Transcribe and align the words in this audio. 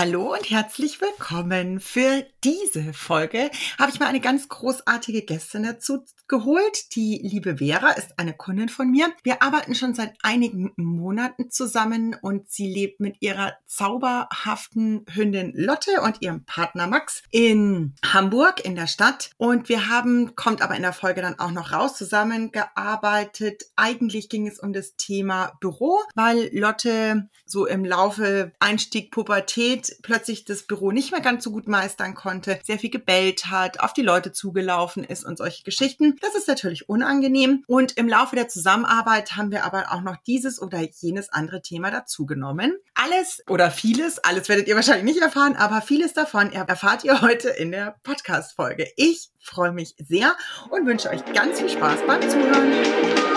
Hallo 0.00 0.32
und 0.32 0.48
herzlich 0.48 1.02
willkommen. 1.02 1.78
Für 1.78 2.24
diese 2.42 2.94
Folge 2.94 3.50
habe 3.78 3.90
ich 3.92 4.00
mal 4.00 4.06
eine 4.06 4.20
ganz 4.20 4.48
großartige 4.48 5.20
Gästin 5.20 5.64
dazu 5.64 6.06
geholt. 6.26 6.94
Die 6.94 7.20
liebe 7.22 7.58
Vera 7.58 7.90
ist 7.90 8.18
eine 8.18 8.32
Kundin 8.32 8.70
von 8.70 8.90
mir. 8.90 9.12
Wir 9.24 9.42
arbeiten 9.42 9.74
schon 9.74 9.92
seit 9.92 10.14
einigen 10.22 10.72
Monaten 10.76 11.50
zusammen 11.50 12.16
und 12.22 12.48
sie 12.48 12.72
lebt 12.72 13.00
mit 13.00 13.16
ihrer 13.20 13.52
zauberhaften 13.66 15.04
Hündin 15.12 15.52
Lotte 15.54 16.00
und 16.00 16.22
ihrem 16.22 16.46
Partner 16.46 16.86
Max 16.86 17.22
in 17.30 17.94
Hamburg 18.02 18.64
in 18.64 18.76
der 18.76 18.86
Stadt. 18.86 19.32
Und 19.36 19.68
wir 19.68 19.90
haben, 19.90 20.34
kommt 20.34 20.62
aber 20.62 20.76
in 20.76 20.82
der 20.82 20.94
Folge 20.94 21.20
dann 21.20 21.38
auch 21.38 21.50
noch 21.50 21.72
raus, 21.72 21.98
zusammengearbeitet. 21.98 23.64
Eigentlich 23.76 24.30
ging 24.30 24.46
es 24.46 24.58
um 24.58 24.72
das 24.72 24.96
Thema 24.96 25.52
Büro, 25.60 25.98
weil 26.14 26.48
Lotte 26.56 27.28
so 27.44 27.66
im 27.66 27.84
Laufe 27.84 28.52
Einstieg 28.60 29.10
Pubertät 29.10 29.89
Plötzlich 30.02 30.44
das 30.44 30.64
Büro 30.64 30.90
nicht 30.90 31.12
mehr 31.12 31.20
ganz 31.20 31.44
so 31.44 31.50
gut 31.50 31.68
meistern 31.68 32.14
konnte, 32.14 32.58
sehr 32.62 32.78
viel 32.78 32.90
gebellt 32.90 33.46
hat, 33.46 33.80
auf 33.80 33.92
die 33.92 34.02
Leute 34.02 34.32
zugelaufen 34.32 35.04
ist 35.04 35.24
und 35.24 35.38
solche 35.38 35.62
Geschichten. 35.62 36.16
Das 36.20 36.34
ist 36.34 36.48
natürlich 36.48 36.88
unangenehm. 36.88 37.64
Und 37.66 37.96
im 37.96 38.08
Laufe 38.08 38.36
der 38.36 38.48
Zusammenarbeit 38.48 39.36
haben 39.36 39.50
wir 39.50 39.64
aber 39.64 39.92
auch 39.92 40.02
noch 40.02 40.16
dieses 40.26 40.60
oder 40.60 40.80
jenes 40.80 41.30
andere 41.30 41.62
Thema 41.62 41.90
dazugenommen. 41.90 42.76
Alles 42.94 43.42
oder 43.48 43.70
vieles, 43.70 44.18
alles 44.18 44.48
werdet 44.48 44.68
ihr 44.68 44.76
wahrscheinlich 44.76 45.04
nicht 45.04 45.22
erfahren, 45.22 45.56
aber 45.56 45.82
vieles 45.82 46.12
davon 46.12 46.52
erfahrt 46.52 47.04
ihr 47.04 47.20
heute 47.20 47.48
in 47.48 47.70
der 47.72 47.96
Podcast-Folge. 48.02 48.88
Ich 48.96 49.30
freue 49.38 49.72
mich 49.72 49.94
sehr 49.98 50.36
und 50.70 50.86
wünsche 50.86 51.10
euch 51.10 51.24
ganz 51.32 51.60
viel 51.60 51.70
Spaß 51.70 52.00
beim 52.06 52.22
Zuhören. 52.22 53.29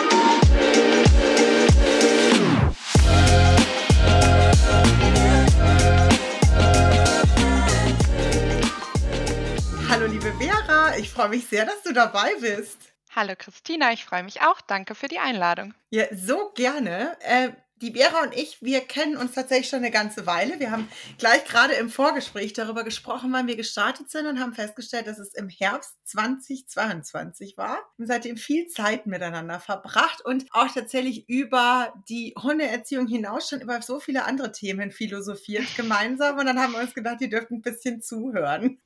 Ich 10.98 11.10
freue 11.10 11.30
mich 11.30 11.48
sehr, 11.48 11.66
dass 11.66 11.82
du 11.84 11.92
dabei 11.92 12.36
bist. 12.40 12.78
Hallo 13.16 13.34
Christina, 13.38 13.94
ich 13.94 14.06
freue 14.06 14.24
mich 14.24 14.42
auch. 14.42 14.62
Danke 14.62 14.96
für 14.96 15.08
die 15.08 15.20
Einladung. 15.20 15.74
Ja, 15.90 16.06
so 16.16 16.52
gerne. 16.56 17.18
Äh, 17.22 17.50
die 17.82 17.94
Vera 17.94 18.24
und 18.24 18.36
ich, 18.36 18.62
wir 18.62 18.82
kennen 18.82 19.18
uns 19.18 19.34
tatsächlich 19.34 19.70
schon 19.70 19.80
eine 19.80 19.92
ganze 19.92 20.26
Weile. 20.26 20.60
Wir 20.60 20.72
haben 20.72 20.88
gleich 21.18 21.44
gerade 21.46 21.74
im 21.74 21.90
Vorgespräch 21.90 22.54
darüber 22.54 22.84
gesprochen, 22.84 23.34
wann 23.34 23.48
wir 23.48 23.56
gestartet 23.56 24.10
sind 24.10 24.28
und 24.28 24.40
haben 24.40 24.54
festgestellt, 24.54 25.08
dass 25.08 25.20
es 25.20 25.34
im 25.34 25.50
Herbst 25.50 25.96
2022 26.06 27.58
war. 27.58 27.78
Wir 27.98 28.04
haben 28.04 28.08
seitdem 28.08 28.38
viel 28.38 28.68
Zeit 28.68 29.06
miteinander 29.06 29.60
verbracht 29.60 30.24
und 30.24 30.46
auch 30.52 30.72
tatsächlich 30.74 31.28
über 31.28 31.94
die 32.08 32.34
Hundeerziehung 32.42 33.08
hinaus 33.08 33.50
schon 33.50 33.62
über 33.62 33.82
so 33.82 34.00
viele 34.00 34.26
andere 34.26 34.52
Themen 34.52 34.92
philosophiert 34.92 35.76
gemeinsam. 35.76 36.38
Und 36.38 36.46
dann 36.46 36.60
haben 36.60 36.74
wir 36.74 36.82
uns 36.82 36.94
gedacht, 36.94 37.18
die 37.20 37.30
dürften 37.30 37.56
ein 37.56 37.62
bisschen 37.62 38.02
zuhören. 38.02 38.80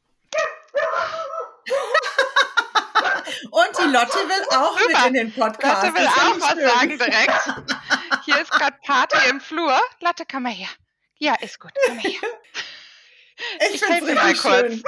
Und 3.52 3.67
die 3.80 3.90
Lotte 3.92 4.18
will 4.18 4.58
auch 4.58 4.80
Super. 4.80 4.98
mit 5.00 5.08
in 5.08 5.14
den 5.14 5.34
Podcast. 5.34 5.84
Lotte 5.84 5.96
will 5.98 6.08
auch 6.08 6.42
was 6.42 6.52
schön. 6.52 6.68
sagen 6.68 6.98
direkt. 6.98 8.26
Hier 8.26 8.42
ist 8.42 8.52
gerade 8.52 8.78
Party 8.86 9.30
im 9.30 9.42
Flur. 9.42 9.80
Lotte, 10.02 10.24
komm 10.30 10.44
mal 10.44 10.52
her. 10.52 10.70
Ja, 11.18 11.36
ist 11.36 11.60
gut. 11.60 11.72
Komm 11.86 11.96
mal 11.98 12.04
her. 12.04 12.22
Ich, 13.60 13.76
ich 13.76 13.88
helfe 13.88 14.16
mal 14.16 14.34
kurz. 14.34 14.74
Schön. 14.74 14.84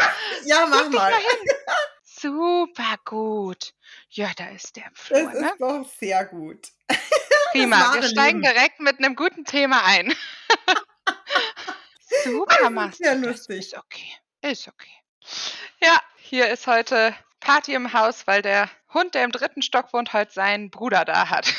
Ja, 0.46 0.66
mach 0.66 0.82
Guck 0.86 0.94
mal. 0.94 1.12
mal 1.12 1.22
Super 2.04 2.96
gut. 3.06 3.74
Ja, 4.10 4.32
da 4.36 4.48
ist 4.50 4.76
der 4.76 4.88
im 4.88 4.96
Flur. 4.96 5.22
Das 5.22 5.34
ne? 5.40 5.48
ist 5.52 5.62
doch 5.62 5.86
sehr 6.00 6.26
gut. 6.26 6.70
Prima, 7.52 7.94
wir 7.94 8.02
steigen 8.02 8.42
Leben. 8.42 8.54
direkt 8.56 8.80
mit 8.80 8.98
einem 8.98 9.16
guten 9.16 9.46
Thema 9.46 9.86
ein. 9.86 10.16
Super, 12.24 12.72
machst 12.72 13.00
Ja, 13.00 13.14
lustig. 13.14 13.60
Ist 13.60 13.78
okay. 13.78 14.14
Ist 14.42 14.68
okay. 14.68 14.90
Ja, 15.82 16.02
hier 16.18 16.50
ist 16.50 16.66
heute 16.68 17.16
Party 17.40 17.74
im 17.74 17.94
Haus, 17.94 18.28
weil 18.28 18.42
der 18.42 18.70
Hund, 18.94 19.16
der 19.16 19.24
im 19.24 19.32
dritten 19.32 19.62
Stock 19.62 19.94
wohnt, 19.94 20.14
halt 20.14 20.32
seinen 20.32 20.70
Bruder 20.70 21.06
da 21.06 21.30
hat. 21.30 21.54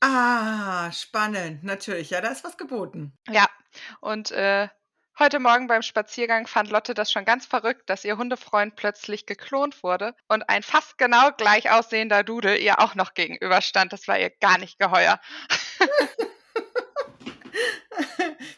ah, 0.00 0.90
spannend. 0.92 1.64
Natürlich, 1.64 2.10
ja, 2.10 2.20
da 2.20 2.28
ist 2.28 2.44
was 2.44 2.56
geboten. 2.56 3.12
Ja, 3.28 3.46
und 4.00 4.30
äh, 4.30 4.68
heute 5.18 5.38
Morgen 5.38 5.68
beim 5.68 5.82
Spaziergang 5.82 6.46
fand 6.46 6.70
Lotte 6.70 6.94
das 6.94 7.12
schon 7.12 7.24
ganz 7.24 7.46
verrückt, 7.46 7.88
dass 7.88 8.04
ihr 8.04 8.16
Hundefreund 8.16 8.76
plötzlich 8.76 9.26
geklont 9.26 9.82
wurde 9.82 10.14
und 10.28 10.48
ein 10.48 10.62
fast 10.62 10.98
genau 10.98 11.30
gleich 11.32 11.70
aussehender 11.70 12.24
Dudel 12.24 12.58
ihr 12.58 12.80
auch 12.80 12.94
noch 12.94 13.14
gegenüberstand. 13.14 13.92
Das 13.92 14.08
war 14.08 14.18
ihr 14.18 14.30
gar 14.30 14.58
nicht 14.58 14.78
geheuer. 14.78 15.20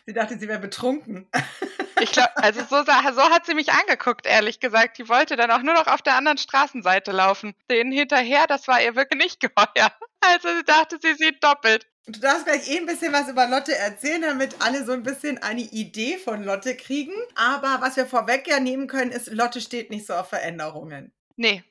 sie 0.06 0.12
dachte, 0.12 0.39
sie 0.39 0.49
wäre 0.49 0.61
betrunken. 0.61 1.29
Ich 2.03 2.11
glaube, 2.11 2.37
also 2.37 2.61
so, 2.69 2.83
so 2.83 3.31
hat 3.31 3.47
sie 3.47 3.55
mich 3.55 3.71
angeguckt, 3.71 4.27
ehrlich 4.27 4.59
gesagt. 4.59 4.99
Die 4.99 5.09
wollte 5.09 5.37
dann 5.37 5.53
auch 5.53 5.63
nur 5.63 5.75
noch 5.75 5.87
auf 5.87 6.03
der 6.03 6.17
anderen 6.17 6.37
Straßenseite 6.37 7.13
laufen. 7.13 7.55
Denen 7.71 7.93
hinterher, 7.93 8.47
das 8.49 8.67
war 8.67 8.83
ihr 8.83 8.97
wirklich 8.97 9.23
nicht 9.23 9.41
geheuer. 9.55 9.93
Also 10.21 10.49
sie 10.49 10.65
dachte, 10.65 10.99
sie 11.01 11.15
sieht 11.15 11.43
doppelt. 11.45 11.87
Du 12.07 12.19
darfst 12.19 12.47
gleich 12.47 12.69
eh 12.69 12.79
ein 12.79 12.87
bisschen 12.87 13.12
was 13.12 13.29
über 13.29 13.47
Lotte 13.47 13.77
erzählen, 13.77 14.23
damit 14.23 14.57
alle 14.59 14.85
so 14.85 14.91
ein 14.91 15.05
bisschen 15.05 15.39
eine 15.39 15.61
Idee 15.61 16.19
von 16.19 16.43
Lotte 16.43 16.77
kriegen. 16.77 17.12
Aber 17.37 17.79
was 17.81 17.97
wir 17.97 18.07
vorweg 18.07 18.49
ja 18.49 18.59
nehmen 18.59 18.89
können, 18.89 19.12
ist, 19.12 19.29
Lotte 19.29 19.61
steht 19.61 19.91
nicht 19.91 20.07
so 20.07 20.15
auf 20.15 20.29
Veränderungen. 20.29 21.12
Nee, 21.37 21.62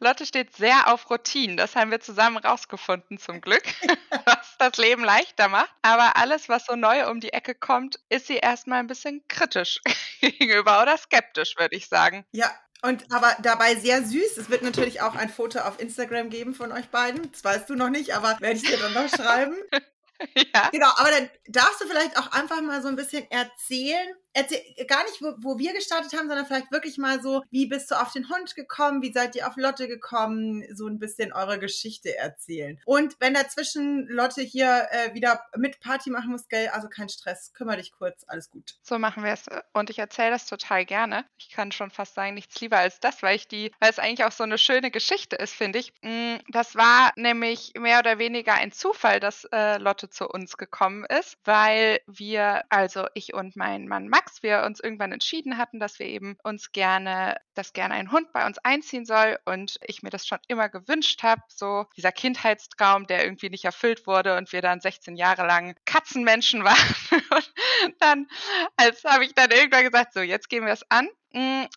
Lotte 0.00 0.26
steht 0.26 0.54
sehr 0.54 0.92
auf 0.92 1.10
Routinen. 1.10 1.56
Das 1.56 1.76
haben 1.76 1.90
wir 1.90 2.00
zusammen 2.00 2.38
rausgefunden, 2.38 3.18
zum 3.18 3.40
Glück, 3.40 3.64
was 4.24 4.56
das 4.58 4.76
Leben 4.76 5.04
leichter 5.04 5.48
macht. 5.48 5.72
Aber 5.82 6.16
alles, 6.16 6.48
was 6.48 6.66
so 6.66 6.76
neu 6.76 7.08
um 7.10 7.20
die 7.20 7.32
Ecke 7.32 7.54
kommt, 7.54 7.98
ist 8.08 8.26
sie 8.26 8.36
erstmal 8.36 8.80
ein 8.80 8.86
bisschen 8.86 9.22
kritisch 9.28 9.80
gegenüber 10.20 10.82
oder 10.82 10.96
skeptisch, 10.96 11.56
würde 11.58 11.76
ich 11.76 11.88
sagen. 11.88 12.24
Ja, 12.32 12.50
und 12.82 13.12
aber 13.12 13.36
dabei 13.42 13.76
sehr 13.76 14.02
süß. 14.02 14.36
Es 14.38 14.50
wird 14.50 14.62
natürlich 14.62 15.00
auch 15.02 15.14
ein 15.14 15.28
Foto 15.28 15.60
auf 15.60 15.80
Instagram 15.80 16.30
geben 16.30 16.52
von 16.52 16.72
euch 16.72 16.88
beiden. 16.88 17.30
Das 17.30 17.44
weißt 17.44 17.70
du 17.70 17.76
noch 17.76 17.90
nicht, 17.90 18.14
aber 18.14 18.40
werde 18.40 18.56
ich 18.56 18.64
dir 18.64 18.76
dann 18.76 18.92
noch 18.92 19.08
schreiben. 19.08 19.54
ja. 20.34 20.68
Genau, 20.70 20.90
aber 20.96 21.10
dann 21.10 21.30
darfst 21.46 21.80
du 21.80 21.86
vielleicht 21.86 22.18
auch 22.18 22.32
einfach 22.32 22.60
mal 22.60 22.82
so 22.82 22.88
ein 22.88 22.96
bisschen 22.96 23.30
erzählen, 23.30 24.16
erzähl, 24.32 24.60
gar 24.86 25.04
nicht, 25.04 25.20
wo, 25.20 25.34
wo 25.38 25.58
wir 25.58 25.72
gestartet 25.72 26.12
haben, 26.12 26.28
sondern 26.28 26.46
vielleicht 26.46 26.72
wirklich 26.72 26.98
mal 26.98 27.20
so, 27.22 27.42
wie 27.50 27.66
bist 27.66 27.90
du 27.90 28.00
auf 28.00 28.12
den 28.12 28.28
Hund 28.28 28.54
gekommen, 28.54 29.02
wie 29.02 29.12
seid 29.12 29.36
ihr 29.36 29.46
auf 29.46 29.56
Lotte 29.56 29.88
gekommen, 29.88 30.64
so 30.74 30.86
ein 30.86 30.98
bisschen 30.98 31.32
eure 31.32 31.58
Geschichte 31.58 32.16
erzählen. 32.16 32.80
Und 32.84 33.16
wenn 33.20 33.34
dazwischen 33.34 34.06
Lotte 34.08 34.42
hier 34.42 34.88
äh, 34.90 35.14
wieder 35.14 35.44
mit 35.56 35.80
Party 35.80 36.10
machen 36.10 36.30
muss, 36.30 36.48
gell, 36.48 36.68
also 36.68 36.88
kein 36.88 37.08
Stress, 37.08 37.52
kümmere 37.52 37.78
dich 37.78 37.92
kurz, 37.92 38.24
alles 38.26 38.50
gut. 38.50 38.76
So 38.82 38.98
machen 38.98 39.24
wir 39.24 39.32
es 39.32 39.46
und 39.72 39.90
ich 39.90 39.98
erzähle 39.98 40.30
das 40.30 40.46
total 40.46 40.84
gerne. 40.84 41.24
Ich 41.38 41.50
kann 41.50 41.72
schon 41.72 41.90
fast 41.90 42.14
sagen, 42.14 42.34
nichts 42.34 42.60
lieber 42.60 42.78
als 42.78 43.00
das, 43.00 43.22
weil 43.22 43.36
ich 43.36 43.48
die, 43.48 43.72
weil 43.80 43.90
es 43.90 43.98
eigentlich 43.98 44.24
auch 44.24 44.32
so 44.32 44.44
eine 44.44 44.58
schöne 44.58 44.90
Geschichte 44.90 45.36
ist, 45.36 45.54
finde 45.54 45.78
ich. 45.78 45.92
Mm, 46.02 46.36
das 46.48 46.74
war 46.74 47.12
nämlich 47.16 47.72
mehr 47.78 47.98
oder 47.98 48.18
weniger 48.18 48.54
ein 48.54 48.72
Zufall, 48.72 49.20
dass 49.20 49.44
äh, 49.52 49.78
Lotte 49.78 50.08
zu 50.08 50.28
uns 50.28 50.56
gekommen 50.56 51.04
ist, 51.04 51.36
weil 51.44 52.00
wir, 52.06 52.62
also 52.68 53.06
ich 53.14 53.34
und 53.34 53.56
mein 53.56 53.88
Mann 53.88 54.08
Max, 54.08 54.21
Max 54.22 54.42
wir 54.44 54.62
uns 54.62 54.78
irgendwann 54.78 55.10
entschieden 55.10 55.58
hatten, 55.58 55.80
dass 55.80 55.98
wir 55.98 56.06
eben 56.06 56.36
uns 56.44 56.70
gerne, 56.70 57.40
dass 57.54 57.72
gerne 57.72 57.94
ein 57.94 58.12
Hund 58.12 58.32
bei 58.32 58.46
uns 58.46 58.58
einziehen 58.58 59.04
soll 59.04 59.36
und 59.46 59.78
ich 59.84 60.04
mir 60.04 60.10
das 60.10 60.28
schon 60.28 60.38
immer 60.46 60.68
gewünscht 60.68 61.24
habe, 61.24 61.42
so 61.48 61.86
dieser 61.96 62.12
Kindheitstraum, 62.12 63.08
der 63.08 63.24
irgendwie 63.24 63.50
nicht 63.50 63.64
erfüllt 63.64 64.06
wurde 64.06 64.36
und 64.36 64.52
wir 64.52 64.62
dann 64.62 64.80
16 64.80 65.16
Jahre 65.16 65.44
lang 65.44 65.74
Katzenmenschen 65.86 66.62
waren. 66.64 66.94
und 67.30 67.94
dann, 67.98 68.28
als 68.76 69.02
habe 69.02 69.24
ich 69.24 69.34
dann 69.34 69.50
irgendwann 69.50 69.84
gesagt, 69.84 70.12
so 70.14 70.20
jetzt 70.20 70.48
gehen 70.48 70.64
wir 70.64 70.72
es 70.72 70.88
an. 70.88 71.08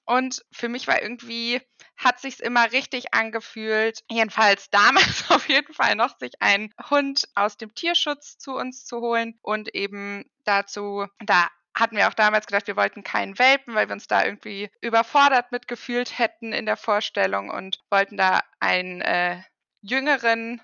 Und 0.05 0.45
für 0.51 0.69
mich 0.69 0.87
war 0.87 1.01
irgendwie, 1.01 1.61
hat 1.97 2.19
sich's 2.19 2.41
immer 2.41 2.73
richtig 2.73 3.13
angefühlt, 3.13 4.03
jedenfalls 4.11 4.69
damals 4.69 5.23
auf 5.31 5.49
jeden 5.49 5.73
Fall 5.73 5.95
noch, 5.95 6.19
sich 6.19 6.33
einen 6.41 6.73
Hund 6.91 7.27
aus 7.33 7.57
dem 7.57 7.73
Tierschutz 7.73 8.37
zu 8.37 8.53
uns 8.53 8.85
zu 8.85 8.99
holen 8.99 9.39
und 9.41 9.73
eben 9.73 10.29
dazu 10.43 11.07
da 11.25 11.49
hatten 11.75 11.97
wir 11.97 12.07
auch 12.07 12.13
damals 12.13 12.47
gedacht, 12.47 12.67
wir 12.67 12.77
wollten 12.77 13.03
keinen 13.03 13.37
Welpen, 13.37 13.75
weil 13.75 13.87
wir 13.87 13.93
uns 13.93 14.07
da 14.07 14.23
irgendwie 14.23 14.69
überfordert 14.81 15.51
mitgefühlt 15.51 16.17
hätten 16.17 16.53
in 16.53 16.65
der 16.65 16.77
Vorstellung 16.77 17.49
und 17.49 17.79
wollten 17.89 18.17
da 18.17 18.41
einen 18.59 19.01
äh, 19.01 19.41
jüngeren 19.81 20.61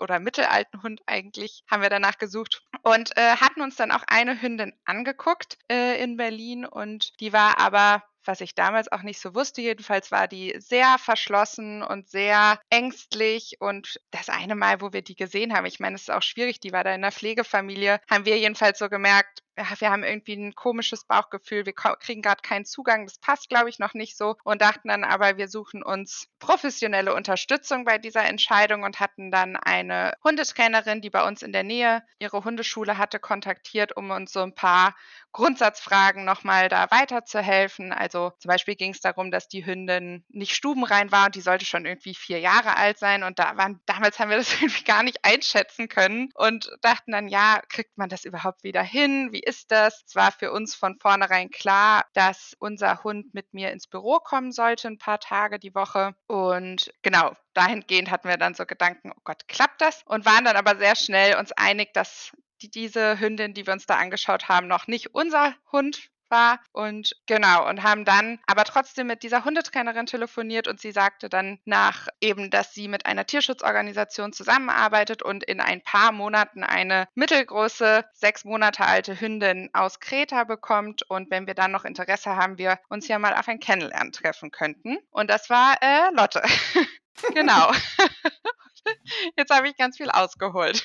oder 0.00 0.18
mittelalten 0.18 0.82
Hund 0.82 1.02
eigentlich, 1.06 1.62
haben 1.70 1.82
wir 1.82 1.90
danach 1.90 2.18
gesucht 2.18 2.62
und 2.82 3.16
äh, 3.16 3.36
hatten 3.36 3.60
uns 3.60 3.76
dann 3.76 3.92
auch 3.92 4.02
eine 4.08 4.40
Hündin 4.40 4.72
angeguckt 4.84 5.58
äh, 5.70 6.02
in 6.02 6.16
Berlin 6.16 6.66
und 6.66 7.20
die 7.20 7.32
war 7.32 7.58
aber 7.58 8.02
was 8.26 8.40
ich 8.40 8.54
damals 8.54 8.90
auch 8.90 9.02
nicht 9.02 9.20
so 9.20 9.34
wusste. 9.34 9.60
Jedenfalls 9.60 10.10
war 10.10 10.28
die 10.28 10.54
sehr 10.58 10.96
verschlossen 10.98 11.82
und 11.82 12.08
sehr 12.08 12.58
ängstlich. 12.70 13.56
Und 13.60 14.00
das 14.10 14.28
eine 14.28 14.54
Mal, 14.54 14.80
wo 14.80 14.92
wir 14.92 15.02
die 15.02 15.16
gesehen 15.16 15.54
haben, 15.54 15.66
ich 15.66 15.80
meine, 15.80 15.96
es 15.96 16.02
ist 16.02 16.10
auch 16.10 16.22
schwierig, 16.22 16.60
die 16.60 16.72
war 16.72 16.84
da 16.84 16.94
in 16.94 17.02
der 17.02 17.12
Pflegefamilie, 17.12 18.00
haben 18.10 18.24
wir 18.24 18.38
jedenfalls 18.38 18.78
so 18.78 18.88
gemerkt, 18.88 19.44
wir 19.56 19.90
haben 19.90 20.02
irgendwie 20.02 20.34
ein 20.34 20.54
komisches 20.54 21.04
Bauchgefühl, 21.04 21.66
wir 21.66 21.74
kriegen 21.74 22.22
gerade 22.22 22.42
keinen 22.42 22.64
Zugang, 22.64 23.06
das 23.06 23.18
passt, 23.18 23.48
glaube 23.48 23.68
ich, 23.68 23.78
noch 23.78 23.94
nicht 23.94 24.16
so 24.16 24.36
und 24.42 24.60
dachten 24.60 24.88
dann 24.88 25.04
aber, 25.04 25.36
wir 25.36 25.48
suchen 25.48 25.82
uns 25.82 26.26
professionelle 26.38 27.14
Unterstützung 27.14 27.84
bei 27.84 27.98
dieser 27.98 28.24
Entscheidung 28.24 28.82
und 28.82 29.00
hatten 29.00 29.30
dann 29.30 29.56
eine 29.56 30.14
Hundetrainerin, 30.24 31.00
die 31.00 31.10
bei 31.10 31.26
uns 31.26 31.42
in 31.42 31.52
der 31.52 31.62
Nähe 31.62 32.02
ihre 32.18 32.44
Hundeschule 32.44 32.98
hatte, 32.98 33.20
kontaktiert, 33.20 33.96
um 33.96 34.10
uns 34.10 34.32
so 34.32 34.40
ein 34.40 34.54
paar 34.54 34.96
Grundsatzfragen 35.34 36.24
nochmal 36.24 36.68
da 36.68 36.90
weiterzuhelfen. 36.90 37.92
Also 37.92 38.32
zum 38.38 38.48
Beispiel 38.48 38.76
ging 38.76 38.92
es 38.92 39.00
darum, 39.00 39.30
dass 39.30 39.48
die 39.48 39.66
Hündin 39.66 40.24
nicht 40.28 40.54
stubenrein 40.54 41.12
war 41.12 41.26
und 41.26 41.34
die 41.34 41.40
sollte 41.40 41.66
schon 41.66 41.84
irgendwie 41.84 42.14
vier 42.14 42.38
Jahre 42.38 42.76
alt 42.76 42.98
sein. 42.98 43.24
Und 43.24 43.38
da 43.38 43.56
waren, 43.56 43.80
damals 43.84 44.18
haben 44.18 44.30
wir 44.30 44.36
das 44.36 44.52
irgendwie 44.62 44.84
gar 44.84 45.02
nicht 45.02 45.24
einschätzen 45.24 45.88
können 45.88 46.30
und 46.34 46.70
dachten 46.82 47.12
dann, 47.12 47.28
ja, 47.28 47.60
kriegt 47.68 47.98
man 47.98 48.08
das 48.08 48.24
überhaupt 48.24 48.62
wieder 48.62 48.82
hin? 48.82 49.30
Wie 49.32 49.40
ist 49.40 49.72
das? 49.72 50.04
Es 50.06 50.14
war 50.14 50.30
für 50.32 50.52
uns 50.52 50.74
von 50.74 50.98
vornherein 51.00 51.50
klar, 51.50 52.06
dass 52.14 52.54
unser 52.60 53.02
Hund 53.02 53.34
mit 53.34 53.52
mir 53.52 53.72
ins 53.72 53.88
Büro 53.88 54.20
kommen 54.20 54.52
sollte, 54.52 54.86
ein 54.88 54.98
paar 54.98 55.18
Tage 55.18 55.58
die 55.58 55.74
Woche. 55.74 56.14
Und 56.28 56.92
genau, 57.02 57.36
dahingehend 57.54 58.10
hatten 58.10 58.28
wir 58.28 58.36
dann 58.36 58.54
so 58.54 58.66
Gedanken, 58.66 59.10
oh 59.10 59.20
Gott, 59.24 59.48
klappt 59.48 59.80
das? 59.80 60.02
Und 60.06 60.24
waren 60.24 60.44
dann 60.44 60.56
aber 60.56 60.76
sehr 60.76 60.94
schnell 60.94 61.36
uns 61.36 61.50
einig, 61.50 61.92
dass 61.92 62.32
diese 62.70 63.20
Hündin, 63.20 63.54
die 63.54 63.66
wir 63.66 63.72
uns 63.72 63.86
da 63.86 63.96
angeschaut 63.96 64.48
haben, 64.48 64.66
noch 64.66 64.86
nicht 64.86 65.14
unser 65.14 65.54
Hund 65.72 66.10
war 66.34 66.58
und 66.72 67.14
genau 67.26 67.68
und 67.68 67.82
haben 67.82 68.04
dann 68.04 68.38
aber 68.46 68.64
trotzdem 68.64 69.06
mit 69.06 69.22
dieser 69.22 69.44
Hundetrainerin 69.44 70.06
telefoniert 70.06 70.68
und 70.68 70.80
sie 70.80 70.92
sagte 70.92 71.28
dann 71.28 71.58
nach 71.64 72.08
eben, 72.20 72.50
dass 72.50 72.72
sie 72.72 72.88
mit 72.88 73.06
einer 73.06 73.26
Tierschutzorganisation 73.26 74.32
zusammenarbeitet 74.32 75.22
und 75.22 75.44
in 75.44 75.60
ein 75.60 75.82
paar 75.82 76.12
Monaten 76.12 76.64
eine 76.64 77.06
mittelgroße, 77.14 78.04
sechs 78.12 78.44
Monate 78.44 78.84
alte 78.84 79.20
Hündin 79.20 79.70
aus 79.72 80.00
Kreta 80.00 80.44
bekommt 80.44 81.08
und 81.08 81.30
wenn 81.30 81.46
wir 81.46 81.54
dann 81.54 81.70
noch 81.70 81.84
Interesse 81.84 82.36
haben, 82.36 82.58
wir 82.58 82.78
uns 82.88 83.06
ja 83.08 83.18
mal 83.18 83.34
auf 83.34 83.48
ein 83.48 83.60
Kennenlernen 83.60 84.12
treffen 84.12 84.50
könnten 84.50 84.98
und 85.10 85.30
das 85.30 85.50
war 85.50 85.76
äh, 85.80 86.10
Lotte. 86.14 86.42
genau. 87.34 87.70
Jetzt 89.36 89.54
habe 89.54 89.68
ich 89.68 89.76
ganz 89.76 89.96
viel 89.96 90.10
ausgeholt. 90.10 90.84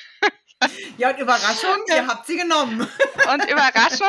Ja, 0.98 1.10
und 1.10 1.18
Überraschung, 1.18 1.76
ihr 1.88 2.06
habt 2.06 2.26
sie 2.26 2.36
genommen. 2.36 2.80
Und 2.80 3.50
Überraschung, 3.50 4.06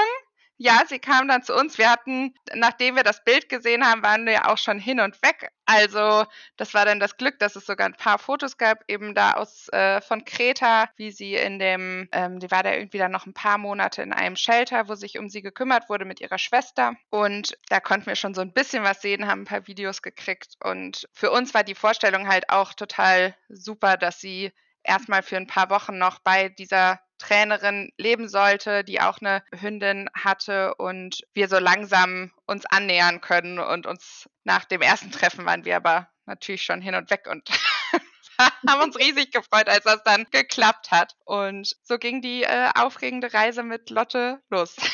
ja, 0.63 0.83
sie 0.87 0.99
kam 0.99 1.27
dann 1.27 1.41
zu 1.41 1.55
uns. 1.55 1.79
Wir 1.79 1.89
hatten, 1.89 2.35
nachdem 2.53 2.95
wir 2.95 3.01
das 3.01 3.23
Bild 3.23 3.49
gesehen 3.49 3.83
haben, 3.83 4.03
waren 4.03 4.27
wir 4.27 4.47
auch 4.47 4.59
schon 4.59 4.77
hin 4.77 4.99
und 4.99 5.19
weg. 5.23 5.49
Also 5.65 6.25
das 6.55 6.75
war 6.75 6.85
dann 6.85 6.99
das 6.99 7.17
Glück, 7.17 7.39
dass 7.39 7.55
es 7.55 7.65
sogar 7.65 7.87
ein 7.87 7.95
paar 7.95 8.19
Fotos 8.19 8.59
gab, 8.59 8.83
eben 8.87 9.15
da 9.15 9.33
aus 9.33 9.69
äh, 9.69 10.01
von 10.01 10.23
Kreta, 10.23 10.87
wie 10.97 11.09
sie 11.09 11.33
in 11.33 11.57
dem, 11.57 12.09
ähm, 12.11 12.39
die 12.39 12.51
war 12.51 12.61
da 12.61 12.73
irgendwie 12.73 12.99
dann 12.99 13.11
noch 13.11 13.25
ein 13.25 13.33
paar 13.33 13.57
Monate 13.57 14.03
in 14.03 14.13
einem 14.13 14.35
Shelter, 14.35 14.87
wo 14.87 14.93
sich 14.93 15.17
um 15.17 15.29
sie 15.29 15.41
gekümmert 15.41 15.89
wurde 15.89 16.05
mit 16.05 16.21
ihrer 16.21 16.37
Schwester. 16.37 16.93
Und 17.09 17.57
da 17.69 17.79
konnten 17.79 18.05
wir 18.05 18.15
schon 18.15 18.35
so 18.35 18.41
ein 18.41 18.53
bisschen 18.53 18.83
was 18.83 19.01
sehen, 19.01 19.25
haben 19.25 19.41
ein 19.41 19.45
paar 19.45 19.65
Videos 19.65 20.03
gekriegt. 20.03 20.57
Und 20.63 21.07
für 21.11 21.31
uns 21.31 21.55
war 21.55 21.63
die 21.63 21.73
Vorstellung 21.73 22.27
halt 22.27 22.51
auch 22.51 22.75
total 22.75 23.35
super, 23.49 23.97
dass 23.97 24.19
sie 24.19 24.51
erstmal 24.83 25.23
für 25.23 25.37
ein 25.37 25.47
paar 25.47 25.69
Wochen 25.69 25.97
noch 25.97 26.19
bei 26.19 26.49
dieser 26.49 26.99
Trainerin 27.21 27.91
leben 27.97 28.27
sollte, 28.27 28.83
die 28.83 28.99
auch 28.99 29.19
eine 29.21 29.43
Hündin 29.53 30.09
hatte 30.15 30.73
und 30.75 31.21
wir 31.33 31.47
so 31.47 31.59
langsam 31.59 32.31
uns 32.47 32.65
annähern 32.65 33.21
können 33.21 33.59
und 33.59 33.85
uns 33.85 34.27
nach 34.43 34.65
dem 34.65 34.81
ersten 34.81 35.11
Treffen 35.11 35.45
waren 35.45 35.65
wir 35.65 35.75
aber 35.75 36.09
natürlich 36.25 36.63
schon 36.63 36.81
hin 36.81 36.95
und 36.95 37.09
weg 37.11 37.27
und 37.29 37.47
haben 38.67 38.81
uns 38.81 38.97
riesig 38.97 39.31
gefreut, 39.31 39.69
als 39.69 39.83
das 39.83 40.03
dann 40.03 40.25
geklappt 40.31 40.91
hat. 40.91 41.15
Und 41.25 41.75
so 41.83 41.97
ging 41.97 42.21
die 42.21 42.43
äh, 42.43 42.69
aufregende 42.75 43.33
Reise 43.33 43.63
mit 43.63 43.89
Lotte 43.89 44.41
los. 44.49 44.75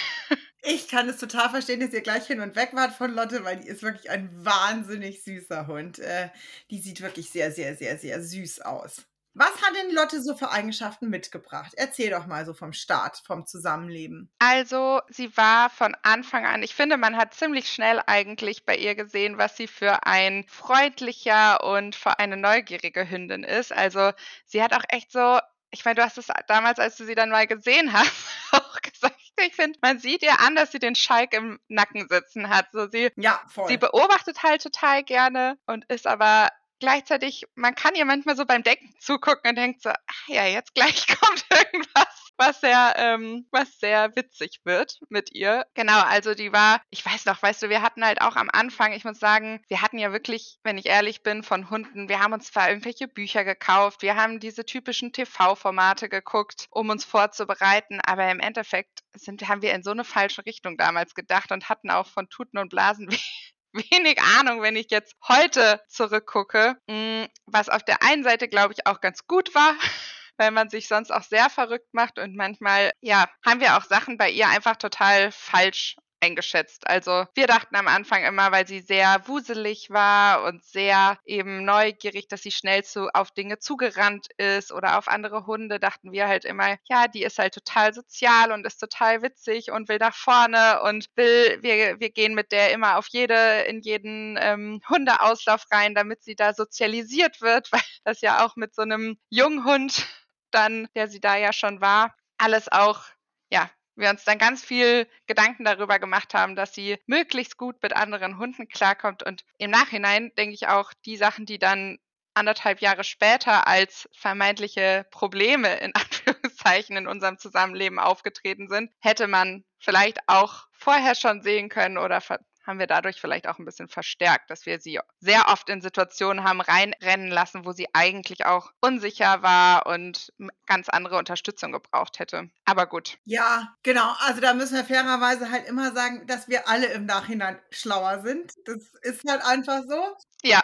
Ich 0.70 0.90
kann 0.90 1.08
es 1.08 1.18
total 1.18 1.50
verstehen, 1.50 1.80
dass 1.80 1.94
ihr 1.94 2.02
gleich 2.02 2.28
hin 2.28 2.42
und 2.42 2.58
weg 2.58 2.72
wart 2.74 2.94
von 2.94 3.14
Lotte, 3.14 3.46
weil 3.46 3.58
die 3.58 3.70
ist 3.70 3.84
wirklich 3.84 4.10
ein 4.10 4.30
wahnsinnig 4.44 5.24
süßer 5.24 5.66
Hund. 5.66 6.00
Äh, 6.00 6.30
die 6.70 6.80
sieht 6.80 7.00
wirklich 7.00 7.30
sehr, 7.30 7.54
sehr, 7.54 7.78
sehr, 7.78 7.98
sehr 7.98 8.22
süß 8.22 8.62
aus. 8.62 9.07
Was 9.38 9.62
hat 9.62 9.76
denn 9.76 9.94
Lotte 9.94 10.20
so 10.20 10.36
für 10.36 10.50
Eigenschaften 10.50 11.10
mitgebracht? 11.10 11.72
Erzähl 11.76 12.10
doch 12.10 12.26
mal 12.26 12.44
so 12.44 12.56
vom 12.56 12.74
Start, 12.74 13.22
vom 13.24 13.46
Zusammenleben. 13.46 14.32
Also, 14.40 15.02
sie 15.10 15.38
war 15.38 15.70
von 15.70 15.96
Anfang 16.02 16.48
an, 16.48 16.64
ich 16.64 16.74
finde, 16.74 16.98
man 16.98 17.16
hat 17.16 17.36
ziemlich 17.36 17.72
schnell 17.72 18.02
eigentlich 18.08 18.66
bei 18.66 18.76
ihr 18.76 18.96
gesehen, 18.96 19.38
was 19.38 19.56
sie 19.56 19.68
für 19.68 20.08
ein 20.08 20.44
freundlicher 20.48 21.64
und 21.64 21.96
für 21.96 22.18
eine 22.18 22.36
neugierige 22.36 23.08
Hündin 23.08 23.44
ist. 23.44 23.72
Also, 23.72 24.12
sie 24.48 24.64
hat 24.64 24.74
auch 24.74 24.84
echt 24.90 25.12
so, 25.12 25.38
ich 25.70 25.86
meine, 25.86 25.96
du 25.96 26.04
hast 26.04 26.18
es 26.18 26.30
damals, 26.48 26.80
als 26.80 26.98
du 26.98 27.06
sie 27.06 27.14
dann 27.14 27.30
mal 27.30 27.46
gesehen 27.46 27.94
hast, 27.94 28.12
auch 28.54 28.82
gesagt. 28.82 29.14
Ich 29.46 29.56
finde, 29.56 29.78
man 29.84 30.00
sieht 30.00 30.24
ihr 30.24 30.40
an, 30.40 30.56
dass 30.56 30.72
sie 30.72 30.80
den 30.80 30.96
Schalk 30.96 31.36
im 31.36 31.60
Nacken 31.68 32.08
sitzen 32.10 32.50
hat. 32.50 32.70
So 32.72 32.90
sie, 32.90 33.12
ja, 33.18 33.40
voll. 33.48 33.68
sie 33.68 33.78
beobachtet 33.78 34.42
halt 34.42 34.64
total 34.64 35.04
gerne 35.04 35.60
und 35.68 35.86
ist 35.90 36.08
aber 36.08 36.50
gleichzeitig, 36.80 37.46
man 37.56 37.76
kann 37.76 37.96
ihr 37.96 38.06
manchmal 38.06 38.36
so 38.36 38.46
beim 38.46 38.64
Denken 38.64 38.94
zugucken 39.00 39.50
und 39.50 39.56
denkt 39.56 39.82
so, 39.82 39.90
ach 39.90 40.28
ja, 40.28 40.46
jetzt 40.46 40.74
gleich 40.74 41.08
kommt 41.20 41.46
irgendwas, 41.50 42.32
was 42.38 42.62
sehr, 42.62 42.94
ähm, 42.98 43.48
was 43.52 43.80
sehr 43.80 44.16
witzig 44.16 44.62
wird 44.64 45.00
mit 45.10 45.34
ihr. 45.34 45.66
Genau, 45.74 46.00
also 46.02 46.34
die 46.34 46.54
war, 46.54 46.82
ich 46.90 47.06
weiß 47.06 47.26
noch, 47.26 47.42
weißt 47.42 47.64
du, 47.64 47.70
wir 47.70 47.82
hatten 47.82 48.06
halt 48.06 48.22
auch 48.22 48.36
am 48.36 48.50
Anfang, 48.52 48.94
ich 48.94 49.04
muss 49.04 49.20
sagen, 49.20 49.62
wir 49.68 49.82
hatten 49.82 49.98
ja 49.98 50.12
wirklich, 50.12 50.60
wenn 50.64 50.78
ich 50.78 50.86
ehrlich 50.86 51.24
bin, 51.24 51.44
von 51.44 51.70
Hunden, 51.70 52.10
wir 52.10 52.20
haben 52.20 52.34
uns 52.34 52.52
zwar 52.52 52.70
irgendwelche 52.70 53.08
Bücher 53.08 53.44
gekauft, 53.44 54.02
wir 54.02 54.16
haben 54.16 54.40
diese 54.40 54.66
typischen 54.66 55.14
TV-Formate 55.14 56.10
geguckt, 56.10 56.68
um 56.72 56.90
uns 56.90 57.04
vorzubereiten, 57.06 58.00
aber 58.06 58.30
im 58.30 58.40
Endeffekt 58.40 59.04
sind, 59.16 59.48
haben 59.48 59.62
wir 59.62 59.74
in 59.74 59.84
so 59.84 59.92
eine 59.92 60.04
falsche 60.04 60.46
Richtung 60.46 60.78
damals 60.78 61.16
gedacht 61.16 61.52
und 61.52 61.70
hatten 61.70 61.90
auch 61.90 62.08
von 62.08 62.30
Tuten 62.30 62.58
und 62.58 62.70
Blasen 62.70 63.10
wenig 63.74 64.22
Ahnung, 64.38 64.62
wenn 64.62 64.76
ich 64.76 64.92
jetzt 64.92 65.16
heute 65.28 65.82
zurückgucke, 65.88 66.76
mm, 66.88 67.26
was 67.46 67.70
auf 67.70 67.84
der 67.84 68.04
einen 68.04 68.24
Seite, 68.24 68.48
glaube 68.48 68.74
ich, 68.74 68.86
auch 68.88 69.02
ganz 69.02 69.28
gut 69.28 69.54
war, 69.56 69.74
weil 70.38 70.52
man 70.52 70.70
sich 70.70 70.88
sonst 70.88 71.12
auch 71.12 71.24
sehr 71.24 71.50
verrückt 71.50 71.94
macht 71.94 72.20
und 72.20 72.36
manchmal, 72.36 72.92
ja, 73.02 73.28
haben 73.46 73.60
wir 73.60 73.78
auch 73.78 73.84
Sachen 73.84 74.18
bei 74.18 74.30
ihr 74.30 74.48
einfach 74.48 74.76
total 74.76 75.32
falsch 75.32 75.96
eingeschätzt. 76.20 76.88
Also 76.88 77.26
wir 77.36 77.48
dachten 77.48 77.76
am 77.76 77.88
Anfang 77.88 78.24
immer, 78.24 78.52
weil 78.52 78.68
sie 78.68 78.80
sehr 78.80 79.28
wuselig 79.28 79.90
war 79.90 80.44
und 80.44 80.64
sehr 80.64 81.18
eben 81.26 81.64
neugierig, 81.64 82.28
dass 82.28 82.42
sie 82.42 82.52
schnell 82.52 82.84
zu, 82.84 83.10
auf 83.14 83.32
Dinge 83.32 83.60
zugerannt 83.60 84.28
ist 84.38 84.72
oder 84.72 84.98
auf 84.98 85.08
andere 85.08 85.46
Hunde, 85.46 85.80
dachten 85.80 86.12
wir 86.12 86.28
halt 86.28 86.46
immer, 86.46 86.78
ja, 86.86 87.08
die 87.08 87.24
ist 87.24 87.40
halt 87.40 87.54
total 87.54 87.94
sozial 87.94 88.52
und 88.52 88.66
ist 88.66 88.80
total 88.80 89.22
witzig 89.22 89.72
und 89.72 89.90
will 89.90 89.98
nach 90.00 90.16
vorne 90.16 90.82
und 90.82 91.08
will, 91.16 91.60
wir, 91.62 92.00
wir 92.00 92.10
gehen 92.10 92.34
mit 92.34 92.52
der 92.52 92.72
immer 92.72 92.98
auf 92.98 93.08
jede, 93.10 93.62
in 93.68 93.82
jeden 93.82 94.38
ähm, 94.40 94.82
Hundeauslauf 94.90 95.66
rein, 95.72 95.94
damit 95.94 96.24
sie 96.24 96.36
da 96.36 96.54
sozialisiert 96.54 97.42
wird, 97.42 97.72
weil 97.72 97.82
das 98.04 98.22
ja 98.22 98.46
auch 98.46 98.56
mit 98.56 98.74
so 98.74 98.82
einem 98.82 99.18
Junghund 99.30 100.08
dann, 100.52 100.88
der 100.96 101.08
sie 101.08 101.20
da 101.20 101.36
ja 101.36 101.54
schon 101.54 101.82
war, 101.82 102.16
alles 102.38 102.72
auch 102.72 103.04
ja, 103.50 103.70
wir 103.98 104.10
uns 104.10 104.24
dann 104.24 104.38
ganz 104.38 104.64
viel 104.64 105.08
Gedanken 105.26 105.66
darüber 105.66 106.00
gemacht 106.00 106.34
haben, 106.34 106.56
dass 106.56 106.74
sie 106.74 106.98
möglichst 107.06 107.58
gut 107.58 107.82
mit 107.82 107.96
anderen 107.96 108.38
Hunden 108.38 108.68
klarkommt. 108.68 109.24
Und 109.24 109.44
im 109.58 109.72
Nachhinein 109.72 110.32
denke 110.38 110.54
ich 110.54 110.68
auch, 110.68 110.94
die 111.06 111.18
Sachen, 111.18 111.46
die 111.46 111.60
dann 111.60 111.98
anderthalb 112.34 112.82
Jahre 112.82 113.04
später 113.04 113.68
als 113.68 114.08
vermeintliche 114.14 115.06
Probleme 115.12 115.76
in 115.78 115.94
Anführungszeichen 115.96 116.96
in 116.96 117.08
unserem 117.08 117.40
Zusammenleben 117.40 118.00
aufgetreten 118.00 118.70
sind, 118.70 118.92
hätte 119.00 119.28
man 119.28 119.66
vielleicht 119.80 120.20
auch 120.28 120.68
vorher 120.72 121.16
schon 121.16 121.42
sehen 121.42 121.70
können 121.70 121.98
oder 121.98 122.22
haben 122.68 122.80
wir 122.80 122.88
dadurch 122.88 123.20
vielleicht 123.20 123.48
auch 123.48 123.58
ein 123.58 123.66
bisschen 123.66 123.88
verstärkt, 123.88 124.50
dass 124.50 124.66
wir 124.66 124.80
sie 124.80 125.00
sehr 125.20 125.48
oft 125.48 125.70
in 125.70 125.82
Situationen 125.82 126.44
haben 126.44 126.62
reinrennen 126.62 127.30
lassen, 127.30 127.66
wo 127.66 127.72
sie 127.72 127.88
eigentlich 127.94 128.46
auch 128.46 128.72
unsicher 128.82 129.42
war 129.42 129.88
und 129.88 130.34
ganz 130.66 130.90
andere 130.90 131.18
Unterstützung 131.18 131.72
gebraucht 131.72 132.20
hätte. 132.20 132.50
Aber 132.66 132.86
gut. 132.86 133.18
Ja, 133.24 133.74
genau. 133.84 134.14
Also 134.20 134.42
da 134.42 134.54
müssen 134.54 134.76
wir 134.76 134.84
fairerweise 134.84 135.50
halt 135.50 135.68
immer 135.68 135.94
sagen, 135.94 136.28
dass 136.28 136.48
wir 136.48 136.68
alle 136.68 136.88
im 136.88 137.06
Nachhinein 137.06 137.60
schlauer 137.72 138.22
sind. 138.22 138.54
Das 138.66 138.84
ist 139.02 139.24
halt 139.28 139.44
einfach 139.44 139.82
so. 139.88 140.16
Ja. 140.44 140.62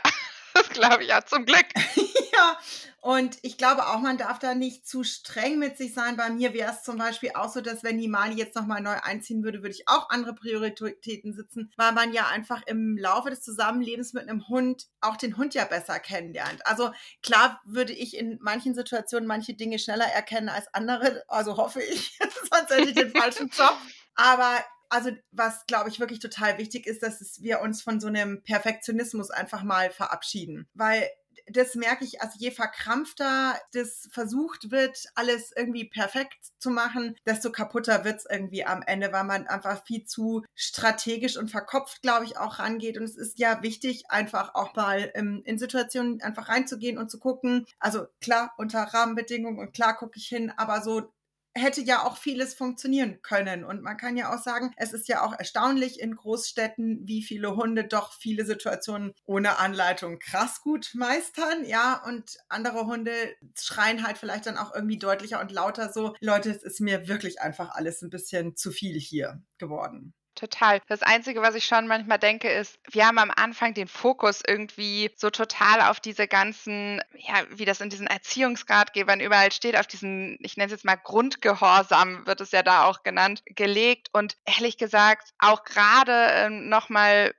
Glaube 0.74 1.04
ich 1.04 1.10
ja, 1.10 1.26
zum 1.26 1.46
Glück. 1.46 1.66
ja, 2.34 2.58
und 3.02 3.38
ich 3.42 3.58
glaube 3.58 3.88
auch, 3.88 4.00
man 4.00 4.18
darf 4.18 4.40
da 4.40 4.56
nicht 4.56 4.88
zu 4.88 5.04
streng 5.04 5.60
mit 5.60 5.78
sich 5.78 5.94
sein. 5.94 6.16
Bei 6.16 6.30
mir 6.30 6.54
wäre 6.54 6.72
es 6.72 6.84
zum 6.84 6.98
Beispiel 6.98 7.32
auch 7.36 7.50
so, 7.50 7.60
dass 7.60 7.84
wenn 7.84 7.98
die 7.98 8.08
Mali 8.08 8.36
jetzt 8.36 8.56
nochmal 8.56 8.82
neu 8.82 8.96
einziehen 9.02 9.44
würde, 9.44 9.60
würde 9.62 9.76
ich 9.76 9.88
auch 9.88 10.10
andere 10.10 10.34
Prioritäten 10.34 11.34
sitzen, 11.34 11.72
weil 11.76 11.92
man 11.92 12.14
ja 12.14 12.28
einfach 12.28 12.62
im 12.66 12.98
Laufe 12.98 13.30
des 13.30 13.42
Zusammenlebens 13.42 14.14
mit 14.14 14.30
einem 14.30 14.48
Hund 14.48 14.88
auch 15.02 15.18
den 15.18 15.36
Hund 15.36 15.54
ja 15.54 15.66
besser 15.66 16.00
kennenlernt. 16.00 16.66
Also 16.66 16.92
klar 17.22 17.62
würde 17.66 17.94
ich 17.94 18.16
in 18.16 18.40
manchen 18.42 18.74
Situationen 18.74 19.28
manche 19.28 19.54
Dinge 19.54 19.80
schneller 19.80 20.06
erkennen 20.06 20.50
als 20.50 20.74
andere, 20.74 21.24
also 21.28 21.58
hoffe 21.58 21.82
ich, 21.82 22.18
sonst 22.52 22.70
hätte 22.70 22.90
ich 22.90 22.96
den 22.96 23.12
falschen 23.12 23.50
Job. 23.50 23.78
Aber 24.16 24.64
also 24.94 25.10
was, 25.32 25.66
glaube 25.66 25.90
ich, 25.90 26.00
wirklich 26.00 26.20
total 26.20 26.60
wichtig 26.60 26.86
ist, 26.86 27.02
dass 27.02 27.42
wir 27.42 27.62
uns 27.62 27.82
von 27.82 28.00
so 28.00 28.08
einem 28.08 28.44
Perfektionismus 28.44 29.32
einfach 29.32 29.64
mal 29.64 29.90
verabschieden. 29.90 30.68
Weil 30.76 31.10
das 31.48 31.74
merke 31.74 32.06
ich, 32.06 32.22
also 32.22 32.36
je 32.38 32.52
verkrampfter 32.52 33.60
das 33.74 34.08
versucht 34.12 34.70
wird, 34.70 35.06
alles 35.16 35.52
irgendwie 35.58 35.86
perfekt 35.86 36.38
zu 36.60 36.70
machen, 36.70 37.16
desto 37.26 37.52
kaputter 37.52 38.06
wird 38.06 38.20
es 38.20 38.28
irgendwie 38.30 38.66
am 38.66 38.84
Ende, 38.84 39.12
weil 39.12 39.24
man 39.24 39.48
einfach 39.48 39.84
viel 39.84 40.06
zu 40.06 40.44
strategisch 40.54 41.38
und 41.38 41.50
verkopft, 41.50 42.04
glaube 42.04 42.26
ich, 42.26 42.38
auch 42.38 42.60
rangeht. 42.60 42.98
Und 42.98 43.04
es 43.04 43.18
ist 43.18 43.40
ja 43.40 43.64
wichtig, 43.64 44.04
einfach 44.10 44.54
auch 44.54 44.76
mal 44.76 45.12
ähm, 45.16 45.42
in 45.44 45.58
Situationen 45.58 46.22
einfach 46.22 46.50
reinzugehen 46.50 47.00
und 47.00 47.10
zu 47.10 47.20
gucken. 47.20 47.66
Also 47.80 48.06
klar, 48.22 48.54
unter 48.58 48.84
Rahmenbedingungen 48.84 49.60
und 49.60 49.74
klar 49.74 49.98
gucke 49.98 50.20
ich 50.20 50.28
hin, 50.28 50.54
aber 50.56 50.84
so 50.84 51.12
hätte 51.56 51.82
ja 51.82 52.04
auch 52.06 52.18
vieles 52.18 52.54
funktionieren 52.54 53.22
können. 53.22 53.64
Und 53.64 53.82
man 53.82 53.98
kann 53.98 54.18
ja 54.18 54.34
auch 54.34 54.42
sagen, 54.42 54.74
es 54.78 54.94
ist 54.94 55.08
ja 55.08 55.24
auch 55.24 55.34
erstaunlich 55.38 56.00
in 56.00 56.16
Großstädten, 56.16 57.02
wie 57.06 57.24
viele 57.24 57.56
Hunde 57.56 57.84
doch 57.84 58.14
viele 58.14 58.46
Situationen 58.46 59.14
ohne 59.26 59.60
Anleitung 59.60 60.20
krass 60.20 60.62
gut 60.62 60.92
meistern. 60.96 61.66
Ja, 61.66 62.04
und 62.06 62.38
andere 62.50 62.86
Hunde 62.86 63.12
schreien 63.58 64.06
halt 64.06 64.18
vielleicht 64.18 64.46
dann 64.48 64.58
auch 64.58 64.74
irgendwie 64.74 64.98
deutlicher 64.98 65.40
und 65.42 65.52
lauter 65.52 65.92
so, 65.92 66.16
Leute, 66.20 66.50
es 66.50 66.64
ist 66.64 66.80
mir 66.80 67.08
wirklich 67.08 67.42
einfach 67.42 67.76
alles 67.76 68.02
ein 68.02 68.10
bisschen 68.10 68.56
zu 68.56 68.72
viel 68.72 69.00
hier 69.00 69.42
geworden. 69.58 70.14
Total. 70.36 70.82
Das 70.88 71.04
Einzige, 71.04 71.44
was 71.44 71.54
ich 71.54 71.66
schon 71.66 71.86
manchmal 71.86 72.18
denke, 72.18 72.50
ist, 72.50 72.80
wir 72.90 73.06
haben 73.06 73.20
am 73.20 73.30
Anfang 73.30 73.76
den 73.76 73.88
Fokus 73.88 74.42
irgendwie 74.46 75.12
so 75.16 75.30
total 75.30 75.82
auf 75.82 76.00
diese 76.00 76.28
ganzen, 76.28 77.02
ja, 77.16 77.44
wie 77.50 77.66
das 77.66 77.82
in 77.82 77.92
diesen 77.92 78.08
Erziehungsratgebern 78.08 79.20
überall 79.20 79.52
steht, 79.52 79.78
auf 79.78 79.86
diesen, 79.86 80.38
ich 80.42 80.58
nenne 80.58 80.68
es 80.68 80.72
jetzt 80.72 80.86
mal 80.86 80.96
Grundgehorsam, 80.96 82.26
wird 82.26 82.42
es 82.42 82.52
ja 82.52 82.64
da 82.64 82.86
auch 82.86 83.04
genannt, 83.04 83.44
gelegt. 83.46 84.10
Und 84.12 84.36
ehrlich 84.46 84.78
gesagt, 84.78 85.30
auch 85.38 85.64
gerade 85.64 86.30
ähm, 86.32 86.68
nochmal 86.68 87.36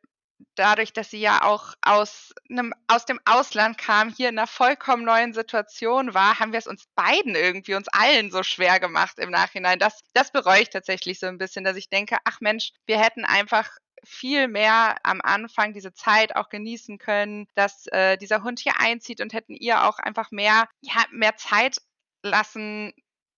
dadurch, 0.55 0.93
dass 0.93 1.11
sie 1.11 1.21
ja 1.21 1.43
auch 1.43 1.75
aus, 1.83 2.35
einem, 2.51 2.73
aus 2.89 3.07
dem 3.07 3.21
Ausland 3.25 3.79
kam, 3.79 4.09
hier 4.09 4.29
in 4.29 4.39
einer 4.39 4.47
vollkommen 4.47 5.05
neuen 5.05 5.33
Situation 5.33 6.15
war, 6.15 6.39
haben 6.39 6.53
wir 6.53 6.59
es 6.59 6.67
uns 6.67 6.87
beiden 6.95 7.35
irgendwie, 7.35 7.75
uns 7.75 7.89
allen 7.89 8.31
so 8.31 8.43
schwer 8.43 8.81
gemacht 8.81 9.19
im 9.19 9.31
Nachhinein. 9.31 9.79
Das, 9.79 10.01
das 10.13 10.33
bereue 10.33 10.63
ich 10.63 10.71
tatsächlich 10.71 11.19
so 11.21 11.27
ein 11.27 11.39
bisschen, 11.39 11.65
dass 11.65 11.77
ich 11.77 11.89
denke, 11.89 12.17
ach 12.25 12.41
Mensch, 12.41 12.73
wir 12.87 13.01
hätten 13.01 13.25
einfach 13.25 13.71
viel 14.05 14.49
mehr 14.49 14.97
am 15.03 15.21
Anfang 15.23 15.73
diese 15.73 15.95
Zeit 15.95 16.37
auch 16.37 16.49
genießen 16.49 16.99
können, 16.99 17.47
dass 17.55 17.87
äh, 17.89 18.17
dieser 18.19 18.43
Hund 18.43 18.61
hier 18.61 18.79
einzieht 18.79 19.21
und 19.21 19.33
hätten 19.33 19.55
ihr 19.55 19.85
auch 19.85 19.99
einfach 19.99 20.31
mehr, 20.31 20.69
ja, 20.81 21.05
mehr 21.11 21.37
Zeit 21.37 21.79
lassen 22.23 22.93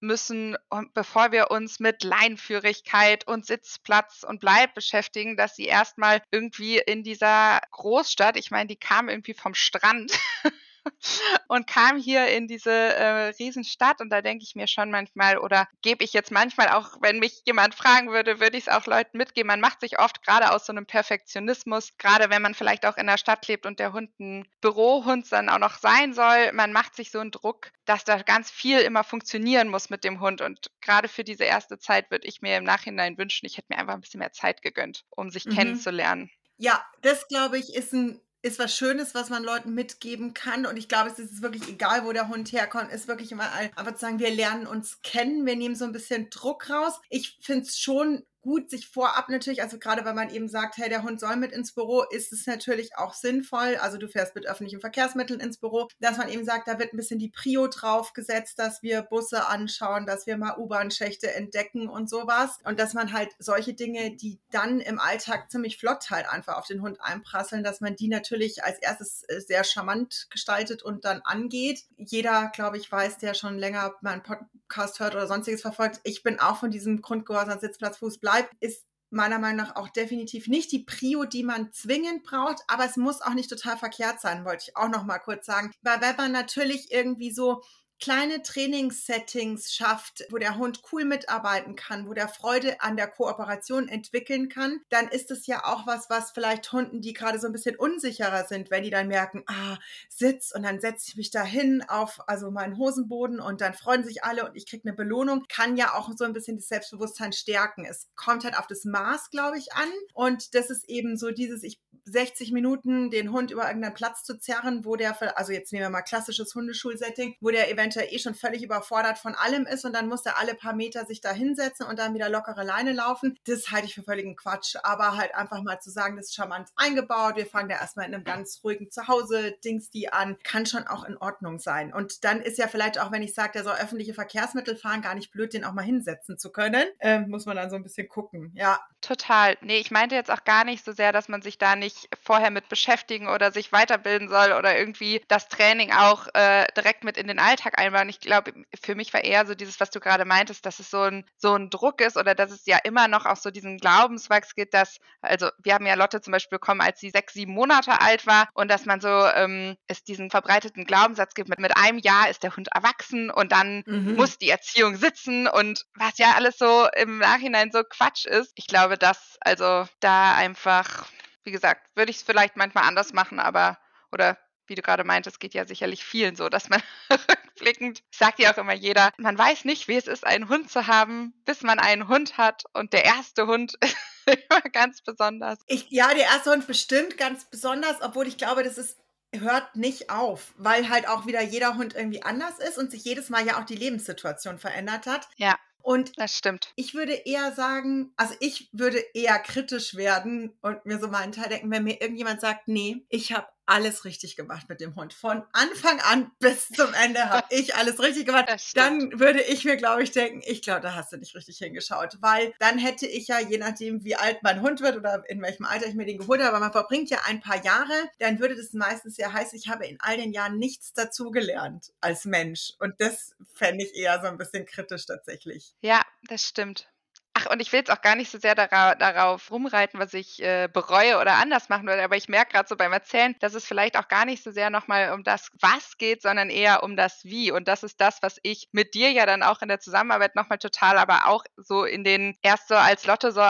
müssen, 0.07 0.57
bevor 0.95 1.33
wir 1.33 1.51
uns 1.51 1.81
mit 1.81 2.03
Leinführigkeit 2.03 3.27
und 3.27 3.47
Sitzplatz 3.47 4.25
und 4.27 4.41
Bleib 4.41 4.75
beschäftigen, 4.75 5.37
dass 5.37 5.57
sie 5.57 5.67
erstmal 5.67 6.23
irgendwie 6.31 6.79
in 6.79 7.03
dieser 7.03 7.61
Großstadt, 7.73 8.37
ich 8.37 8.51
meine, 8.51 8.69
die 8.69 8.77
kam 8.77 9.09
irgendwie 9.09 9.35
vom 9.35 9.55
Strand, 9.55 10.13
und 11.49 11.67
kam 11.67 11.99
hier 11.99 12.29
in 12.29 12.47
diese 12.47 12.71
äh, 12.71 13.29
Riesenstadt 13.39 14.01
und 14.01 14.11
da 14.11 14.23
denke 14.23 14.45
ich 14.45 14.55
mir 14.55 14.69
schon 14.69 14.91
manchmal 14.91 15.39
oder 15.39 15.69
gebe 15.83 16.05
ich 16.05 16.13
jetzt 16.13 16.31
manchmal 16.31 16.69
auch, 16.69 16.97
wenn 17.01 17.19
mich 17.19 17.43
jemand 17.47 17.75
fragen 17.75 18.11
würde, 18.11 18.41
würde 18.41 18.57
ich 18.57 18.67
es 18.67 18.73
auch 18.73 18.87
Leuten 18.87 19.19
mitgeben. 19.19 19.49
Man 19.49 19.61
macht 19.61 19.81
sich 19.81 19.99
oft 19.99 20.23
gerade 20.23 20.53
aus 20.53 20.67
so 20.67 20.73
einem 20.73 20.87
Perfektionismus, 20.87 21.97
gerade 21.99 22.31
wenn 22.31 22.43
man 22.43 22.55
vielleicht 22.55 22.87
auch 22.87 22.97
in 22.97 23.07
der 23.07 23.19
Stadt 23.19 23.47
lebt 23.49 23.67
und 23.67 23.79
der 23.79 23.93
Hund 23.93 24.11
ein 24.19 24.47
Bürohund 24.61 25.31
dann 25.33 25.49
auch 25.49 25.59
noch 25.59 25.79
sein 25.79 26.15
soll, 26.15 26.53
man 26.53 26.73
macht 26.73 26.97
sich 26.97 27.11
so 27.11 27.21
einen 27.21 27.31
Druck, 27.31 27.71
dass 27.85 28.05
da 28.05 28.23
ganz 28.23 28.51
viel 28.51 28.81
immer 28.81 29.05
funktionieren 29.05 29.69
muss 29.69 29.91
mit 29.91 30.05
dem 30.05 30.21
Hund 30.21 30.41
und 30.41 30.71
gerade 30.81 31.09
für 31.09 31.25
diese 31.25 31.45
erste 31.45 31.79
Zeit 31.79 32.11
würde 32.11 32.27
ich 32.27 32.43
mir 32.43 32.57
im 32.57 32.65
Nachhinein 32.65 33.19
wünschen, 33.19 33.47
ich 33.47 33.57
hätte 33.57 33.69
mir 33.71 33.79
einfach 33.79 33.95
ein 33.95 34.01
bisschen 34.01 34.21
mehr 34.21 34.33
Zeit 34.33 34.63
gegönnt, 34.63 35.05
um 35.11 35.31
sich 35.31 35.47
mhm. 35.47 35.55
kennenzulernen. 35.55 36.31
Ja, 36.59 36.85
das 37.03 37.29
glaube 37.29 37.59
ich 37.59 37.75
ist 37.75 37.93
ein 37.93 38.21
ist 38.47 38.59
was 38.59 38.75
Schönes, 38.75 39.15
was 39.15 39.29
man 39.29 39.43
Leuten 39.43 39.75
mitgeben 39.75 40.33
kann. 40.33 40.67
Und 40.67 40.77
ich 40.77 40.89
glaube, 40.89 41.11
es 41.11 41.19
ist 41.19 41.43
wirklich 41.43 41.69
egal, 41.69 42.05
wo 42.05 42.13
der 42.13 42.29
Hund 42.29 42.53
herkommt, 42.53 42.93
ist 42.93 43.09
wirklich 43.09 43.33
immer 43.33 43.53
einfach 43.53 43.93
zu 43.93 43.99
sagen, 43.99 44.19
wir 44.19 44.31
lernen 44.31 44.67
uns 44.67 45.03
kennen, 45.03 45.45
wir 45.47 45.57
nehmen 45.57 45.75
so 45.75 45.85
ein 45.85 45.93
bisschen 45.93 46.31
Druck 46.31 46.71
raus. 46.71 46.95
Ich 47.11 47.39
finde 47.41 47.63
es 47.63 47.79
schon 47.79 48.25
gut, 48.47 48.71
sich 48.71 48.87
vorab 48.87 49.29
natürlich, 49.29 49.61
also 49.61 49.77
gerade 49.79 50.05
wenn 50.05 50.15
man 50.15 50.31
eben 50.31 50.49
sagt, 50.49 50.77
hey, 50.77 50.89
der 50.89 51.03
Hund 51.03 51.19
soll 51.19 51.35
mit 51.35 51.51
ins 51.51 51.73
Büro, 51.73 52.05
ist 52.11 52.33
es 52.33 52.47
natürlich 52.47 52.97
auch 52.97 53.13
sinnvoll. 53.13 53.77
Also 53.81 53.99
du 53.99 54.09
fährst 54.09 54.37
mit 54.37 54.47
öffentlichen 54.47 54.81
Verkehrsmitteln 54.81 55.41
ins 55.41 55.59
Büro, 55.59 55.89
dass 55.99 56.17
man 56.17 56.29
eben 56.29 56.45
sagt, 56.45 56.69
da 56.69 56.79
wird 56.79 56.93
ein 56.93 56.97
bisschen 56.97 57.19
die 57.19 57.29
Prio 57.29 57.67
drauf 57.67 58.13
gesetzt, 58.13 58.61
dass 58.61 58.85
wir 58.85 59.03
Busse 59.03 59.49
anschauen, 59.49 60.07
dass 60.07 60.29
wir 60.29 60.37
mal 60.37 60.57
U-Bahn-Schächte 60.59 61.35
entdecken 61.35 61.89
und 61.89 62.09
sowas. 62.09 62.59
Und 62.63 62.79
dass 62.79 62.95
man 62.95 63.13
halt 63.13 63.31
solche 63.41 63.75
Dinge, 63.75 64.15
die 64.15 64.39
dann 64.53 64.81
im 64.81 65.01
Alltag 65.01 65.51
ziemlich 65.51 65.77
flott 65.77 66.09
halt 66.11 66.29
einfach 66.29 66.57
auf 66.57 66.69
den 66.69 66.83
Hund 66.83 67.01
einprasseln, 67.01 67.65
dass 67.65 67.81
man 67.81 67.97
die 67.97 68.07
natürlich 68.07 68.63
als 68.63 68.79
erstes 68.79 69.25
äh, 69.25 69.41
sehr 69.41 69.65
charmant 69.65 70.29
gestaltet 70.31 70.85
und 70.85 71.05
dann 71.05 71.21
angeht. 71.25 71.83
Jeder, 71.97 72.53
glaube 72.55 72.79
ich, 72.79 72.93
weiß, 72.93 73.19
der 73.19 73.35
schon 73.35 73.59
länger 73.59 73.97
meinen 74.03 74.23
Podcast 74.23 75.01
hört 75.01 75.17
oder 75.17 75.27
sonstiges 75.27 75.63
verfolgt. 75.63 75.99
Ich 76.05 76.23
bin 76.23 76.39
auch 76.39 76.59
von 76.59 76.71
diesem 76.71 77.03
Grundgehorsam 77.03 77.59
Sitzplatz, 77.59 77.97
Fuß, 77.97 78.19
Bleib 78.19 78.36
Vibe 78.37 78.49
ist 78.61 78.85
meiner 79.11 79.39
Meinung 79.39 79.59
nach 79.59 79.77
auch 79.77 79.89
definitiv 79.89 80.49
nicht 80.49 80.73
die 80.73 80.85
Prio, 80.85 81.25
die 81.25 81.45
man 81.45 81.73
zwingend 81.73 82.25
braucht, 82.25 82.63
aber 82.69 82.85
es 82.85 82.97
muss 82.97 83.23
auch 83.23 83.35
nicht 83.35 83.49
total 83.49 83.77
verkehrt 83.79 84.21
sein, 84.21 84.45
wollte 84.45 84.65
ich 84.69 84.77
auch 84.77 84.89
noch 84.89 85.05
mal 85.05 85.19
kurz 85.19 85.47
sagen. 85.47 85.73
Weil 85.83 86.01
wenn 86.01 86.17
man 86.17 86.33
natürlich 86.33 86.91
irgendwie 86.91 87.31
so 87.31 87.63
kleine 88.01 88.43
Trainingssettings 88.43 89.73
schafft, 89.73 90.25
wo 90.31 90.39
der 90.39 90.57
Hund 90.57 90.83
cool 90.93 91.05
mitarbeiten 91.05 91.77
kann, 91.77 92.09
wo 92.09 92.15
der 92.15 92.29
Freude 92.29 92.81
an 92.81 92.97
der 92.97 93.09
Kooperation 93.09 93.89
entwickeln 93.89 94.49
kann, 94.49 94.81
dann 94.89 95.09
ist 95.09 95.31
es 95.31 95.47
ja 95.47 95.65
auch 95.65 95.87
was, 95.87 96.11
was 96.11 96.31
vielleicht 96.31 96.71
Hunden, 96.73 97.01
die 97.01 97.13
gerade 97.13 97.39
so 97.39 97.47
ein 97.47 97.53
bisschen 97.53 97.77
unsicherer 97.77 98.45
sind, 98.45 98.71
wenn 98.71 98.83
die 98.83 98.91
dann 98.91 99.09
merken, 99.09 99.45
ah, 99.47 99.79
Sitz 100.09 100.53
und 100.55 100.63
dann 100.63 100.81
setze 100.81 101.07
ich 101.09 101.17
mich 101.17 101.31
da 101.31 101.43
hin 101.43 101.85
auf 101.89 102.29
also 102.29 102.51
meinen 102.51 102.77
Hosenboden 102.77 103.41
und 103.41 103.61
dann 103.61 103.75
freuen 103.75 104.05
sich 104.05 104.25
alle 104.25 104.49
und 104.49 104.57
ich 104.57 104.67
kriege 104.67 104.87
eine 104.87 104.97
Belohnung, 104.97 105.45
kann 105.49 105.77
ja 105.77 105.95
auch 105.95 106.11
so 106.17 106.25
ein 106.25 106.33
bisschen 106.33 106.57
das 106.57 106.69
Selbstbewusstsein 106.69 107.33
stärken. 107.33 107.85
Es 107.85 108.09
kommt 108.15 108.45
halt 108.45 108.59
auf 108.59 108.67
das 108.67 108.85
Maß, 108.85 109.31
glaube 109.31 109.59
ich, 109.59 109.73
an 109.73 109.89
und 110.13 110.55
das 110.55 110.71
ist 110.71 110.89
eben 110.89 111.17
so 111.17 111.31
dieses, 111.31 111.63
ich 111.63 111.81
60 112.07 112.53
Minuten 112.53 113.11
den 113.11 113.33
Hund 113.33 113.51
über 113.51 113.67
irgendeinen 113.67 113.95
Platz 113.95 114.23
zu 114.23 114.39
zerren, 114.39 114.85
wo 114.85 114.95
der, 114.95 115.17
also 115.37 115.53
jetzt 115.53 115.73
nehmen 115.73 115.85
wir 115.85 115.91
mal 115.91 116.03
klassisches 116.03 116.55
Hundeschulsetting, 116.55 117.35
wo 117.41 117.51
der 117.51 117.71
eventuell 117.71 117.86
eh 117.95 118.19
schon 118.19 118.35
völlig 118.35 118.63
überfordert 118.63 119.19
von 119.19 119.35
allem 119.35 119.67
ist 119.67 119.85
und 119.85 119.93
dann 119.93 120.09
muss 120.09 120.27
er 120.27 120.39
alle 120.39 120.55
paar 120.55 120.75
Meter 120.75 121.05
sich 121.07 121.21
da 121.21 121.33
hinsetzen 121.33 121.87
und 121.87 121.99
dann 121.99 122.15
wieder 122.15 122.29
lockere 122.29 122.65
Leine 122.65 122.93
laufen. 122.93 123.39
Das 123.45 123.71
halte 123.71 123.87
ich 123.87 123.95
für 123.95 124.03
völligen 124.03 124.37
Quatsch. 124.37 124.77
Aber 124.83 125.17
halt 125.17 125.35
einfach 125.35 125.63
mal 125.63 125.81
zu 125.81 125.91
sagen, 125.91 126.17
das 126.17 126.27
ist 126.27 126.35
charmant 126.35 126.69
eingebaut, 126.77 127.37
wir 127.37 127.47
fangen 127.47 127.69
da 127.69 127.77
erstmal 127.77 128.07
in 128.07 128.15
einem 128.15 128.25
ganz 128.25 128.61
ruhigen 128.65 128.91
Zuhause, 128.91 129.53
Dings 129.65 129.91
die 129.91 130.13
an, 130.13 130.37
kann 130.43 130.67
schon 130.67 130.87
auch 130.87 131.05
in 131.05 131.17
Ordnung 131.17 131.59
sein. 131.59 131.93
Und 131.93 132.25
dann 132.25 132.41
ist 132.41 132.59
ja 132.59 132.69
vielleicht 132.69 132.99
auch, 132.99 133.13
wenn 133.13 133.23
ich 133.23 133.35
sage, 133.35 133.53
der 133.55 133.65
soll 133.65 133.77
öffentliche 133.77 134.15
Verkehrsmittel 134.15 134.77
fahren, 134.77 135.03
gar 135.03 135.15
nicht 135.15 135.31
blöd, 135.31 135.53
den 135.53 135.65
auch 135.65 135.73
mal 135.73 135.83
hinsetzen 135.83 136.39
zu 136.39 136.51
können. 136.51 136.85
Ähm, 137.01 137.29
muss 137.29 137.47
man 137.47 137.57
dann 137.57 137.71
so 137.71 137.77
ein 137.77 137.83
bisschen 137.83 138.09
gucken, 138.09 138.53
ja. 138.55 138.81
Total. 139.01 139.57
Nee, 139.61 139.79
ich 139.79 139.91
meinte 139.91 140.15
jetzt 140.15 140.31
auch 140.31 140.45
gar 140.45 140.65
nicht 140.65 140.85
so 140.85 140.93
sehr, 140.93 141.13
dass 141.13 141.29
man 141.29 141.43
sich 141.43 141.59
da 141.59 141.77
nicht 141.77 142.09
vorher 142.23 142.51
mit 142.51 142.69
beschäftigen 142.69 143.29
oder 143.29 143.53
sich 143.53 143.73
weiterbilden 143.73 144.29
soll 144.29 144.53
oder 144.53 144.77
irgendwie 144.77 145.23
das 145.29 145.49
Training 145.49 145.93
auch 145.93 146.27
äh, 146.35 146.67
direkt 146.77 147.05
mit 147.05 147.17
in 147.17 147.29
den 147.29 147.39
Alltag 147.39 147.76
einbauen. 147.77 148.09
Ich 148.09 148.21
glaube, 148.21 148.53
für 148.83 148.95
mich 148.95 149.13
war 149.13 149.25
eher 149.25 149.47
so 149.47 149.55
dieses, 149.55 149.81
was 149.81 149.91
du 149.91 150.01
gerade 150.01 150.25
meintest, 150.25 150.65
dass 150.67 150.79
es 150.79 150.91
so 150.91 151.03
ein, 151.03 151.25
so 151.37 151.55
ein 151.55 151.71
Druck 151.71 152.01
ist 152.01 152.17
oder 152.17 152.35
dass 152.35 152.51
es 152.51 152.67
ja 152.67 152.79
immer 152.85 153.09
noch 153.09 153.27
auch 153.27 153.37
so 153.37 153.51
diesen 153.51 153.79
Glaubenswachs 153.79 154.55
gibt, 154.55 154.75
dass, 154.75 154.99
also 155.21 155.49
wir 155.63 155.75
haben 155.75 155.87
ja 155.87 155.95
Lotte 155.95 156.21
zum 156.21 156.33
Beispiel 156.33 156.59
bekommen, 156.59 156.81
als 156.81 157.01
sie 157.01 157.11
sechs, 157.11 157.35
sieben 157.35 157.53
Monate 157.53 158.01
alt 158.01 158.27
war 158.27 158.49
und 158.55 158.71
dass 158.71 158.87
man 158.87 159.01
so 159.01 159.09
ähm, 159.09 159.77
es 159.87 160.05
diesen 160.05 160.31
verbreiteten 160.31 160.85
Glaubenssatz 160.85 161.35
gibt, 161.35 161.49
mit, 161.49 161.59
mit 161.59 161.77
einem 161.77 161.99
Jahr 161.99 162.29
ist 162.29 162.43
der 162.43 162.57
Hund 162.57 162.69
erwachsen 162.75 163.31
und 163.31 163.53
dann 163.53 163.83
mhm. 163.87 164.15
muss 164.15 164.39
die 164.39 164.51
Erziehung 164.51 164.97
sitzen 164.97 165.47
und 165.47 165.85
was 165.95 166.19
ja 166.19 166.33
alles 166.37 166.59
so 166.59 166.89
im 166.97 167.19
Nachhinein 167.19 167.71
so 167.73 167.83
Quatsch 167.83 168.27
ist. 168.27 168.53
Ich 168.57 168.67
glaube, 168.67 168.99
dass 168.99 169.37
also 169.41 169.87
da 170.01 170.35
einfach 170.35 171.07
wie 171.47 171.53
gesagt, 171.53 171.87
würde 171.95 172.11
ich 172.11 172.19
es 172.19 172.23
vielleicht 172.23 172.57
manchmal 172.57 172.85
anders 172.85 173.13
machen, 173.13 173.39
aber, 173.39 173.79
oder 174.13 174.37
wie 174.69 174.75
du 174.75 174.83
gerade 174.83 175.05
meintest, 175.05 175.41
geht 175.41 175.55
ja 175.55 175.67
sicherlich 175.67 176.05
vielen 176.05 176.37
so, 176.37 176.49
dass 176.49 176.69
man 176.69 176.83
rückblickend, 177.57 178.03
sagt 178.11 178.39
ja 178.39 178.53
auch 178.53 178.59
immer 178.59 178.75
jeder, 178.75 179.13
man 179.19 179.37
weiß 179.37 179.65
nicht, 179.65 179.89
wie 179.89 179.97
es 179.97 180.07
ist, 180.07 180.27
einen 180.27 180.49
Hund 180.49 180.71
zu 180.71 180.87
haben, 180.87 181.35
bis 181.45 181.63
man 181.63 181.79
einen 181.79 182.09
Hund 182.09 182.39
hat 182.39 182.65
und 182.73 182.93
der 182.93 183.05
erste 183.05 183.47
Hund 183.47 183.75
ist 183.81 183.97
immer 184.27 184.61
ganz 184.73 185.03
besonders. 185.03 185.59
Ich, 185.67 185.87
ja, 185.91 186.13
der 186.15 186.25
erste 186.25 186.51
Hund 186.51 186.67
bestimmt 186.67 187.17
ganz 187.17 187.45
besonders, 187.47 188.01
obwohl 188.03 188.27
ich 188.27 188.39
glaube, 188.39 188.63
das 188.63 188.79
ist 188.79 188.99
hört 189.33 189.77
nicht 189.77 190.09
auf, 190.11 190.55
weil 190.57 190.89
halt 190.89 191.09
auch 191.09 191.27
wieder 191.27 191.43
jeder 191.43 191.77
Hund 191.77 191.95
irgendwie 191.95 192.23
anders 192.23 192.59
ist 192.59 192.79
und 192.79 192.91
sich 192.91 193.05
jedes 193.05 193.29
Mal 193.29 193.47
ja 193.47 193.61
auch 193.61 193.65
die 193.65 193.75
Lebenssituation 193.75 194.59
verändert 194.59 195.07
hat. 195.07 195.29
Ja. 195.37 195.59
Und 195.83 196.19
das 196.19 196.37
stimmt. 196.37 196.73
Ich 196.75 196.95
würde 196.95 197.13
eher 197.13 197.53
sagen, 197.53 198.13
also 198.17 198.35
ich 198.41 198.69
würde 198.73 198.99
eher 199.15 199.39
kritisch 199.39 199.95
werden 199.95 200.57
und 200.61 200.85
mir 200.85 200.99
so 200.99 201.07
meinen 201.07 201.31
Teil 201.31 201.49
denken, 201.49 201.71
wenn 201.71 201.85
mir 201.85 202.01
irgendjemand 202.01 202.41
sagt, 202.41 202.67
nee, 202.67 203.07
ich 203.09 203.33
habe 203.33 203.47
alles 203.67 204.05
richtig 204.05 204.37
gemacht 204.37 204.69
mit 204.69 204.81
dem 204.81 204.95
Hund. 204.97 205.13
Von 205.13 205.43
Anfang 205.53 206.01
an 206.01 206.31
bis 206.39 206.69
zum 206.69 206.95
Ende 206.95 207.29
habe 207.29 207.47
ich 207.51 207.75
alles 207.75 208.01
richtig 208.01 208.27
gemacht. 208.27 208.47
Dann 208.75 209.19
würde 209.19 209.43
ich 209.43 209.65
mir, 209.65 209.77
glaube 209.77 210.03
ich, 210.03 210.13
denken, 210.13 210.43
ich 210.45 210.63
glaube, 210.63 210.81
da 210.81 210.95
hast 210.95 211.13
du 211.13 211.17
nicht 211.17 211.35
richtig 211.35 211.59
hingeschaut. 211.59 212.17
Weil 212.21 212.55
dann 212.59 212.79
hätte 212.79 213.07
ich 213.07 213.29
ja, 213.29 213.41
je 213.41 213.59
nachdem, 213.59 214.05
wie 214.05 214.17
alt 214.17 214.43
mein 214.43 214.63
Hund 214.63 214.81
wird 214.81 214.97
oder 214.97 215.23
in 215.29 215.43
welchem 215.43 215.65
Alter 215.65 215.87
ich 215.87 215.95
mir 215.95 216.07
den 216.07 216.19
geholt 216.19 216.41
habe, 216.41 216.51
aber 216.51 216.61
man 216.61 216.73
verbringt 216.73 217.11
ja 217.11 217.19
ein 217.27 217.41
paar 217.41 217.63
Jahre, 217.65 217.93
dann 218.19 218.39
würde 218.39 218.57
das 218.57 218.73
meistens 218.73 219.17
ja 219.17 219.33
heißen, 219.33 219.59
ich 219.59 219.69
habe 219.69 219.87
in 219.87 219.99
all 220.01 220.17
den 220.17 220.33
Jahren 220.33 220.59
nichts 220.59 220.93
dazugelernt 220.93 221.93
als 222.01 222.25
Mensch. 222.25 222.73
Und 222.79 222.95
das 223.01 223.35
fände 223.55 223.85
ich 223.85 223.95
eher 223.95 224.21
so 224.21 224.29
ein 224.29 224.39
bisschen 224.39 224.67
kritisch 224.67 225.07
tatsächlich. 225.07 225.75
Ja, 225.81 226.03
das 226.29 226.43
stimmt. 226.43 226.89
Ach, 227.37 227.47
und 227.51 227.61
ich 227.61 227.73
will 227.73 227.81
jetzt 227.81 227.91
auch 227.91 228.01
gar 228.01 228.17
nicht 228.17 228.31
so 228.31 228.39
sehr 228.39 228.55
dara 228.55 228.95
darauf 228.95 229.51
rumreiten, 229.51 230.01
was 230.01 230.15
ich 230.15 230.43
äh, 230.43 230.69
bereue 230.73 231.19
oder 231.19 231.35
anders 231.35 231.69
machen 231.69 231.87
würde, 231.87 232.03
aber 232.03 232.17
ich 232.17 232.29
merke 232.29 232.53
gerade 232.53 232.69
so 232.69 232.77
beim 232.77 232.93
Erzählen, 232.93 233.37
dass 233.41 233.55
es 233.55 233.67
vielleicht 233.67 233.99
auch 233.99 234.09
gar 234.09 234.25
nicht 234.25 234.43
so 234.43 234.51
sehr 234.51 234.71
nochmal 234.71 235.13
um 235.13 235.23
das 235.23 235.51
Was 235.61 235.99
geht, 235.99 236.23
sondern 236.23 236.49
eher 236.49 236.83
um 236.83 236.97
das 236.97 237.25
Wie. 237.25 237.51
Und 237.51 237.69
das 237.69 237.83
ist 237.83 238.01
das, 238.01 238.23
was 238.23 238.39
ich 238.43 238.69
mit 238.73 238.95
dir 238.95 239.11
ja 239.11 239.27
dann 239.27 239.43
auch 239.43 239.61
in 239.61 239.69
der 239.69 239.81
Zusammenarbeit 239.81 240.35
nochmal 240.35 240.59
total, 240.59 240.97
aber 240.99 241.27
auch 241.27 241.45
so 241.57 241.85
in 241.85 242.05
den, 242.05 242.37
erst 242.43 242.69
so 242.69 242.75
als 242.75 243.07
Lotte 243.07 243.33
so, 243.33 243.43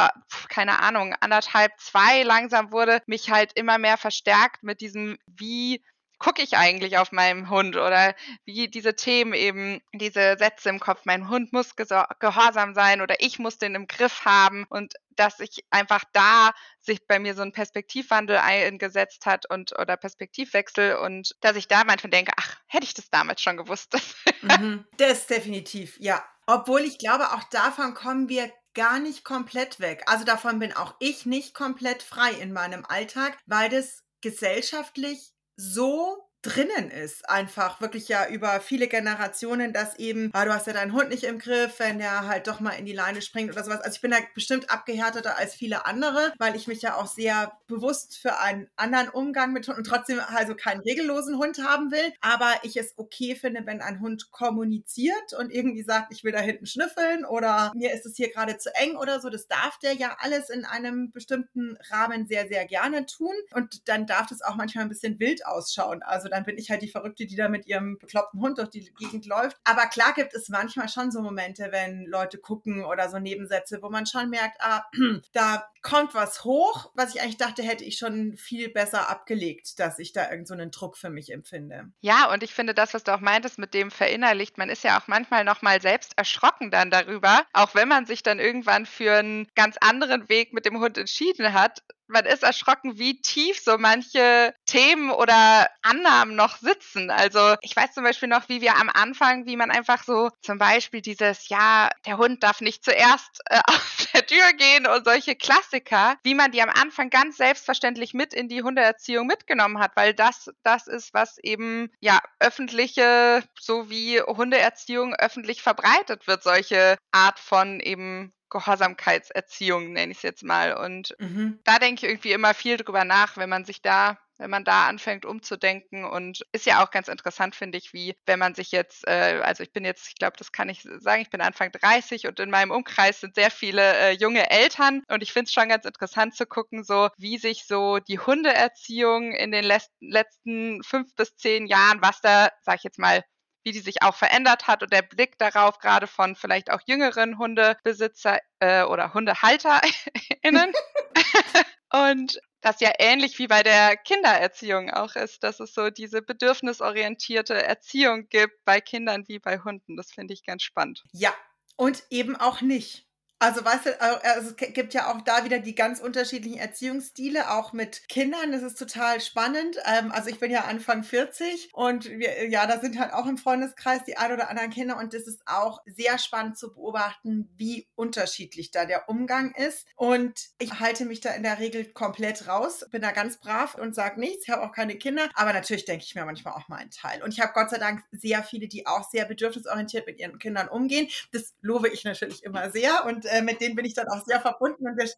keine 0.48 0.80
Ahnung, 0.80 1.14
anderthalb, 1.20 1.72
zwei 1.78 2.22
langsam 2.24 2.72
wurde, 2.72 3.02
mich 3.06 3.30
halt 3.30 3.52
immer 3.54 3.78
mehr 3.78 3.98
verstärkt 3.98 4.62
mit 4.62 4.80
diesem 4.80 5.16
Wie 5.26 5.82
gucke 6.18 6.42
ich 6.42 6.56
eigentlich 6.56 6.98
auf 6.98 7.12
meinem 7.12 7.50
Hund 7.50 7.76
oder 7.76 8.14
wie 8.44 8.68
diese 8.68 8.96
Themen 8.96 9.34
eben, 9.34 9.80
diese 9.92 10.36
Sätze 10.38 10.68
im 10.68 10.80
Kopf, 10.80 11.02
mein 11.04 11.28
Hund 11.28 11.52
muss 11.52 11.76
gehorsam 11.76 12.74
sein 12.74 13.00
oder 13.00 13.16
ich 13.18 13.38
muss 13.38 13.58
den 13.58 13.74
im 13.74 13.86
Griff 13.86 14.24
haben 14.24 14.64
und 14.68 14.94
dass 15.10 15.40
ich 15.40 15.64
einfach 15.70 16.04
da 16.12 16.52
sich 16.80 17.06
bei 17.06 17.18
mir 17.18 17.34
so 17.34 17.42
ein 17.42 17.52
Perspektivwandel 17.52 18.36
eingesetzt 18.38 19.26
hat 19.26 19.48
und 19.50 19.78
oder 19.78 19.96
Perspektivwechsel 19.96 20.96
und 20.96 21.34
dass 21.40 21.56
ich 21.56 21.68
da 21.68 21.84
manchmal 21.84 22.10
denke, 22.10 22.32
ach, 22.36 22.56
hätte 22.66 22.84
ich 22.84 22.94
das 22.94 23.10
damals 23.10 23.42
schon 23.42 23.56
gewusst. 23.56 23.96
mhm, 24.42 24.84
das 24.96 25.26
definitiv, 25.26 25.96
ja. 26.00 26.24
Obwohl 26.46 26.82
ich 26.82 26.98
glaube, 26.98 27.32
auch 27.32 27.42
davon 27.44 27.94
kommen 27.94 28.28
wir 28.28 28.52
gar 28.74 29.00
nicht 29.00 29.24
komplett 29.24 29.80
weg. 29.80 30.04
Also 30.06 30.24
davon 30.24 30.58
bin 30.58 30.72
auch 30.74 30.94
ich 31.00 31.26
nicht 31.26 31.54
komplett 31.54 32.02
frei 32.02 32.30
in 32.32 32.52
meinem 32.52 32.84
Alltag, 32.84 33.36
weil 33.46 33.68
das 33.68 34.04
gesellschaftlich 34.20 35.32
so 35.58 36.24
drinnen 36.46 36.90
ist, 36.90 37.28
einfach 37.28 37.80
wirklich 37.80 38.08
ja 38.08 38.28
über 38.28 38.60
viele 38.60 38.86
Generationen, 38.86 39.72
dass 39.72 39.98
eben, 39.98 40.30
ah, 40.32 40.44
du 40.44 40.54
hast 40.54 40.66
ja 40.66 40.72
deinen 40.72 40.92
Hund 40.92 41.08
nicht 41.08 41.24
im 41.24 41.38
Griff, 41.38 41.78
wenn 41.78 41.98
der 41.98 42.26
halt 42.26 42.46
doch 42.46 42.60
mal 42.60 42.70
in 42.70 42.86
die 42.86 42.92
Leine 42.92 43.20
springt 43.20 43.50
oder 43.50 43.64
sowas. 43.64 43.80
Also 43.80 43.96
ich 43.96 44.00
bin 44.00 44.12
da 44.12 44.18
bestimmt 44.34 44.70
abgehärteter 44.70 45.36
als 45.36 45.54
viele 45.54 45.86
andere, 45.86 46.32
weil 46.38 46.54
ich 46.54 46.68
mich 46.68 46.82
ja 46.82 46.94
auch 46.96 47.06
sehr 47.06 47.58
bewusst 47.66 48.18
für 48.18 48.38
einen 48.38 48.68
anderen 48.76 49.08
Umgang 49.08 49.52
mit 49.52 49.66
Hunden 49.66 49.80
und 49.80 49.86
trotzdem 49.86 50.20
also 50.20 50.54
keinen 50.54 50.80
regellosen 50.80 51.36
Hund 51.36 51.58
haben 51.58 51.90
will, 51.90 52.12
aber 52.20 52.52
ich 52.62 52.76
es 52.76 52.94
okay 52.96 53.34
finde, 53.34 53.66
wenn 53.66 53.80
ein 53.80 54.00
Hund 54.00 54.30
kommuniziert 54.30 55.32
und 55.38 55.50
irgendwie 55.50 55.82
sagt, 55.82 56.12
ich 56.12 56.22
will 56.24 56.32
da 56.32 56.38
hinten 56.38 56.66
schnüffeln 56.66 57.24
oder 57.24 57.72
mir 57.74 57.92
ist 57.92 58.06
es 58.06 58.16
hier 58.16 58.30
gerade 58.30 58.58
zu 58.58 58.74
eng 58.74 58.96
oder 58.96 59.20
so, 59.20 59.30
das 59.30 59.48
darf 59.48 59.78
der 59.78 59.94
ja 59.94 60.16
alles 60.20 60.50
in 60.50 60.64
einem 60.64 61.10
bestimmten 61.10 61.76
Rahmen 61.90 62.26
sehr, 62.26 62.46
sehr 62.48 62.66
gerne 62.66 63.06
tun 63.06 63.34
und 63.52 63.88
dann 63.88 64.06
darf 64.06 64.26
das 64.28 64.42
auch 64.42 64.54
manchmal 64.54 64.84
ein 64.84 64.88
bisschen 64.88 65.18
wild 65.18 65.44
ausschauen. 65.46 66.02
Also 66.02 66.28
dann 66.36 66.44
bin 66.44 66.58
ich 66.58 66.70
halt 66.70 66.82
die 66.82 66.88
Verrückte, 66.88 67.26
die 67.26 67.34
da 67.34 67.48
mit 67.48 67.66
ihrem 67.66 67.98
bekloppten 67.98 68.40
Hund 68.40 68.58
durch 68.58 68.68
die 68.68 68.92
Gegend 68.94 69.26
läuft. 69.26 69.56
Aber 69.64 69.86
klar 69.86 70.12
gibt 70.14 70.34
es 70.34 70.48
manchmal 70.48 70.88
schon 70.88 71.10
so 71.10 71.22
Momente, 71.22 71.68
wenn 71.70 72.04
Leute 72.04 72.38
gucken 72.38 72.84
oder 72.84 73.08
so 73.08 73.18
Nebensätze, 73.18 73.78
wo 73.82 73.88
man 73.88 74.06
schon 74.06 74.28
merkt, 74.28 74.58
ah, 74.60 74.84
da 75.32 75.66
kommt 75.82 76.14
was 76.14 76.44
hoch, 76.44 76.90
was 76.94 77.14
ich 77.14 77.22
eigentlich 77.22 77.36
dachte, 77.36 77.62
hätte 77.62 77.84
ich 77.84 77.96
schon 77.96 78.36
viel 78.36 78.68
besser 78.68 79.08
abgelegt, 79.08 79.78
dass 79.78 79.98
ich 79.98 80.12
da 80.12 80.30
irgendeinen 80.30 80.72
so 80.72 80.80
Druck 80.80 80.96
für 80.96 81.10
mich 81.10 81.32
empfinde. 81.32 81.92
Ja, 82.00 82.30
und 82.32 82.42
ich 82.42 82.52
finde 82.52 82.74
das, 82.74 82.92
was 82.92 83.04
du 83.04 83.14
auch 83.14 83.20
meintest, 83.20 83.58
mit 83.58 83.72
dem 83.72 83.90
verinnerlicht, 83.90 84.58
man 84.58 84.68
ist 84.68 84.84
ja 84.84 85.00
auch 85.00 85.06
manchmal 85.06 85.44
nochmal 85.44 85.80
selbst 85.80 86.12
erschrocken 86.16 86.70
dann 86.70 86.90
darüber, 86.90 87.44
auch 87.52 87.74
wenn 87.74 87.88
man 87.88 88.04
sich 88.04 88.22
dann 88.22 88.40
irgendwann 88.40 88.84
für 88.84 89.14
einen 89.14 89.48
ganz 89.54 89.76
anderen 89.80 90.28
Weg 90.28 90.52
mit 90.52 90.66
dem 90.66 90.80
Hund 90.80 90.98
entschieden 90.98 91.52
hat, 91.52 91.82
man 92.08 92.24
ist 92.24 92.42
erschrocken, 92.42 92.98
wie 92.98 93.20
tief 93.20 93.60
so 93.60 93.78
manche 93.78 94.54
Themen 94.66 95.10
oder 95.10 95.68
Annahmen 95.82 96.36
noch 96.36 96.56
sitzen. 96.58 97.10
Also 97.10 97.56
ich 97.60 97.74
weiß 97.74 97.92
zum 97.92 98.04
Beispiel 98.04 98.28
noch, 98.28 98.48
wie 98.48 98.60
wir 98.60 98.76
am 98.76 98.88
Anfang, 98.88 99.46
wie 99.46 99.56
man 99.56 99.70
einfach 99.70 100.04
so 100.04 100.30
zum 100.42 100.58
Beispiel 100.58 101.00
dieses, 101.00 101.48
ja, 101.48 101.90
der 102.06 102.18
Hund 102.18 102.42
darf 102.42 102.60
nicht 102.60 102.84
zuerst 102.84 103.40
äh, 103.46 103.60
auf 103.68 104.08
der 104.12 104.26
Tür 104.26 104.52
gehen 104.52 104.86
und 104.86 105.04
solche 105.04 105.36
Klassiker, 105.36 106.16
wie 106.22 106.34
man 106.34 106.52
die 106.52 106.62
am 106.62 106.70
Anfang 106.70 107.10
ganz 107.10 107.36
selbstverständlich 107.36 108.14
mit 108.14 108.34
in 108.34 108.48
die 108.48 108.62
Hundeerziehung 108.62 109.26
mitgenommen 109.26 109.78
hat, 109.78 109.96
weil 109.96 110.14
das 110.14 110.50
das 110.62 110.86
ist, 110.86 111.14
was 111.14 111.38
eben 111.38 111.90
ja 112.00 112.20
öffentliche 112.40 113.42
sowie 113.58 114.20
Hundeerziehung 114.20 115.14
öffentlich 115.14 115.62
verbreitet 115.62 116.26
wird, 116.26 116.42
solche 116.42 116.96
Art 117.12 117.38
von 117.38 117.80
eben 117.80 118.32
Gehorsamkeitserziehung, 118.50 119.92
nenne 119.92 120.12
ich 120.12 120.18
es 120.18 120.22
jetzt 120.22 120.42
mal. 120.42 120.76
Und 120.76 121.14
mhm. 121.18 121.60
da 121.64 121.78
denke 121.78 122.04
ich 122.06 122.10
irgendwie 122.10 122.32
immer 122.32 122.54
viel 122.54 122.76
drüber 122.76 123.04
nach, 123.04 123.36
wenn 123.36 123.48
man 123.48 123.64
sich 123.64 123.82
da 123.82 124.18
wenn 124.38 124.50
man 124.50 124.64
da 124.64 124.86
anfängt 124.86 125.24
umzudenken 125.24 126.04
und 126.04 126.44
ist 126.52 126.66
ja 126.66 126.84
auch 126.84 126.90
ganz 126.90 127.08
interessant, 127.08 127.54
finde 127.54 127.78
ich, 127.78 127.92
wie 127.92 128.14
wenn 128.26 128.38
man 128.38 128.54
sich 128.54 128.72
jetzt, 128.72 129.06
äh, 129.06 129.40
also 129.42 129.62
ich 129.62 129.72
bin 129.72 129.84
jetzt, 129.84 130.08
ich 130.08 130.14
glaube, 130.14 130.36
das 130.36 130.52
kann 130.52 130.68
ich 130.68 130.86
sagen, 130.98 131.22
ich 131.22 131.30
bin 131.30 131.40
Anfang 131.40 131.72
30 131.72 132.26
und 132.26 132.38
in 132.40 132.50
meinem 132.50 132.70
Umkreis 132.70 133.20
sind 133.20 133.34
sehr 133.34 133.50
viele 133.50 133.82
äh, 133.82 134.10
junge 134.12 134.50
Eltern 134.50 135.02
und 135.08 135.22
ich 135.22 135.32
finde 135.32 135.46
es 135.46 135.52
schon 135.52 135.68
ganz 135.68 135.84
interessant 135.84 136.34
zu 136.34 136.46
gucken, 136.46 136.84
so 136.84 137.08
wie 137.16 137.38
sich 137.38 137.66
so 137.66 137.98
die 137.98 138.18
Hundeerziehung 138.18 139.32
in 139.32 139.52
den 139.52 139.64
letzten 140.00 140.82
fünf 140.82 141.14
bis 141.14 141.36
zehn 141.36 141.66
Jahren, 141.66 142.02
was 142.02 142.20
da, 142.20 142.50
sag 142.62 142.76
ich 142.76 142.84
jetzt 142.84 142.98
mal, 142.98 143.22
wie 143.66 143.72
die 143.72 143.80
sich 143.80 144.00
auch 144.02 144.14
verändert 144.14 144.68
hat 144.68 144.84
und 144.84 144.92
der 144.92 145.02
Blick 145.02 145.38
darauf 145.38 145.80
gerade 145.80 146.06
von 146.06 146.36
vielleicht 146.36 146.70
auch 146.70 146.80
jüngeren 146.86 147.36
Hundebesitzer 147.36 148.38
äh, 148.60 148.84
oder 148.84 149.12
HundehalterInnen. 149.12 150.72
und 151.92 152.38
das 152.60 152.78
ja 152.78 152.92
ähnlich 153.00 153.40
wie 153.40 153.48
bei 153.48 153.64
der 153.64 153.96
Kindererziehung 153.96 154.90
auch 154.90 155.16
ist, 155.16 155.42
dass 155.42 155.58
es 155.58 155.74
so 155.74 155.90
diese 155.90 156.22
bedürfnisorientierte 156.22 157.60
Erziehung 157.60 158.28
gibt 158.28 158.64
bei 158.64 158.80
Kindern 158.80 159.24
wie 159.26 159.40
bei 159.40 159.58
Hunden. 159.58 159.96
Das 159.96 160.12
finde 160.12 160.34
ich 160.34 160.44
ganz 160.44 160.62
spannend. 160.62 161.02
Ja, 161.10 161.34
und 161.74 162.04
eben 162.10 162.36
auch 162.36 162.60
nicht. 162.60 163.05
Also 163.38 163.62
weißt 163.62 163.86
du, 163.86 164.00
also 164.00 164.50
es 164.50 164.56
gibt 164.56 164.94
ja 164.94 165.12
auch 165.12 165.20
da 165.20 165.44
wieder 165.44 165.58
die 165.58 165.74
ganz 165.74 166.00
unterschiedlichen 166.00 166.58
Erziehungsstile, 166.58 167.50
auch 167.50 167.74
mit 167.74 168.08
Kindern. 168.08 168.50
Das 168.50 168.62
ist 168.62 168.78
total 168.78 169.20
spannend. 169.20 169.76
Ähm, 169.84 170.10
also 170.10 170.30
ich 170.30 170.40
bin 170.40 170.50
ja 170.50 170.62
Anfang 170.62 171.04
40 171.04 171.68
und 171.74 172.08
wir, 172.08 172.48
ja, 172.48 172.66
da 172.66 172.80
sind 172.80 172.98
halt 172.98 173.12
auch 173.12 173.26
im 173.26 173.36
Freundeskreis 173.36 174.04
die 174.04 174.16
ein 174.16 174.32
oder 174.32 174.48
anderen 174.48 174.70
Kinder 174.70 174.96
und 174.96 175.12
das 175.12 175.26
ist 175.26 175.42
auch 175.44 175.82
sehr 175.84 176.18
spannend 176.18 176.56
zu 176.56 176.72
beobachten, 176.72 177.50
wie 177.58 177.86
unterschiedlich 177.94 178.70
da 178.70 178.86
der 178.86 179.10
Umgang 179.10 179.54
ist. 179.54 179.86
Und 179.96 180.32
ich 180.58 180.80
halte 180.80 181.04
mich 181.04 181.20
da 181.20 181.34
in 181.34 181.42
der 181.42 181.58
Regel 181.58 181.84
komplett 181.92 182.48
raus, 182.48 182.86
bin 182.90 183.02
da 183.02 183.10
ganz 183.10 183.36
brav 183.36 183.74
und 183.74 183.94
sage 183.94 184.18
nichts. 184.18 184.44
Ich 184.44 184.50
habe 184.50 184.62
auch 184.62 184.72
keine 184.72 184.96
Kinder, 184.96 185.28
aber 185.34 185.52
natürlich 185.52 185.84
denke 185.84 186.06
ich 186.06 186.14
mir 186.14 186.24
manchmal 186.24 186.54
auch 186.54 186.68
mal 186.68 186.76
einen 186.76 186.90
Teil. 186.90 187.22
Und 187.22 187.34
ich 187.34 187.40
habe 187.40 187.52
Gott 187.52 187.68
sei 187.68 187.76
Dank 187.76 188.02
sehr 188.12 188.42
viele, 188.42 188.66
die 188.66 188.86
auch 188.86 189.10
sehr 189.10 189.26
bedürfnisorientiert 189.26 190.06
mit 190.06 190.18
ihren 190.18 190.38
Kindern 190.38 190.68
umgehen. 190.68 191.08
Das 191.32 191.54
lobe 191.60 191.90
ich 191.90 192.04
natürlich 192.04 192.42
immer 192.42 192.70
sehr 192.70 193.04
und 193.04 193.25
äh, 193.26 193.42
mit 193.42 193.60
denen 193.60 193.74
bin 193.74 193.84
ich 193.84 193.94
dann 193.94 194.08
auch 194.08 194.24
sehr 194.24 194.40
verbunden. 194.40 194.86
Und 194.86 194.96
wir 194.96 195.08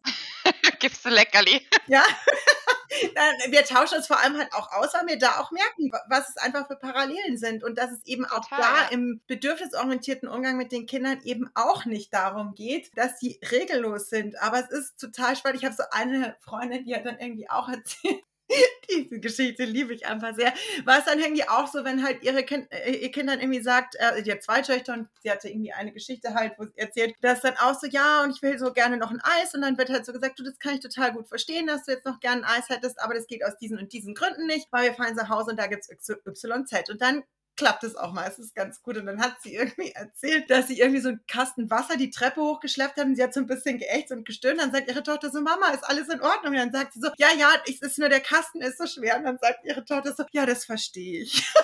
Gibst 0.79 1.05
du 1.05 1.09
Leckerli? 1.09 1.65
Ja. 1.87 2.03
wir 3.49 3.63
tauschen 3.65 3.97
uns 3.97 4.07
vor 4.07 4.19
allem 4.19 4.37
halt 4.37 4.53
auch 4.53 4.71
aus, 4.71 4.93
weil 4.93 5.07
wir 5.07 5.17
da 5.19 5.39
auch 5.39 5.51
merken, 5.51 5.91
was 6.07 6.29
es 6.29 6.37
einfach 6.37 6.67
für 6.67 6.75
Parallelen 6.75 7.37
sind 7.37 7.63
und 7.63 7.77
dass 7.77 7.91
es 7.91 8.05
eben 8.05 8.23
Total, 8.23 8.39
auch 8.39 8.49
da 8.49 8.81
ja. 8.83 8.87
im 8.91 9.21
bedürfnisorientierten 9.27 10.27
Umgang 10.27 10.57
mit 10.57 10.71
den 10.71 10.85
Kindern 10.85 11.19
eben 11.23 11.49
auch 11.55 11.85
nicht 11.85 12.13
darum 12.13 12.55
geht, 12.55 12.95
dass 12.97 13.19
sie 13.19 13.39
regellos 13.51 14.09
sind. 14.09 14.39
Aber 14.41 14.59
es 14.59 14.69
ist 14.69 14.99
total 14.99 15.35
spannend. 15.35 15.59
Ich 15.59 15.65
habe 15.65 15.75
so 15.75 15.83
eine 15.91 16.35
Freundin, 16.41 16.85
die 16.85 16.95
hat 16.95 17.05
dann 17.05 17.19
irgendwie 17.19 17.49
auch 17.49 17.69
erzählt, 17.69 18.23
diese 18.89 19.19
Geschichte 19.19 19.63
liebe 19.63 19.93
ich 19.93 20.05
einfach 20.05 20.35
sehr. 20.35 20.53
War 20.85 20.99
es 20.99 21.05
dann 21.05 21.19
irgendwie 21.19 21.47
auch 21.47 21.67
so, 21.67 21.83
wenn 21.83 22.03
halt 22.03 22.23
ihre 22.23 22.43
kind, 22.43 22.71
äh, 22.71 22.91
ihr 22.91 23.11
Kind 23.11 23.29
dann 23.29 23.39
irgendwie 23.39 23.61
sagt, 23.61 23.95
äh, 23.95 24.23
die 24.23 24.31
hat 24.31 24.43
zwei 24.43 24.61
Töchter 24.61 24.93
und 24.93 25.07
sie 25.21 25.31
hatte 25.31 25.49
irgendwie 25.49 25.73
eine 25.73 25.91
Geschichte 25.91 26.33
halt, 26.33 26.53
wo 26.57 26.65
sie 26.65 26.77
erzählt, 26.77 27.15
dass 27.21 27.41
dann 27.41 27.57
auch 27.57 27.79
so, 27.79 27.87
ja, 27.87 28.23
und 28.23 28.35
ich 28.35 28.41
will 28.41 28.57
so 28.57 28.73
gerne 28.73 28.97
noch 28.97 29.11
ein 29.11 29.21
Eis 29.21 29.53
und 29.53 29.61
dann 29.61 29.77
wird 29.77 29.89
halt 29.89 30.05
so 30.05 30.13
gesagt, 30.13 30.39
du, 30.39 30.43
das 30.43 30.59
kann 30.59 30.75
ich 30.75 30.79
total 30.79 31.13
gut 31.13 31.27
verstehen, 31.27 31.67
dass 31.67 31.85
du 31.85 31.91
jetzt 31.91 32.05
noch 32.05 32.19
gerne 32.19 32.43
ein 32.43 32.59
Eis 32.59 32.69
hättest, 32.69 32.99
aber 33.01 33.13
das 33.13 33.27
geht 33.27 33.45
aus 33.45 33.57
diesen 33.57 33.77
und 33.77 33.93
diesen 33.93 34.15
Gründen 34.15 34.47
nicht, 34.47 34.67
weil 34.71 34.85
wir 34.85 34.93
fahren 34.93 35.15
nach 35.15 35.29
Hause 35.29 35.51
und 35.51 35.57
da 35.57 35.67
gibt's 35.67 35.89
YZ. 35.89 36.89
Und 36.89 37.01
dann 37.01 37.23
klappt 37.59 37.83
es 37.83 37.97
auch 37.97 38.13
meistens 38.13 38.53
ganz 38.53 38.81
gut. 38.81 38.95
Und 38.97 39.05
dann 39.05 39.21
hat 39.21 39.35
sie 39.41 39.53
irgendwie 39.53 39.91
erzählt, 39.95 40.49
dass 40.49 40.67
sie 40.67 40.79
irgendwie 40.79 41.01
so 41.01 41.09
einen 41.09 41.25
Kasten 41.27 41.69
Wasser 41.69 41.97
die 41.97 42.09
Treppe 42.09 42.41
hochgeschleppt 42.41 42.97
hat 42.97 43.05
und 43.05 43.15
sie 43.15 43.23
hat 43.23 43.33
so 43.33 43.41
ein 43.41 43.47
bisschen 43.47 43.77
geächt 43.77 44.11
und 44.11 44.25
gestöhnt. 44.25 44.61
Dann 44.61 44.71
sagt 44.71 44.89
ihre 44.89 45.03
Tochter 45.03 45.29
so, 45.29 45.41
Mama, 45.41 45.67
ist 45.71 45.83
alles 45.83 46.07
in 46.07 46.21
Ordnung? 46.21 46.53
Und 46.53 46.59
dann 46.59 46.71
sagt 46.71 46.93
sie 46.93 47.01
so, 47.01 47.09
ja, 47.17 47.27
ja, 47.37 47.51
es 47.67 47.81
ist 47.81 47.99
nur 47.99 48.07
der 48.07 48.21
Kasten 48.21 48.61
ist 48.61 48.77
so 48.77 48.87
schwer. 48.87 49.17
Und 49.17 49.25
dann 49.25 49.37
sagt 49.39 49.65
ihre 49.65 49.83
Tochter 49.83 50.13
so, 50.15 50.23
ja, 50.31 50.45
das 50.45 50.63
verstehe 50.63 51.23
ich. 51.23 51.45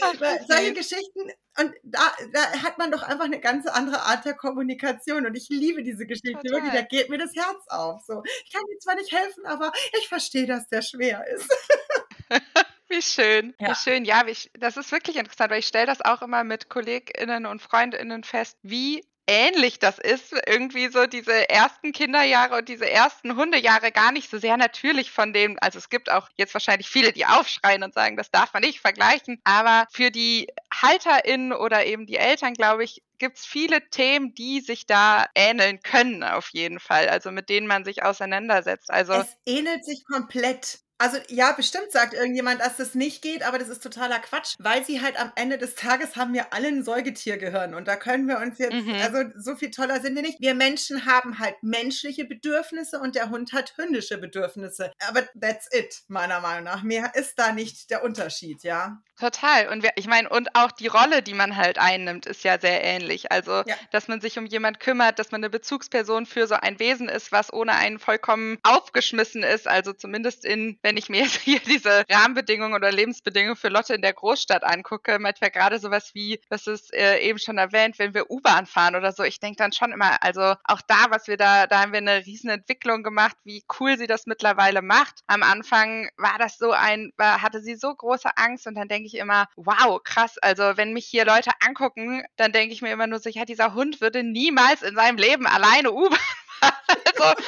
einfach 0.00 0.46
solche 0.46 0.72
Geschichten 0.72 1.30
und 1.58 1.72
da, 1.82 2.12
da 2.32 2.62
hat 2.62 2.78
man 2.78 2.90
doch 2.90 3.02
einfach 3.02 3.24
eine 3.24 3.40
ganz 3.40 3.66
andere 3.66 4.02
Art 4.02 4.24
der 4.24 4.34
Kommunikation 4.34 5.26
und 5.26 5.36
ich 5.36 5.48
liebe 5.48 5.82
diese 5.82 6.06
Geschichte 6.06 6.32
Total. 6.42 6.52
wirklich, 6.52 6.72
da 6.72 6.82
geht 6.82 7.10
mir 7.10 7.18
das 7.18 7.34
Herz 7.34 7.64
auf. 7.68 8.02
So, 8.06 8.22
ich 8.24 8.52
kann 8.52 8.62
dir 8.70 8.78
zwar 8.78 8.96
nicht 8.96 9.12
helfen, 9.12 9.46
aber 9.46 9.72
ich 9.98 10.08
verstehe, 10.08 10.46
dass 10.46 10.68
der 10.68 10.82
schwer 10.82 11.24
ist. 11.28 11.48
Wie 12.88 13.02
schön, 13.02 13.54
ja. 13.58 13.70
wie 13.70 13.74
schön. 13.74 14.04
Ja, 14.04 14.26
wie, 14.26 14.36
das 14.58 14.76
ist 14.76 14.92
wirklich 14.92 15.16
interessant, 15.16 15.50
weil 15.50 15.60
ich 15.60 15.66
stelle 15.66 15.86
das 15.86 16.02
auch 16.02 16.20
immer 16.20 16.44
mit 16.44 16.68
KollegInnen 16.68 17.46
und 17.46 17.62
FreundInnen 17.62 18.24
fest, 18.24 18.58
wie 18.62 19.02
ähnlich 19.26 19.78
das 19.78 19.98
ist. 19.98 20.34
Irgendwie 20.46 20.88
so 20.88 21.06
diese 21.06 21.48
ersten 21.48 21.92
Kinderjahre 21.92 22.58
und 22.58 22.68
diese 22.68 22.88
ersten 22.88 23.36
Hundejahre 23.36 23.90
gar 23.92 24.12
nicht 24.12 24.30
so 24.30 24.38
sehr 24.38 24.56
natürlich 24.56 25.10
von 25.10 25.32
dem, 25.32 25.58
also 25.60 25.78
es 25.78 25.88
gibt 25.88 26.10
auch 26.10 26.28
jetzt 26.36 26.54
wahrscheinlich 26.54 26.88
viele, 26.88 27.12
die 27.12 27.26
aufschreien 27.26 27.82
und 27.82 27.94
sagen, 27.94 28.16
das 28.16 28.30
darf 28.30 28.52
man 28.52 28.62
nicht 28.62 28.80
vergleichen. 28.80 29.40
Aber 29.44 29.86
für 29.90 30.10
die 30.10 30.48
HalterInnen 30.72 31.52
oder 31.52 31.86
eben 31.86 32.06
die 32.06 32.16
Eltern, 32.16 32.54
glaube 32.54 32.84
ich, 32.84 33.02
gibt 33.18 33.38
es 33.38 33.46
viele 33.46 33.88
Themen, 33.90 34.34
die 34.34 34.60
sich 34.60 34.86
da 34.86 35.26
ähneln 35.34 35.80
können, 35.80 36.22
auf 36.22 36.50
jeden 36.52 36.80
Fall. 36.80 37.08
Also 37.08 37.30
mit 37.30 37.48
denen 37.48 37.66
man 37.66 37.84
sich 37.84 38.02
auseinandersetzt. 38.02 38.90
Also 38.90 39.14
es 39.14 39.36
ähnelt 39.46 39.84
sich 39.84 40.04
komplett. 40.04 40.80
Also 40.98 41.18
ja, 41.28 41.52
bestimmt 41.52 41.90
sagt 41.90 42.14
irgendjemand, 42.14 42.60
dass 42.60 42.76
das 42.76 42.94
nicht 42.94 43.20
geht, 43.20 43.42
aber 43.42 43.58
das 43.58 43.68
ist 43.68 43.82
totaler 43.82 44.20
Quatsch, 44.20 44.54
weil 44.58 44.84
sie 44.84 45.00
halt 45.00 45.18
am 45.18 45.32
Ende 45.34 45.58
des 45.58 45.74
Tages 45.74 46.14
haben 46.14 46.32
wir 46.32 46.52
alle 46.52 46.68
ein 46.68 46.84
Säugetiergehirn 46.84 47.74
und 47.74 47.88
da 47.88 47.96
können 47.96 48.28
wir 48.28 48.38
uns 48.38 48.58
jetzt, 48.58 48.72
mhm. 48.74 48.94
also 49.02 49.24
so 49.36 49.56
viel 49.56 49.70
toller 49.70 50.00
sind 50.00 50.14
wir 50.14 50.22
nicht. 50.22 50.40
Wir 50.40 50.54
Menschen 50.54 51.04
haben 51.04 51.40
halt 51.40 51.56
menschliche 51.62 52.24
Bedürfnisse 52.24 53.00
und 53.00 53.16
der 53.16 53.30
Hund 53.30 53.52
hat 53.52 53.76
hündische 53.76 54.18
Bedürfnisse. 54.18 54.92
Aber 55.08 55.22
that's 55.40 55.68
it, 55.72 56.02
meiner 56.06 56.40
Meinung 56.40 56.64
nach. 56.64 56.82
Mehr 56.84 57.12
ist 57.14 57.38
da 57.38 57.52
nicht 57.52 57.90
der 57.90 58.04
Unterschied, 58.04 58.62
ja. 58.62 59.02
Total. 59.18 59.68
Und 59.68 59.84
wir, 59.84 59.92
ich 59.94 60.08
meine, 60.08 60.28
und 60.28 60.56
auch 60.56 60.72
die 60.72 60.88
Rolle, 60.88 61.22
die 61.22 61.34
man 61.34 61.56
halt 61.56 61.78
einnimmt, 61.78 62.26
ist 62.26 62.42
ja 62.42 62.58
sehr 62.58 62.82
ähnlich. 62.82 63.30
Also, 63.30 63.62
ja. 63.64 63.76
dass 63.92 64.08
man 64.08 64.20
sich 64.20 64.38
um 64.38 64.46
jemand 64.46 64.80
kümmert, 64.80 65.20
dass 65.20 65.30
man 65.30 65.40
eine 65.40 65.50
Bezugsperson 65.50 66.26
für 66.26 66.48
so 66.48 66.56
ein 66.56 66.80
Wesen 66.80 67.08
ist, 67.08 67.30
was 67.30 67.52
ohne 67.52 67.74
einen 67.74 68.00
vollkommen 68.00 68.58
aufgeschmissen 68.64 69.44
ist. 69.44 69.68
Also 69.68 69.92
zumindest 69.92 70.44
in, 70.44 70.78
wenn 70.82 70.96
ich 70.96 71.08
mir 71.08 71.22
jetzt 71.22 71.40
hier 71.42 71.60
diese 71.60 72.04
Rahmenbedingungen 72.10 72.74
oder 72.74 72.90
Lebensbedingungen 72.90 73.56
für 73.56 73.68
Lotte 73.68 73.94
in 73.94 74.02
der 74.02 74.14
Großstadt 74.14 74.64
angucke, 74.64 75.18
manchmal 75.20 75.50
gerade 75.50 75.78
sowas 75.78 76.10
wie, 76.14 76.40
das 76.50 76.66
ist 76.66 76.92
äh, 76.92 77.20
eben 77.20 77.38
schon 77.38 77.58
erwähnt, 77.58 77.98
wenn 78.00 78.14
wir 78.14 78.30
U-Bahn 78.30 78.66
fahren 78.66 78.96
oder 78.96 79.12
so, 79.12 79.22
ich 79.22 79.38
denke 79.38 79.56
dann 79.58 79.72
schon 79.72 79.92
immer, 79.92 80.22
also 80.22 80.54
auch 80.64 80.80
da, 80.88 81.06
was 81.10 81.28
wir 81.28 81.36
da, 81.36 81.68
da 81.68 81.82
haben 81.82 81.92
wir 81.92 81.98
eine 81.98 82.26
riesen 82.26 82.50
Entwicklung 82.50 83.04
gemacht, 83.04 83.36
wie 83.44 83.64
cool 83.78 83.96
sie 83.96 84.08
das 84.08 84.26
mittlerweile 84.26 84.82
macht. 84.82 85.20
Am 85.28 85.44
Anfang 85.44 86.08
war 86.16 86.38
das 86.38 86.58
so 86.58 86.72
ein, 86.72 87.12
war, 87.16 87.42
hatte 87.42 87.60
sie 87.60 87.76
so 87.76 87.94
große 87.94 88.36
Angst 88.36 88.66
und 88.66 88.74
dann 88.74 88.88
denke 88.88 89.03
denke 89.04 89.16
ich 89.16 89.20
immer, 89.20 89.48
wow, 89.56 90.02
krass. 90.02 90.38
Also 90.38 90.76
wenn 90.76 90.92
mich 90.94 91.06
hier 91.06 91.26
Leute 91.26 91.50
angucken, 91.60 92.24
dann 92.36 92.52
denke 92.52 92.72
ich 92.72 92.80
mir 92.80 92.90
immer 92.90 93.06
nur 93.06 93.18
so, 93.18 93.28
ja, 93.28 93.44
dieser 93.44 93.74
Hund 93.74 94.00
würde 94.00 94.22
niemals 94.22 94.82
in 94.82 94.94
seinem 94.94 95.18
Leben 95.18 95.46
alleine 95.46 95.92
U-Bahn 95.92 96.18
also, 96.62 97.42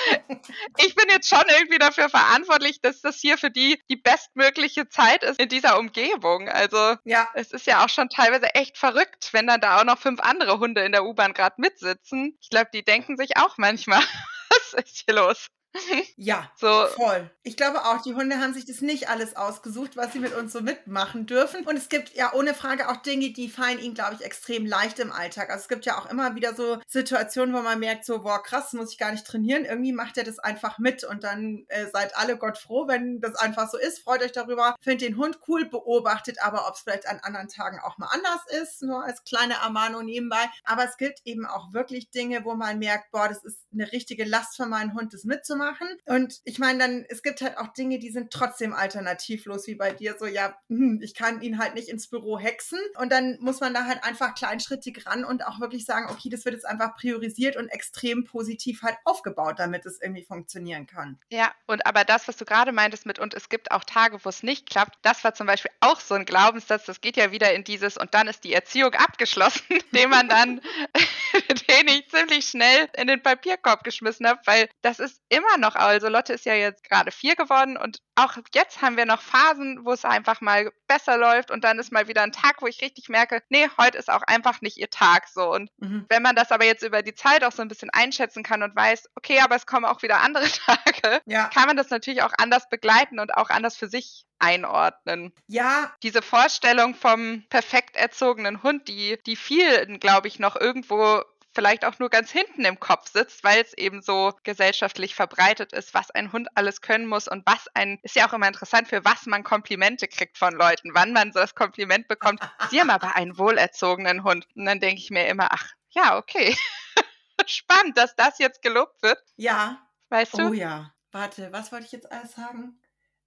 ich 0.76 0.94
bin 0.94 1.06
jetzt 1.08 1.28
schon 1.30 1.44
irgendwie 1.58 1.78
dafür 1.78 2.10
verantwortlich, 2.10 2.82
dass 2.82 3.00
das 3.00 3.18
hier 3.18 3.38
für 3.38 3.50
die 3.50 3.80
die 3.88 3.96
bestmögliche 3.96 4.90
Zeit 4.90 5.22
ist 5.22 5.40
in 5.40 5.48
dieser 5.48 5.78
Umgebung. 5.78 6.50
Also, 6.50 6.96
ja. 7.04 7.26
es 7.32 7.52
ist 7.52 7.66
ja 7.66 7.82
auch 7.82 7.88
schon 7.88 8.10
teilweise 8.10 8.54
echt 8.54 8.76
verrückt, 8.76 9.30
wenn 9.32 9.46
dann 9.46 9.62
da 9.62 9.80
auch 9.80 9.84
noch 9.84 9.98
fünf 9.98 10.20
andere 10.20 10.58
Hunde 10.58 10.82
in 10.82 10.92
der 10.92 11.06
U-Bahn 11.06 11.32
gerade 11.32 11.54
mitsitzen. 11.58 12.36
Ich 12.42 12.50
glaube, 12.50 12.68
die 12.74 12.84
denken 12.84 13.16
sich 13.16 13.38
auch 13.38 13.56
manchmal, 13.56 14.02
was 14.50 14.84
ist 14.84 15.04
hier 15.06 15.14
los? 15.14 15.46
Ja, 16.18 16.50
so. 16.56 16.86
voll. 16.96 17.30
Ich 17.42 17.56
glaube 17.56 17.84
auch, 17.84 18.00
die 18.00 18.14
Hunde 18.14 18.40
haben 18.40 18.54
sich 18.54 18.64
das 18.64 18.80
nicht 18.80 19.10
alles 19.10 19.36
ausgesucht, 19.36 19.96
was 19.96 20.12
sie 20.12 20.18
mit 20.18 20.34
uns 20.34 20.52
so 20.52 20.62
mitmachen 20.62 21.26
dürfen. 21.26 21.66
Und 21.66 21.76
es 21.76 21.88
gibt 21.88 22.14
ja 22.14 22.32
ohne 22.32 22.54
Frage 22.54 22.88
auch 22.88 22.96
Dinge, 22.96 23.32
die 23.32 23.50
fallen 23.50 23.78
ihnen, 23.78 23.94
glaube 23.94 24.14
ich, 24.14 24.24
extrem 24.24 24.64
leicht 24.64 24.98
im 24.98 25.12
Alltag. 25.12 25.50
Also 25.50 25.62
es 25.62 25.68
gibt 25.68 25.84
ja 25.84 25.98
auch 25.98 26.10
immer 26.10 26.34
wieder 26.34 26.54
so 26.54 26.78
Situationen, 26.86 27.54
wo 27.54 27.60
man 27.60 27.78
merkt, 27.78 28.06
so, 28.06 28.22
boah, 28.22 28.42
krass, 28.42 28.72
muss 28.72 28.92
ich 28.92 28.98
gar 28.98 29.12
nicht 29.12 29.26
trainieren. 29.26 29.66
Irgendwie 29.66 29.92
macht 29.92 30.16
er 30.16 30.24
das 30.24 30.38
einfach 30.38 30.78
mit 30.78 31.04
und 31.04 31.22
dann 31.22 31.66
äh, 31.68 31.86
seid 31.92 32.16
alle 32.16 32.38
Gott 32.38 32.56
froh, 32.56 32.88
wenn 32.88 33.20
das 33.20 33.34
einfach 33.34 33.70
so 33.70 33.78
ist. 33.78 33.98
Freut 33.98 34.22
euch 34.22 34.32
darüber. 34.32 34.74
Findet 34.80 35.08
den 35.08 35.16
Hund 35.18 35.38
cool, 35.48 35.66
beobachtet 35.66 36.38
aber, 36.42 36.66
ob 36.66 36.76
es 36.76 36.80
vielleicht 36.80 37.06
an 37.08 37.20
anderen 37.22 37.48
Tagen 37.48 37.78
auch 37.80 37.98
mal 37.98 38.08
anders 38.10 38.40
ist, 38.62 38.82
nur 38.82 39.04
als 39.04 39.22
kleine 39.24 39.54
Ermahnung 39.62 40.06
nebenbei. 40.06 40.50
Aber 40.64 40.84
es 40.84 40.96
gibt 40.96 41.20
eben 41.24 41.44
auch 41.44 41.74
wirklich 41.74 42.10
Dinge, 42.10 42.44
wo 42.44 42.54
man 42.54 42.78
merkt, 42.78 43.10
boah, 43.10 43.28
das 43.28 43.44
ist 43.44 43.58
eine 43.72 43.92
richtige 43.92 44.24
Last 44.24 44.56
für 44.56 44.66
meinen 44.66 44.94
Hund, 44.94 45.12
das 45.12 45.24
mitzumachen 45.24 45.65
machen. 45.66 45.88
Und 46.04 46.40
ich 46.44 46.58
meine, 46.58 46.78
dann, 46.78 47.04
es 47.08 47.22
gibt 47.22 47.40
halt 47.40 47.58
auch 47.58 47.68
Dinge, 47.68 47.98
die 47.98 48.10
sind 48.10 48.30
trotzdem 48.30 48.72
alternativlos, 48.72 49.66
wie 49.66 49.74
bei 49.74 49.92
dir. 49.92 50.16
So, 50.18 50.26
ja, 50.26 50.56
hm, 50.68 51.00
ich 51.02 51.14
kann 51.14 51.42
ihn 51.42 51.58
halt 51.58 51.74
nicht 51.74 51.88
ins 51.88 52.08
Büro 52.08 52.38
hexen. 52.38 52.78
Und 52.98 53.10
dann 53.10 53.36
muss 53.40 53.60
man 53.60 53.74
da 53.74 53.84
halt 53.84 54.04
einfach 54.04 54.34
kleinschrittig 54.34 55.06
ran 55.06 55.24
und 55.24 55.44
auch 55.44 55.60
wirklich 55.60 55.84
sagen, 55.84 56.06
okay, 56.10 56.28
das 56.28 56.44
wird 56.44 56.54
jetzt 56.54 56.66
einfach 56.66 56.96
priorisiert 56.96 57.56
und 57.56 57.68
extrem 57.68 58.24
positiv 58.24 58.82
halt 58.82 58.96
aufgebaut, 59.04 59.58
damit 59.58 59.84
es 59.86 60.00
irgendwie 60.00 60.24
funktionieren 60.24 60.86
kann. 60.86 61.18
Ja, 61.30 61.52
und 61.66 61.84
aber 61.86 62.04
das, 62.04 62.28
was 62.28 62.36
du 62.36 62.44
gerade 62.44 62.72
meintest 62.72 63.06
mit, 63.06 63.18
und 63.18 63.34
es 63.34 63.48
gibt 63.48 63.70
auch 63.72 63.84
Tage, 63.84 64.24
wo 64.24 64.28
es 64.28 64.42
nicht 64.42 64.70
klappt, 64.70 64.96
das 65.02 65.24
war 65.24 65.34
zum 65.34 65.46
Beispiel 65.46 65.72
auch 65.80 66.00
so 66.00 66.14
ein 66.14 66.24
Glaubenssatz, 66.24 66.84
das 66.84 67.00
geht 67.00 67.16
ja 67.16 67.32
wieder 67.32 67.52
in 67.52 67.64
dieses, 67.64 67.96
und 67.96 68.14
dann 68.14 68.28
ist 68.28 68.44
die 68.44 68.52
Erziehung 68.52 68.94
abgeschlossen, 68.94 69.64
den 69.92 70.10
man 70.10 70.28
dann, 70.28 70.60
den 71.68 71.88
ich 71.88 72.08
ziemlich 72.08 72.46
schnell 72.46 72.88
in 72.96 73.08
den 73.08 73.22
Papierkorb 73.22 73.82
geschmissen 73.82 74.26
habe, 74.26 74.40
weil 74.44 74.68
das 74.82 75.00
ist 75.00 75.20
immer 75.28 75.45
immer 75.46 75.58
noch, 75.58 75.76
also 75.76 76.08
Lotte 76.08 76.32
ist 76.32 76.46
ja 76.46 76.54
jetzt 76.54 76.84
gerade 76.84 77.10
vier 77.10 77.36
geworden 77.36 77.76
und 77.76 77.98
auch 78.14 78.36
jetzt 78.54 78.82
haben 78.82 78.96
wir 78.96 79.06
noch 79.06 79.20
Phasen, 79.20 79.84
wo 79.84 79.92
es 79.92 80.04
einfach 80.04 80.40
mal 80.40 80.70
besser 80.88 81.18
läuft 81.18 81.50
und 81.50 81.64
dann 81.64 81.78
ist 81.78 81.92
mal 81.92 82.08
wieder 82.08 82.22
ein 82.22 82.32
Tag, 82.32 82.62
wo 82.62 82.66
ich 82.66 82.80
richtig 82.80 83.08
merke, 83.08 83.42
nee, 83.48 83.68
heute 83.78 83.98
ist 83.98 84.10
auch 84.10 84.22
einfach 84.22 84.60
nicht 84.60 84.78
ihr 84.78 84.90
Tag 84.90 85.28
so. 85.28 85.52
Und 85.52 85.70
mhm. 85.78 86.06
wenn 86.08 86.22
man 86.22 86.36
das 86.36 86.52
aber 86.52 86.64
jetzt 86.64 86.82
über 86.82 87.02
die 87.02 87.14
Zeit 87.14 87.44
auch 87.44 87.52
so 87.52 87.62
ein 87.62 87.68
bisschen 87.68 87.90
einschätzen 87.90 88.42
kann 88.42 88.62
und 88.62 88.74
weiß, 88.74 89.10
okay, 89.16 89.40
aber 89.40 89.56
es 89.56 89.66
kommen 89.66 89.84
auch 89.84 90.02
wieder 90.02 90.20
andere 90.20 90.46
Tage, 90.66 91.20
ja. 91.26 91.48
kann 91.48 91.66
man 91.66 91.76
das 91.76 91.90
natürlich 91.90 92.22
auch 92.22 92.32
anders 92.38 92.68
begleiten 92.68 93.18
und 93.18 93.34
auch 93.34 93.50
anders 93.50 93.76
für 93.76 93.88
sich 93.88 94.26
einordnen. 94.38 95.32
Ja. 95.46 95.92
Diese 96.02 96.22
Vorstellung 96.22 96.94
vom 96.94 97.44
perfekt 97.48 97.96
erzogenen 97.96 98.62
Hund, 98.62 98.88
die, 98.88 99.18
die 99.26 99.36
vielen, 99.36 100.00
glaube 100.00 100.28
ich, 100.28 100.38
noch 100.38 100.56
irgendwo 100.56 101.22
vielleicht 101.56 101.84
auch 101.86 101.98
nur 101.98 102.10
ganz 102.10 102.30
hinten 102.30 102.64
im 102.66 102.78
Kopf 102.78 103.10
sitzt, 103.10 103.42
weil 103.42 103.62
es 103.62 103.72
eben 103.72 104.02
so 104.02 104.32
gesellschaftlich 104.44 105.14
verbreitet 105.14 105.72
ist, 105.72 105.94
was 105.94 106.10
ein 106.10 106.30
Hund 106.32 106.48
alles 106.54 106.82
können 106.82 107.06
muss 107.06 107.26
und 107.26 107.44
was 107.46 107.66
ein, 107.74 107.98
ist 108.02 108.14
ja 108.14 108.28
auch 108.28 108.34
immer 108.34 108.46
interessant, 108.46 108.88
für 108.88 109.04
was 109.04 109.24
man 109.24 109.42
Komplimente 109.42 110.06
kriegt 110.06 110.36
von 110.36 110.54
Leuten, 110.54 110.90
wann 110.94 111.12
man 111.12 111.32
so 111.32 111.40
das 111.40 111.54
Kompliment 111.54 112.08
bekommt, 112.08 112.40
sie 112.70 112.80
haben 112.80 112.90
aber 112.90 113.16
einen 113.16 113.38
wohlerzogenen 113.38 114.22
Hund. 114.22 114.46
Und 114.54 114.66
dann 114.66 114.80
denke 114.80 115.00
ich 115.00 115.10
mir 115.10 115.26
immer, 115.26 115.48
ach, 115.50 115.72
ja, 115.90 116.18
okay. 116.18 116.54
Spannend, 117.46 117.96
dass 117.96 118.14
das 118.14 118.38
jetzt 118.38 118.60
gelobt 118.60 119.02
wird. 119.02 119.18
Ja. 119.36 119.80
Weißt 120.10 120.38
du? 120.38 120.50
Oh 120.50 120.52
ja. 120.52 120.92
Warte, 121.10 121.50
was 121.52 121.72
wollte 121.72 121.86
ich 121.86 121.92
jetzt 121.92 122.12
alles 122.12 122.32
sagen? 122.32 122.78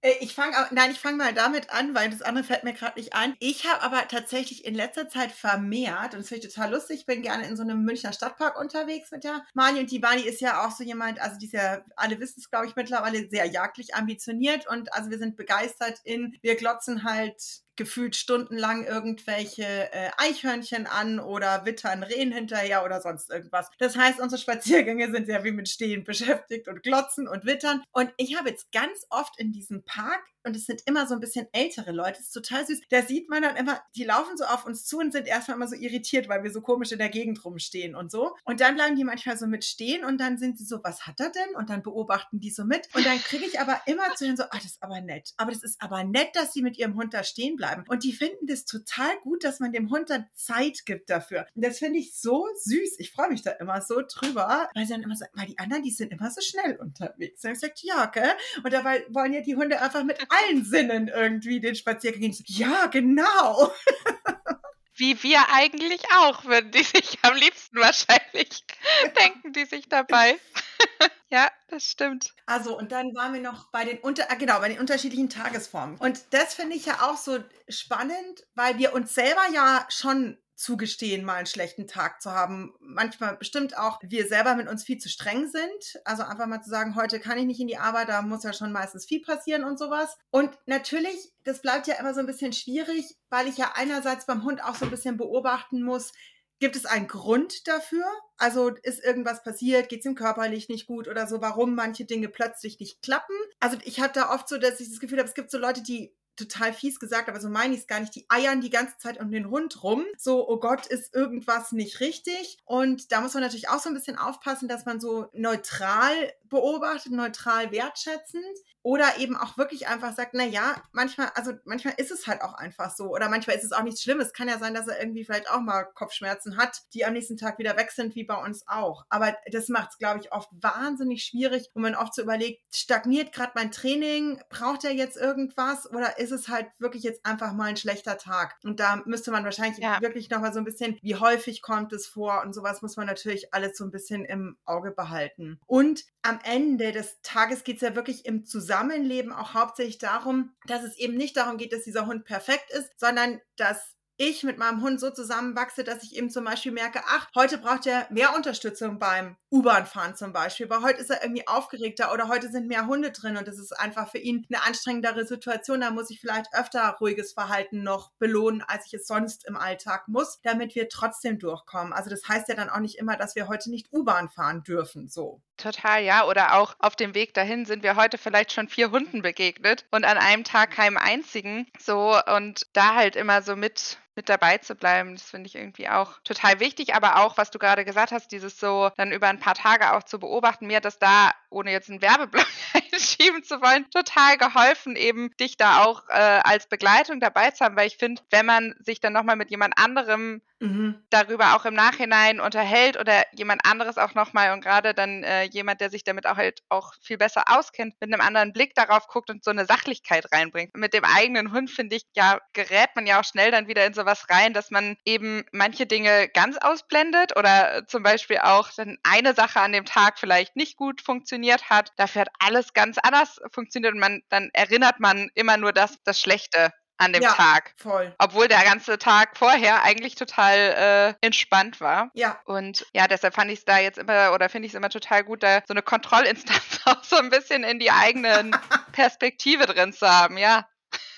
Äh, 0.02 0.14
ich 0.20 0.34
fange, 0.34 0.54
nein, 0.70 0.90
ich 0.90 0.98
fange 0.98 1.16
mal 1.16 1.34
damit 1.34 1.70
an, 1.70 1.94
weil 1.94 2.10
das 2.10 2.22
andere 2.22 2.44
fällt 2.44 2.64
mir 2.64 2.72
gerade 2.72 2.98
nicht 2.98 3.14
ein. 3.14 3.34
Ich 3.38 3.66
habe 3.66 3.82
aber 3.82 4.08
tatsächlich 4.08 4.64
in 4.64 4.74
letzter 4.74 5.08
Zeit 5.08 5.32
vermehrt, 5.32 6.14
und 6.14 6.20
das 6.20 6.28
finde 6.28 6.46
ich 6.46 6.54
total 6.54 6.72
lustig, 6.72 7.00
ich 7.00 7.06
bin 7.06 7.22
gerne 7.22 7.46
in 7.46 7.56
so 7.56 7.62
einem 7.62 7.82
Münchner 7.84 8.12
Stadtpark 8.12 8.58
unterwegs 8.58 9.10
mit 9.10 9.24
der 9.24 9.44
Mali 9.54 9.80
und 9.80 9.90
die 9.90 9.98
Bani 9.98 10.22
ist 10.22 10.40
ja 10.40 10.66
auch 10.66 10.70
so 10.70 10.84
jemand, 10.84 11.20
also 11.20 11.38
die 11.38 11.46
ist 11.46 11.52
ja, 11.52 11.84
alle 11.96 12.18
wissen 12.20 12.40
es, 12.40 12.50
glaube 12.50 12.66
ich, 12.66 12.76
mittlerweile 12.76 13.28
sehr 13.28 13.46
jagdlich 13.46 13.94
ambitioniert 13.94 14.66
und 14.66 14.92
also 14.94 15.10
wir 15.10 15.18
sind 15.18 15.36
begeistert 15.36 16.00
in, 16.04 16.36
wir 16.42 16.56
glotzen 16.56 17.04
halt 17.04 17.62
gefühlt 17.80 18.14
stundenlang 18.14 18.84
irgendwelche 18.84 19.62
äh, 19.62 20.10
Eichhörnchen 20.18 20.86
an 20.86 21.18
oder 21.18 21.64
wittern 21.64 22.02
Rehen 22.02 22.30
hinterher 22.30 22.84
oder 22.84 23.00
sonst 23.00 23.30
irgendwas. 23.30 23.70
Das 23.78 23.96
heißt, 23.96 24.20
unsere 24.20 24.38
Spaziergänge 24.38 25.10
sind 25.10 25.24
sehr 25.24 25.44
wie 25.44 25.50
mit 25.50 25.66
Stehen 25.66 26.04
beschäftigt 26.04 26.68
und 26.68 26.82
Glotzen 26.82 27.26
und 27.26 27.46
Wittern. 27.46 27.82
Und 27.92 28.12
ich 28.18 28.36
habe 28.36 28.50
jetzt 28.50 28.70
ganz 28.70 29.06
oft 29.08 29.40
in 29.40 29.50
diesem 29.50 29.82
Park 29.82 30.20
und 30.44 30.56
es 30.56 30.66
sind 30.66 30.82
immer 30.86 31.06
so 31.06 31.14
ein 31.14 31.20
bisschen 31.20 31.46
ältere 31.52 31.92
Leute. 31.92 32.18
Das 32.18 32.26
ist 32.26 32.32
total 32.32 32.66
süß. 32.66 32.80
Da 32.90 33.02
sieht 33.02 33.28
man 33.28 33.42
dann 33.42 33.56
immer, 33.56 33.80
die 33.94 34.04
laufen 34.04 34.36
so 34.36 34.44
auf 34.44 34.66
uns 34.66 34.86
zu 34.86 34.98
und 34.98 35.12
sind 35.12 35.26
erstmal 35.26 35.56
immer 35.56 35.68
so 35.68 35.76
irritiert, 35.76 36.28
weil 36.28 36.42
wir 36.42 36.50
so 36.50 36.60
komisch 36.60 36.92
in 36.92 36.98
der 36.98 37.08
Gegend 37.08 37.44
rumstehen 37.44 37.94
und 37.94 38.10
so. 38.10 38.34
Und 38.44 38.60
dann 38.60 38.74
bleiben 38.76 38.96
die 38.96 39.04
manchmal 39.04 39.36
so 39.36 39.46
mit 39.46 39.64
stehen 39.64 40.04
und 40.04 40.18
dann 40.18 40.38
sind 40.38 40.58
sie 40.58 40.64
so, 40.64 40.80
was 40.82 41.06
hat 41.06 41.20
er 41.20 41.30
denn? 41.30 41.54
Und 41.56 41.70
dann 41.70 41.82
beobachten 41.82 42.40
die 42.40 42.50
so 42.50 42.64
mit. 42.64 42.88
Und 42.94 43.04
dann 43.04 43.18
kriege 43.18 43.44
ich 43.44 43.60
aber 43.60 43.80
immer 43.86 44.14
zu 44.14 44.26
hören 44.26 44.36
so, 44.36 44.44
ah, 44.44 44.48
das 44.52 44.64
ist 44.64 44.82
aber 44.82 45.00
nett. 45.00 45.32
Aber 45.36 45.50
das 45.50 45.62
ist 45.62 45.80
aber 45.82 46.04
nett, 46.04 46.34
dass 46.34 46.52
sie 46.52 46.62
mit 46.62 46.78
ihrem 46.78 46.94
Hund 46.94 47.14
da 47.14 47.24
stehen 47.24 47.56
bleiben. 47.56 47.84
Und 47.88 48.04
die 48.04 48.12
finden 48.12 48.46
das 48.46 48.64
total 48.64 49.18
gut, 49.22 49.44
dass 49.44 49.60
man 49.60 49.72
dem 49.72 49.90
Hund 49.90 50.10
dann 50.10 50.26
Zeit 50.34 50.84
gibt 50.86 51.10
dafür. 51.10 51.46
Und 51.54 51.64
das 51.64 51.78
finde 51.78 51.98
ich 51.98 52.14
so 52.14 52.46
süß. 52.54 52.96
Ich 52.98 53.12
freue 53.12 53.28
mich 53.28 53.42
da 53.42 53.52
immer 53.52 53.80
so 53.82 54.02
drüber, 54.06 54.68
weil 54.74 54.86
sie 54.86 54.92
dann 54.92 55.02
immer 55.02 55.16
sagen, 55.16 55.32
weil 55.34 55.46
die 55.46 55.58
anderen, 55.58 55.82
die 55.82 55.90
sind 55.90 56.12
immer 56.12 56.30
so 56.30 56.40
schnell 56.40 56.76
unterwegs. 56.76 57.44
Und 57.44 57.50
ich 57.50 57.60
gesagt, 57.60 57.82
ja, 57.82 58.06
gell? 58.06 58.32
Und 58.64 58.72
dabei 58.72 59.04
wollen 59.10 59.32
ja 59.32 59.40
die 59.40 59.56
Hunde 59.56 59.80
einfach 59.80 60.04
mit 60.04 60.29
allen 60.30 60.64
Sinnen 60.64 61.08
irgendwie 61.08 61.60
den 61.60 61.74
Spaziergang. 61.74 62.34
Ja, 62.46 62.86
genau. 62.86 63.72
Wie 64.94 65.22
wir 65.22 65.40
eigentlich 65.52 66.02
auch, 66.18 66.44
würden 66.44 66.72
die 66.72 66.82
sich 66.82 67.18
am 67.22 67.34
liebsten 67.34 67.78
wahrscheinlich 67.78 68.64
denken, 69.18 69.52
die 69.52 69.64
sich 69.64 69.88
dabei. 69.88 70.38
ja, 71.30 71.50
das 71.68 71.84
stimmt. 71.84 72.34
Also, 72.44 72.76
und 72.76 72.92
dann 72.92 73.14
waren 73.14 73.32
wir 73.32 73.40
noch 73.40 73.70
bei 73.70 73.84
den, 73.84 73.98
unter, 73.98 74.30
ah, 74.30 74.34
genau, 74.34 74.60
bei 74.60 74.68
den 74.68 74.78
unterschiedlichen 74.78 75.30
Tagesformen. 75.30 75.96
Und 75.96 76.20
das 76.30 76.54
finde 76.54 76.76
ich 76.76 76.84
ja 76.84 77.00
auch 77.00 77.16
so 77.16 77.38
spannend, 77.68 78.46
weil 78.54 78.76
wir 78.76 78.92
uns 78.92 79.14
selber 79.14 79.42
ja 79.54 79.86
schon 79.88 80.36
zugestehen, 80.60 81.24
mal 81.24 81.36
einen 81.36 81.46
schlechten 81.46 81.86
Tag 81.86 82.20
zu 82.20 82.32
haben. 82.32 82.74
Manchmal 82.80 83.36
bestimmt 83.36 83.78
auch 83.78 83.98
wir 84.02 84.28
selber 84.28 84.54
mit 84.54 84.68
uns 84.68 84.84
viel 84.84 84.98
zu 84.98 85.08
streng 85.08 85.48
sind. 85.48 86.02
Also 86.04 86.22
einfach 86.22 86.46
mal 86.46 86.62
zu 86.62 86.68
sagen, 86.68 86.96
heute 86.96 87.18
kann 87.18 87.38
ich 87.38 87.46
nicht 87.46 87.60
in 87.60 87.66
die 87.66 87.78
Arbeit, 87.78 88.10
da 88.10 88.20
muss 88.20 88.44
ja 88.44 88.52
schon 88.52 88.70
meistens 88.70 89.06
viel 89.06 89.22
passieren 89.22 89.64
und 89.64 89.78
sowas. 89.78 90.18
Und 90.30 90.50
natürlich, 90.66 91.32
das 91.44 91.62
bleibt 91.62 91.86
ja 91.86 91.94
immer 91.94 92.12
so 92.12 92.20
ein 92.20 92.26
bisschen 92.26 92.52
schwierig, 92.52 93.16
weil 93.30 93.48
ich 93.48 93.56
ja 93.56 93.72
einerseits 93.74 94.26
beim 94.26 94.44
Hund 94.44 94.62
auch 94.62 94.74
so 94.74 94.84
ein 94.84 94.90
bisschen 94.90 95.16
beobachten 95.16 95.82
muss, 95.82 96.12
Gibt 96.60 96.76
es 96.76 96.84
einen 96.84 97.08
Grund 97.08 97.66
dafür? 97.68 98.04
Also 98.36 98.68
ist 98.82 99.02
irgendwas 99.02 99.42
passiert? 99.42 99.88
Geht 99.88 100.00
es 100.00 100.04
ihm 100.04 100.14
körperlich 100.14 100.68
nicht 100.68 100.86
gut 100.86 101.08
oder 101.08 101.26
so? 101.26 101.40
Warum 101.40 101.74
manche 101.74 102.04
Dinge 102.04 102.28
plötzlich 102.28 102.78
nicht 102.78 103.00
klappen? 103.00 103.34
Also 103.60 103.78
ich 103.82 103.98
habe 103.98 104.12
da 104.12 104.30
oft 104.30 104.46
so, 104.46 104.58
dass 104.58 104.78
ich 104.78 104.90
das 104.90 105.00
Gefühl 105.00 105.18
habe, 105.20 105.28
es 105.28 105.34
gibt 105.34 105.50
so 105.50 105.56
Leute, 105.56 105.82
die 105.82 106.14
total 106.36 106.72
fies 106.72 106.98
gesagt, 106.98 107.28
aber 107.28 107.40
so 107.40 107.48
meine 107.48 107.74
ich 107.74 107.80
es 107.80 107.86
gar 107.86 108.00
nicht. 108.00 108.14
Die 108.14 108.26
eiern 108.28 108.60
die 108.60 108.70
ganze 108.70 108.96
Zeit 108.98 109.20
um 109.20 109.30
den 109.30 109.50
Hund 109.50 109.82
rum. 109.82 110.04
So, 110.16 110.48
oh 110.48 110.58
Gott, 110.58 110.86
ist 110.86 111.14
irgendwas 111.14 111.72
nicht 111.72 112.00
richtig. 112.00 112.58
Und 112.64 113.12
da 113.12 113.20
muss 113.20 113.34
man 113.34 113.42
natürlich 113.42 113.68
auch 113.68 113.80
so 113.80 113.88
ein 113.88 113.94
bisschen 113.94 114.18
aufpassen, 114.18 114.68
dass 114.68 114.86
man 114.86 115.00
so 115.00 115.28
neutral 115.32 116.32
beobachtet, 116.50 117.12
neutral 117.12 117.70
wertschätzend 117.70 118.44
oder 118.82 119.18
eben 119.18 119.36
auch 119.36 119.58
wirklich 119.58 119.88
einfach 119.88 120.14
sagt, 120.14 120.32
na 120.32 120.44
ja, 120.44 120.82
manchmal, 120.92 121.30
also 121.34 121.52
manchmal 121.64 121.94
ist 121.98 122.10
es 122.10 122.26
halt 122.26 122.40
auch 122.42 122.54
einfach 122.54 122.94
so 122.94 123.10
oder 123.14 123.28
manchmal 123.28 123.56
ist 123.56 123.64
es 123.64 123.72
auch 123.72 123.82
nichts 123.82 124.02
Schlimmes. 124.02 124.32
Kann 124.32 124.48
ja 124.48 124.58
sein, 124.58 124.74
dass 124.74 124.88
er 124.88 125.00
irgendwie 125.00 125.24
vielleicht 125.24 125.50
auch 125.50 125.60
mal 125.60 125.84
Kopfschmerzen 125.84 126.56
hat, 126.56 126.82
die 126.94 127.04
am 127.04 127.12
nächsten 127.12 127.36
Tag 127.36 127.58
wieder 127.58 127.76
weg 127.76 127.90
sind, 127.90 128.14
wie 128.14 128.24
bei 128.24 128.36
uns 128.42 128.66
auch. 128.66 129.04
Aber 129.10 129.36
das 129.52 129.68
macht 129.68 129.90
es, 129.92 129.98
glaube 129.98 130.20
ich, 130.20 130.32
oft 130.32 130.48
wahnsinnig 130.52 131.24
schwierig, 131.24 131.70
wo 131.74 131.80
man 131.80 131.94
oft 131.94 132.14
so 132.14 132.22
überlegt, 132.22 132.62
stagniert 132.74 133.32
gerade 133.32 133.52
mein 133.54 133.70
Training, 133.70 134.40
braucht 134.48 134.84
er 134.84 134.92
jetzt 134.92 135.16
irgendwas 135.16 135.88
oder 135.90 136.18
ist 136.20 136.30
es 136.30 136.48
halt 136.48 136.66
wirklich 136.78 137.02
jetzt 137.02 137.24
einfach 137.24 137.52
mal 137.52 137.64
ein 137.64 137.76
schlechter 137.76 138.18
Tag? 138.18 138.56
Und 138.62 138.78
da 138.78 139.02
müsste 139.06 139.30
man 139.30 139.44
wahrscheinlich 139.44 139.78
ja. 139.78 140.00
wirklich 140.00 140.28
nochmal 140.30 140.52
so 140.52 140.58
ein 140.58 140.64
bisschen, 140.64 140.98
wie 141.02 141.16
häufig 141.16 141.62
kommt 141.62 141.92
es 141.92 142.06
vor 142.06 142.42
und 142.42 142.54
sowas 142.54 142.82
muss 142.82 142.96
man 142.96 143.06
natürlich 143.06 143.54
alles 143.54 143.76
so 143.76 143.84
ein 143.84 143.90
bisschen 143.90 144.24
im 144.24 144.56
Auge 144.64 144.90
behalten. 144.90 145.58
Und 145.66 146.04
am 146.22 146.38
Ende 146.44 146.92
des 146.92 147.20
Tages 147.22 147.64
geht 147.64 147.76
es 147.76 147.82
ja 147.82 147.94
wirklich 147.94 148.26
im 148.26 148.44
Zusammenleben 148.44 149.32
auch 149.32 149.54
hauptsächlich 149.54 149.98
darum, 149.98 150.52
dass 150.66 150.84
es 150.84 150.98
eben 150.98 151.16
nicht 151.16 151.36
darum 151.36 151.56
geht, 151.56 151.72
dass 151.72 151.84
dieser 151.84 152.06
Hund 152.06 152.24
perfekt 152.24 152.70
ist, 152.70 152.90
sondern 152.98 153.40
dass 153.56 153.96
ich 154.20 154.42
mit 154.42 154.58
meinem 154.58 154.82
Hund 154.82 155.00
so 155.00 155.10
zusammenwachse, 155.10 155.82
dass 155.82 156.02
ich 156.02 156.14
eben 156.14 156.28
zum 156.28 156.44
Beispiel 156.44 156.72
merke, 156.72 157.00
ach, 157.06 157.28
heute 157.34 157.56
braucht 157.56 157.86
er 157.86 158.06
mehr 158.10 158.36
Unterstützung 158.36 158.98
beim 158.98 159.36
U-Bahn-Fahren 159.50 160.14
zum 160.14 160.34
Beispiel, 160.34 160.68
weil 160.68 160.82
heute 160.82 161.00
ist 161.00 161.08
er 161.08 161.22
irgendwie 161.22 161.48
aufgeregter 161.48 162.12
oder 162.12 162.28
heute 162.28 162.50
sind 162.50 162.68
mehr 162.68 162.86
Hunde 162.86 163.12
drin 163.12 163.38
und 163.38 163.48
das 163.48 163.58
ist 163.58 163.72
einfach 163.72 164.10
für 164.10 164.18
ihn 164.18 164.46
eine 164.50 164.62
anstrengendere 164.66 165.24
Situation. 165.24 165.80
Da 165.80 165.90
muss 165.90 166.10
ich 166.10 166.20
vielleicht 166.20 166.52
öfter 166.52 166.96
ruhiges 167.00 167.32
Verhalten 167.32 167.82
noch 167.82 168.12
belohnen, 168.18 168.62
als 168.62 168.84
ich 168.86 168.94
es 168.94 169.06
sonst 169.06 169.46
im 169.48 169.56
Alltag 169.56 170.06
muss, 170.06 170.38
damit 170.42 170.74
wir 170.74 170.90
trotzdem 170.90 171.38
durchkommen. 171.38 171.94
Also 171.94 172.10
das 172.10 172.28
heißt 172.28 172.48
ja 172.50 172.54
dann 172.54 172.68
auch 172.68 172.80
nicht 172.80 172.98
immer, 172.98 173.16
dass 173.16 173.36
wir 173.36 173.48
heute 173.48 173.70
nicht 173.70 173.90
U-Bahn 173.90 174.28
fahren 174.28 174.62
dürfen, 174.62 175.08
so. 175.08 175.40
Total, 175.60 176.02
ja. 176.02 176.24
Oder 176.24 176.54
auch 176.54 176.74
auf 176.78 176.96
dem 176.96 177.14
Weg 177.14 177.34
dahin 177.34 177.66
sind 177.66 177.82
wir 177.82 177.96
heute 177.96 178.18
vielleicht 178.18 178.52
schon 178.52 178.68
vier 178.68 178.90
Hunden 178.90 179.22
begegnet 179.22 179.84
und 179.90 180.04
an 180.04 180.16
einem 180.16 180.44
Tag 180.44 180.70
keinem 180.70 180.96
einzigen. 180.96 181.66
So 181.78 182.18
und 182.34 182.66
da 182.72 182.94
halt 182.94 183.14
immer 183.14 183.42
so 183.42 183.56
mit 183.56 183.98
mit 184.16 184.28
dabei 184.28 184.58
zu 184.58 184.74
bleiben. 184.74 185.14
Das 185.14 185.30
finde 185.30 185.46
ich 185.46 185.54
irgendwie 185.54 185.88
auch 185.88 186.18
total 186.24 186.60
wichtig. 186.60 186.94
Aber 186.94 187.24
auch, 187.24 187.38
was 187.38 187.50
du 187.50 187.58
gerade 187.58 187.84
gesagt 187.84 188.12
hast, 188.12 188.32
dieses 188.32 188.58
so 188.58 188.90
dann 188.96 189.12
über 189.12 189.28
ein 189.28 189.38
paar 189.38 189.54
Tage 189.54 189.94
auch 189.94 190.02
zu 190.02 190.18
beobachten, 190.18 190.66
mir 190.66 190.76
hat 190.76 190.84
das 190.84 190.98
da, 190.98 191.32
ohne 191.48 191.70
jetzt 191.70 191.88
einen 191.88 192.02
Werbeblock 192.02 192.46
einschieben 192.92 193.42
zu 193.44 193.62
wollen, 193.62 193.88
total 193.90 194.36
geholfen, 194.36 194.96
eben 194.96 195.30
dich 195.38 195.56
da 195.56 195.84
auch 195.84 196.08
äh, 196.08 196.40
als 196.44 196.66
Begleitung 196.68 197.20
dabei 197.20 197.50
zu 197.50 197.64
haben. 197.64 197.76
Weil 197.76 197.86
ich 197.86 197.96
finde, 197.96 198.22
wenn 198.30 198.46
man 198.46 198.74
sich 198.80 199.00
dann 199.00 199.12
nochmal 199.12 199.36
mit 199.36 199.50
jemand 199.50 199.78
anderem 199.78 200.42
mhm. 200.60 201.02
darüber 201.10 201.56
auch 201.56 201.64
im 201.64 201.74
Nachhinein 201.74 202.40
unterhält 202.40 202.98
oder 202.98 203.24
jemand 203.32 203.64
anderes 203.64 203.98
auch 203.98 204.14
nochmal 204.14 204.52
und 204.52 204.62
gerade 204.62 204.94
dann 204.94 205.24
äh, 205.24 205.44
jemand, 205.44 205.80
der 205.80 205.90
sich 205.90 206.04
damit 206.04 206.26
auch 206.26 206.36
halt 206.36 206.60
auch 206.68 206.94
viel 207.02 207.18
besser 207.18 207.44
auskennt, 207.46 207.94
mit 208.00 208.12
einem 208.12 208.20
anderen 208.20 208.52
Blick 208.52 208.74
darauf 208.74 209.08
guckt 209.08 209.30
und 209.30 209.42
so 209.42 209.50
eine 209.50 209.66
Sachlichkeit 209.66 210.26
reinbringt. 210.32 210.76
Mit 210.76 210.94
dem 210.94 211.04
eigenen 211.04 211.52
Hund, 211.52 211.70
finde 211.70 211.96
ich, 211.96 212.04
ja, 212.14 212.38
gerät 212.52 212.90
man 212.94 213.06
ja 213.06 213.20
auch 213.20 213.24
schnell 213.24 213.50
dann 213.50 213.68
wieder 213.68 213.86
in 213.86 213.94
sowas 213.94 214.26
rein, 214.30 214.52
dass 214.52 214.70
man 214.70 214.96
eben 215.04 215.44
manche 215.52 215.86
Dinge 215.86 216.28
ganz 216.28 216.56
ausblendet 216.58 217.36
oder 217.36 217.86
zum 217.86 218.02
Beispiel 218.02 218.38
auch 218.38 218.70
dann 218.76 218.98
eine 219.02 219.34
Sache 219.34 219.60
an 219.60 219.72
dem 219.72 219.84
Tag 219.84 220.18
vielleicht 220.18 220.56
nicht 220.56 220.76
gut 220.76 221.00
funktioniert 221.00 221.70
hat. 221.70 221.92
Dafür 221.96 222.22
hat 222.22 222.30
alles 222.38 222.72
ganz 222.72 222.98
anders 222.98 223.40
funktioniert 223.52 223.94
und 223.94 224.00
man, 224.00 224.22
dann 224.28 224.50
erinnert 224.52 225.00
man 225.00 225.30
immer 225.34 225.56
nur 225.56 225.72
das, 225.72 225.96
das 226.04 226.20
Schlechte 226.20 226.72
an 227.00 227.12
dem 227.12 227.22
ja, 227.22 227.32
Tag. 227.32 227.72
Voll. 227.76 228.14
Obwohl 228.18 228.46
der 228.46 228.62
ganze 228.62 228.98
Tag 228.98 229.36
vorher 229.36 229.82
eigentlich 229.82 230.14
total 230.14 231.16
äh, 231.20 231.26
entspannt 231.26 231.80
war. 231.80 232.10
Ja. 232.14 232.38
Und 232.44 232.86
ja, 232.92 233.08
deshalb 233.08 233.34
fand 233.34 233.50
ich 233.50 233.60
es 233.60 233.64
da 233.64 233.78
jetzt 233.78 233.98
immer 233.98 234.32
oder 234.34 234.48
finde 234.48 234.66
ich 234.66 234.72
es 234.72 234.76
immer 234.76 234.90
total 234.90 235.24
gut, 235.24 235.42
da 235.42 235.62
so 235.66 235.72
eine 235.72 235.82
Kontrollinstanz 235.82 236.80
auch 236.84 237.02
so 237.02 237.16
ein 237.16 237.30
bisschen 237.30 237.64
in 237.64 237.78
die 237.78 237.90
eigenen 237.90 238.54
Perspektive 238.92 239.66
drin 239.66 239.92
zu 239.92 240.08
haben, 240.08 240.36
ja. 240.36 240.68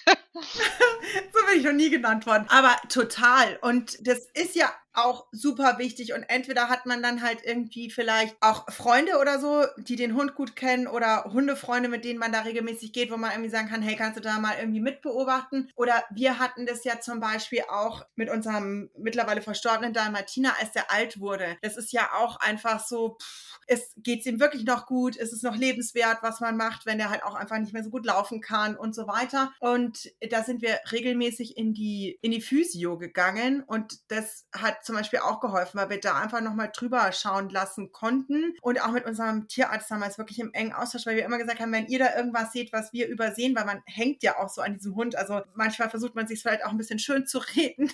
so 0.35 1.47
bin 1.47 1.59
ich 1.59 1.65
noch 1.65 1.73
nie 1.73 1.91
genannt 1.91 2.27
worden. 2.27 2.47
Aber 2.49 2.77
total. 2.89 3.59
Und 3.61 4.07
das 4.07 4.27
ist 4.35 4.55
ja 4.55 4.73
auch 4.95 5.27
super 5.33 5.79
wichtig. 5.79 6.13
Und 6.13 6.25
entweder 6.25 6.69
hat 6.69 6.87
man 6.87 7.03
dann 7.03 7.23
halt 7.23 7.41
irgendwie 7.45 7.91
vielleicht 7.91 8.37
auch 8.41 8.71
Freunde 8.71 9.19
oder 9.19 9.41
so, 9.41 9.65
die 9.79 9.97
den 9.97 10.15
Hund 10.15 10.35
gut 10.35 10.55
kennen 10.55 10.87
oder 10.87 11.25
Hundefreunde, 11.25 11.89
mit 11.89 12.05
denen 12.05 12.19
man 12.19 12.33
da 12.33 12.41
regelmäßig 12.41 12.93
geht, 12.93 13.11
wo 13.11 13.17
man 13.17 13.31
irgendwie 13.31 13.51
sagen 13.51 13.69
kann, 13.69 13.83
hey, 13.83 13.97
kannst 13.97 14.19
du 14.19 14.23
da 14.23 14.39
mal 14.39 14.57
irgendwie 14.59 14.81
mitbeobachten? 14.81 15.71
Oder 15.77 16.05
wir 16.11 16.39
hatten 16.39 16.67
das 16.67 16.85
ja 16.85 17.01
zum 17.01 17.21
Beispiel 17.21 17.63
auch 17.69 18.05
mit 18.17 18.29
unserem 18.31 18.91
mittlerweile 18.99 19.43
verstorbenen 19.43 19.95
Dalmatiner, 19.95 20.55
als 20.61 20.73
der 20.73 20.91
alt 20.91 21.21
wurde. 21.21 21.57
Das 21.63 21.77
ist 21.77 21.93
ja 21.93 22.11
auch 22.15 22.37
einfach 22.37 22.85
so, 22.85 23.17
pff, 23.21 23.59
es 23.67 23.93
geht 23.97 24.27
ihm 24.27 24.41
wirklich 24.41 24.65
noch 24.65 24.87
gut, 24.87 25.17
ist 25.17 25.33
es 25.33 25.43
noch 25.43 25.57
lebenswert, 25.57 26.19
was 26.23 26.41
man 26.41 26.57
macht, 26.57 26.85
wenn 26.85 27.01
er 27.01 27.11
halt 27.11 27.23
auch 27.23 27.35
einfach 27.35 27.59
nicht 27.59 27.73
mehr 27.73 27.85
so 27.85 27.91
gut 27.91 28.05
laufen 28.05 28.41
kann 28.41 28.77
und 28.77 28.95
so 28.95 29.07
weiter. 29.07 29.53
Und 29.61 30.11
da 30.31 30.43
sind 30.43 30.63
wir 30.63 30.79
regelmäßig 30.91 31.57
in 31.57 31.73
die, 31.75 32.19
in 32.23 32.31
die 32.31 32.41
Physio 32.41 32.99
gegangen 32.99 33.63
und 33.67 34.11
das 34.11 34.47
hat 34.53 34.85
zum 34.85 34.97
Beispiel 34.97 35.21
auch 35.21 35.41
geholfen, 35.41 35.79
weil 35.79 35.91
wir 35.91 36.01
da 36.01 36.21
einfach 36.21 36.41
nochmal 36.41 36.71
drüber 36.75 37.11
schauen 37.13 37.49
lassen 37.49 37.93
konnten. 37.93 38.55
Und 38.63 38.81
auch 38.83 38.93
mit 38.93 39.05
unserem 39.05 39.49
Tierarzt 39.49 39.91
damals 39.91 40.19
wirklich 40.19 40.39
im 40.39 40.53
engen 40.53 40.73
Austausch, 40.73 41.07
weil 41.07 41.17
wir 41.17 41.25
immer 41.25 41.39
gesagt 41.39 41.61
haben, 41.61 41.73
wenn 41.73 41.87
ihr 41.87 41.99
da 41.99 42.17
irgendwas 42.17 42.53
seht, 42.53 42.73
was 42.73 42.93
wir 42.93 43.09
übersehen, 43.09 43.55
weil 43.57 43.65
man 43.65 43.83
hängt 43.87 44.23
ja 44.23 44.39
auch 44.39 44.49
so 44.49 44.63
an 44.63 44.75
diesem 44.75 44.95
Hund. 44.95 45.17
Also 45.17 45.41
manchmal 45.55 45.91
versucht 45.91 46.15
man 46.15 46.27
sich 46.27 46.41
vielleicht 46.41 46.65
auch 46.65 46.71
ein 46.71 46.79
bisschen 46.79 46.99
schön 46.99 47.27
zu 47.27 47.39
reden, 47.57 47.93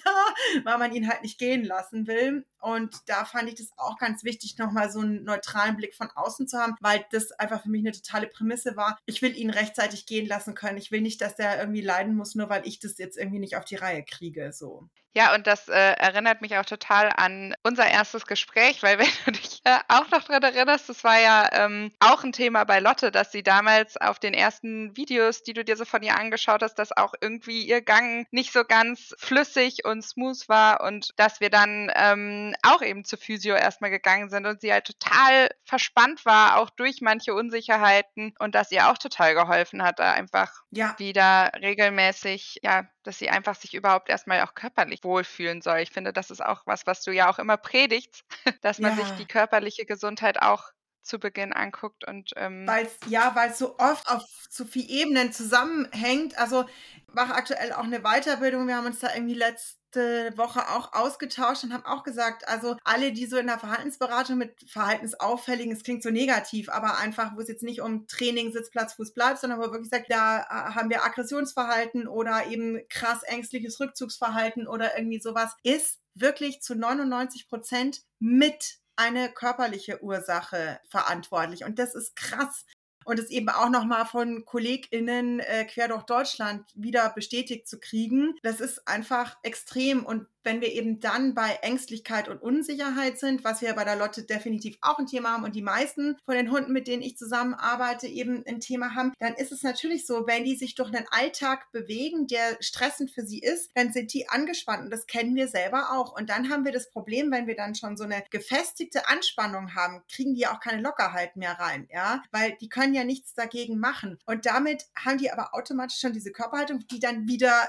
weil 0.64 0.78
man 0.78 0.92
ihn 0.92 1.08
halt 1.08 1.22
nicht 1.22 1.38
gehen 1.38 1.64
lassen 1.64 2.06
will. 2.06 2.44
Und 2.60 2.96
da 3.06 3.24
fand 3.24 3.48
ich 3.48 3.54
das 3.54 3.70
auch 3.76 3.98
ganz 3.98 4.24
wichtig, 4.24 4.58
nochmal 4.58 4.90
so 4.90 5.00
einen 5.00 5.22
neutralen 5.24 5.76
Blick 5.76 5.94
von 5.94 6.10
außen 6.14 6.48
zu 6.48 6.58
haben, 6.58 6.74
weil 6.80 7.04
das 7.12 7.30
einfach 7.32 7.62
für 7.62 7.70
mich 7.70 7.82
eine 7.82 7.92
totale 7.92 8.26
Prämisse 8.26 8.76
war. 8.76 8.98
Ich 9.06 9.22
will 9.22 9.36
ihn 9.36 9.50
rechtzeitig 9.50 10.06
gehen 10.06 10.26
lassen 10.26 10.54
können. 10.54 10.78
Ich 10.78 10.90
will 10.90 11.00
nicht, 11.00 11.20
dass 11.20 11.36
der 11.36 11.58
irgendwie 11.60 11.80
leiden 11.80 12.16
muss, 12.18 12.34
nur 12.34 12.50
weil 12.50 12.66
ich 12.66 12.80
das 12.80 12.98
jetzt 12.98 13.16
irgendwie 13.16 13.38
nicht 13.38 13.56
auf 13.56 13.64
die 13.64 13.76
Reihe 13.76 14.04
kriege. 14.04 14.52
So. 14.52 14.88
Ja, 15.14 15.34
und 15.34 15.46
das 15.46 15.68
äh, 15.68 15.92
erinnert 15.94 16.42
mich 16.42 16.56
auch 16.56 16.64
total 16.64 17.10
an 17.16 17.54
unser 17.62 17.88
erstes 17.88 18.26
Gespräch, 18.26 18.82
weil 18.82 18.98
wenn 18.98 19.08
du 19.24 19.32
dich 19.32 19.60
äh, 19.64 19.78
auch 19.88 20.08
noch 20.10 20.22
dran 20.22 20.42
erinnerst, 20.42 20.88
das 20.88 21.02
war 21.02 21.18
ja 21.18 21.48
ähm, 21.52 21.92
auch 21.98 22.24
ein 22.24 22.32
Thema 22.32 22.64
bei 22.64 22.78
Lotte, 22.78 23.10
dass 23.10 23.32
sie 23.32 23.42
damals 23.42 23.96
auf 23.96 24.18
den 24.18 24.34
ersten 24.34 24.96
Videos, 24.96 25.42
die 25.42 25.54
du 25.54 25.64
dir 25.64 25.76
so 25.76 25.84
von 25.84 26.02
ihr 26.02 26.18
angeschaut 26.18 26.62
hast, 26.62 26.74
dass 26.74 26.96
auch 26.96 27.14
irgendwie 27.20 27.66
ihr 27.66 27.80
Gang 27.80 28.26
nicht 28.30 28.52
so 28.52 28.64
ganz 28.64 29.14
flüssig 29.18 29.84
und 29.84 30.02
smooth 30.02 30.48
war 30.48 30.82
und 30.82 31.10
dass 31.16 31.40
wir 31.40 31.50
dann 31.50 31.90
ähm, 31.94 32.54
auch 32.62 32.82
eben 32.82 33.04
zu 33.04 33.16
Physio 33.16 33.54
erstmal 33.54 33.90
gegangen 33.90 34.28
sind 34.28 34.46
und 34.46 34.60
sie 34.60 34.72
halt 34.72 34.86
total 34.86 35.48
verspannt 35.64 36.24
war, 36.24 36.58
auch 36.58 36.70
durch 36.70 37.00
manche 37.00 37.34
Unsicherheiten 37.34 38.34
und 38.38 38.54
dass 38.54 38.70
ihr 38.70 38.88
auch 38.88 38.98
total 38.98 39.34
geholfen 39.34 39.82
hat, 39.82 39.98
da 39.98 40.12
einfach 40.12 40.52
ja. 40.70 40.94
wieder 40.98 41.50
regelmäßig, 41.60 42.60
ja, 42.62 42.84
dass 43.08 43.18
sie 43.18 43.30
einfach 43.30 43.54
sich 43.54 43.72
überhaupt 43.72 44.10
erstmal 44.10 44.42
auch 44.42 44.54
körperlich 44.54 45.02
wohlfühlen 45.02 45.62
soll. 45.62 45.78
Ich 45.78 45.90
finde, 45.92 46.12
das 46.12 46.30
ist 46.30 46.44
auch 46.44 46.60
was, 46.66 46.86
was 46.86 47.02
du 47.02 47.10
ja 47.10 47.30
auch 47.30 47.38
immer 47.38 47.56
predigst, 47.56 48.22
dass 48.60 48.78
man 48.78 48.98
ja. 48.98 49.02
sich 49.02 49.16
die 49.16 49.24
körperliche 49.24 49.86
Gesundheit 49.86 50.42
auch 50.42 50.64
zu 51.00 51.18
Beginn 51.18 51.54
anguckt 51.54 52.06
und 52.06 52.32
ähm 52.36 52.66
weil's, 52.66 52.98
ja, 53.06 53.34
weil 53.34 53.48
es 53.48 53.58
so 53.58 53.78
oft 53.78 54.10
auf 54.10 54.24
so 54.50 54.66
vielen 54.66 54.88
Ebenen 54.90 55.32
zusammenhängt. 55.32 56.36
Also 56.36 56.66
mache 57.14 57.32
aktuell 57.34 57.72
auch 57.72 57.84
eine 57.84 58.00
Weiterbildung. 58.00 58.66
Wir 58.66 58.76
haben 58.76 58.84
uns 58.84 58.98
da 58.98 59.14
irgendwie 59.14 59.32
letzt 59.32 59.77
Woche 59.96 60.68
auch 60.70 60.92
ausgetauscht 60.92 61.64
und 61.64 61.72
haben 61.72 61.84
auch 61.84 62.02
gesagt, 62.02 62.46
also 62.48 62.76
alle, 62.84 63.12
die 63.12 63.26
so 63.26 63.36
in 63.36 63.46
der 63.46 63.58
Verhaltensberatung 63.58 64.38
mit 64.38 64.54
Verhaltensauffälligen, 64.68 65.72
es 65.72 65.82
klingt 65.82 66.02
so 66.02 66.10
negativ, 66.10 66.68
aber 66.68 66.98
einfach, 66.98 67.36
wo 67.36 67.40
es 67.40 67.48
jetzt 67.48 67.62
nicht 67.62 67.80
um 67.80 68.06
Training, 68.06 68.52
Sitzplatz, 68.52 68.94
Fuß 68.94 69.12
bleibt, 69.12 69.38
sondern 69.38 69.58
wo 69.58 69.64
wir 69.64 69.72
wirklich 69.72 69.90
sagt, 69.90 70.10
da 70.10 70.40
äh, 70.40 70.74
haben 70.74 70.90
wir 70.90 71.04
Aggressionsverhalten 71.04 72.06
oder 72.08 72.46
eben 72.46 72.80
krass 72.88 73.22
ängstliches 73.22 73.80
Rückzugsverhalten 73.80 74.66
oder 74.66 74.96
irgendwie 74.96 75.20
sowas, 75.20 75.56
ist 75.62 75.98
wirklich 76.14 76.60
zu 76.60 76.74
99 76.74 77.48
Prozent 77.48 78.02
mit 78.18 78.78
eine 78.96 79.30
körperliche 79.30 80.02
Ursache 80.02 80.80
verantwortlich. 80.88 81.64
Und 81.64 81.78
das 81.78 81.94
ist 81.94 82.16
krass 82.16 82.64
und 83.08 83.18
es 83.18 83.30
eben 83.30 83.48
auch 83.48 83.70
nochmal 83.70 84.04
von 84.04 84.44
KollegInnen 84.44 85.40
äh, 85.40 85.64
quer 85.64 85.88
durch 85.88 86.02
Deutschland 86.02 86.66
wieder 86.74 87.08
bestätigt 87.14 87.66
zu 87.66 87.80
kriegen, 87.80 88.34
das 88.42 88.60
ist 88.60 88.86
einfach 88.86 89.38
extrem. 89.42 90.04
Und 90.04 90.26
wenn 90.48 90.62
wir 90.62 90.72
eben 90.72 90.98
dann 90.98 91.34
bei 91.34 91.58
Ängstlichkeit 91.60 92.26
und 92.26 92.40
Unsicherheit 92.40 93.18
sind, 93.18 93.44
was 93.44 93.60
wir 93.60 93.74
bei 93.74 93.84
der 93.84 93.96
Lotte 93.96 94.22
definitiv 94.22 94.78
auch 94.80 94.98
ein 94.98 95.04
Thema 95.04 95.32
haben 95.32 95.44
und 95.44 95.54
die 95.54 95.60
meisten 95.60 96.16
von 96.24 96.36
den 96.36 96.50
Hunden, 96.50 96.72
mit 96.72 96.86
denen 96.86 97.02
ich 97.02 97.18
zusammenarbeite, 97.18 98.06
eben 98.06 98.42
ein 98.46 98.58
Thema 98.58 98.94
haben, 98.94 99.12
dann 99.18 99.34
ist 99.34 99.52
es 99.52 99.62
natürlich 99.62 100.06
so, 100.06 100.26
wenn 100.26 100.44
die 100.44 100.56
sich 100.56 100.74
durch 100.74 100.88
einen 100.88 101.04
Alltag 101.10 101.70
bewegen, 101.70 102.28
der 102.28 102.56
stressend 102.60 103.10
für 103.10 103.26
sie 103.26 103.40
ist, 103.40 103.70
dann 103.74 103.92
sind 103.92 104.14
die 104.14 104.30
angespannt 104.30 104.84
und 104.84 104.90
das 104.90 105.06
kennen 105.06 105.34
wir 105.34 105.48
selber 105.48 105.90
auch. 105.92 106.18
Und 106.18 106.30
dann 106.30 106.48
haben 106.48 106.64
wir 106.64 106.72
das 106.72 106.88
Problem, 106.88 107.30
wenn 107.30 107.46
wir 107.46 107.54
dann 107.54 107.74
schon 107.74 107.98
so 107.98 108.04
eine 108.04 108.24
gefestigte 108.30 109.06
Anspannung 109.06 109.74
haben, 109.74 110.02
kriegen 110.10 110.34
die 110.34 110.46
auch 110.46 110.60
keine 110.60 110.80
Lockerheit 110.80 111.36
mehr 111.36 111.60
rein, 111.60 111.86
ja, 111.92 112.22
weil 112.30 112.56
die 112.58 112.70
können 112.70 112.94
ja 112.94 113.04
nichts 113.04 113.34
dagegen 113.34 113.78
machen. 113.78 114.18
Und 114.24 114.46
damit 114.46 114.86
haben 114.96 115.18
die 115.18 115.30
aber 115.30 115.52
automatisch 115.52 116.00
schon 116.00 116.14
diese 116.14 116.32
Körperhaltung, 116.32 116.86
die 116.90 117.00
dann 117.00 117.28
wieder 117.28 117.68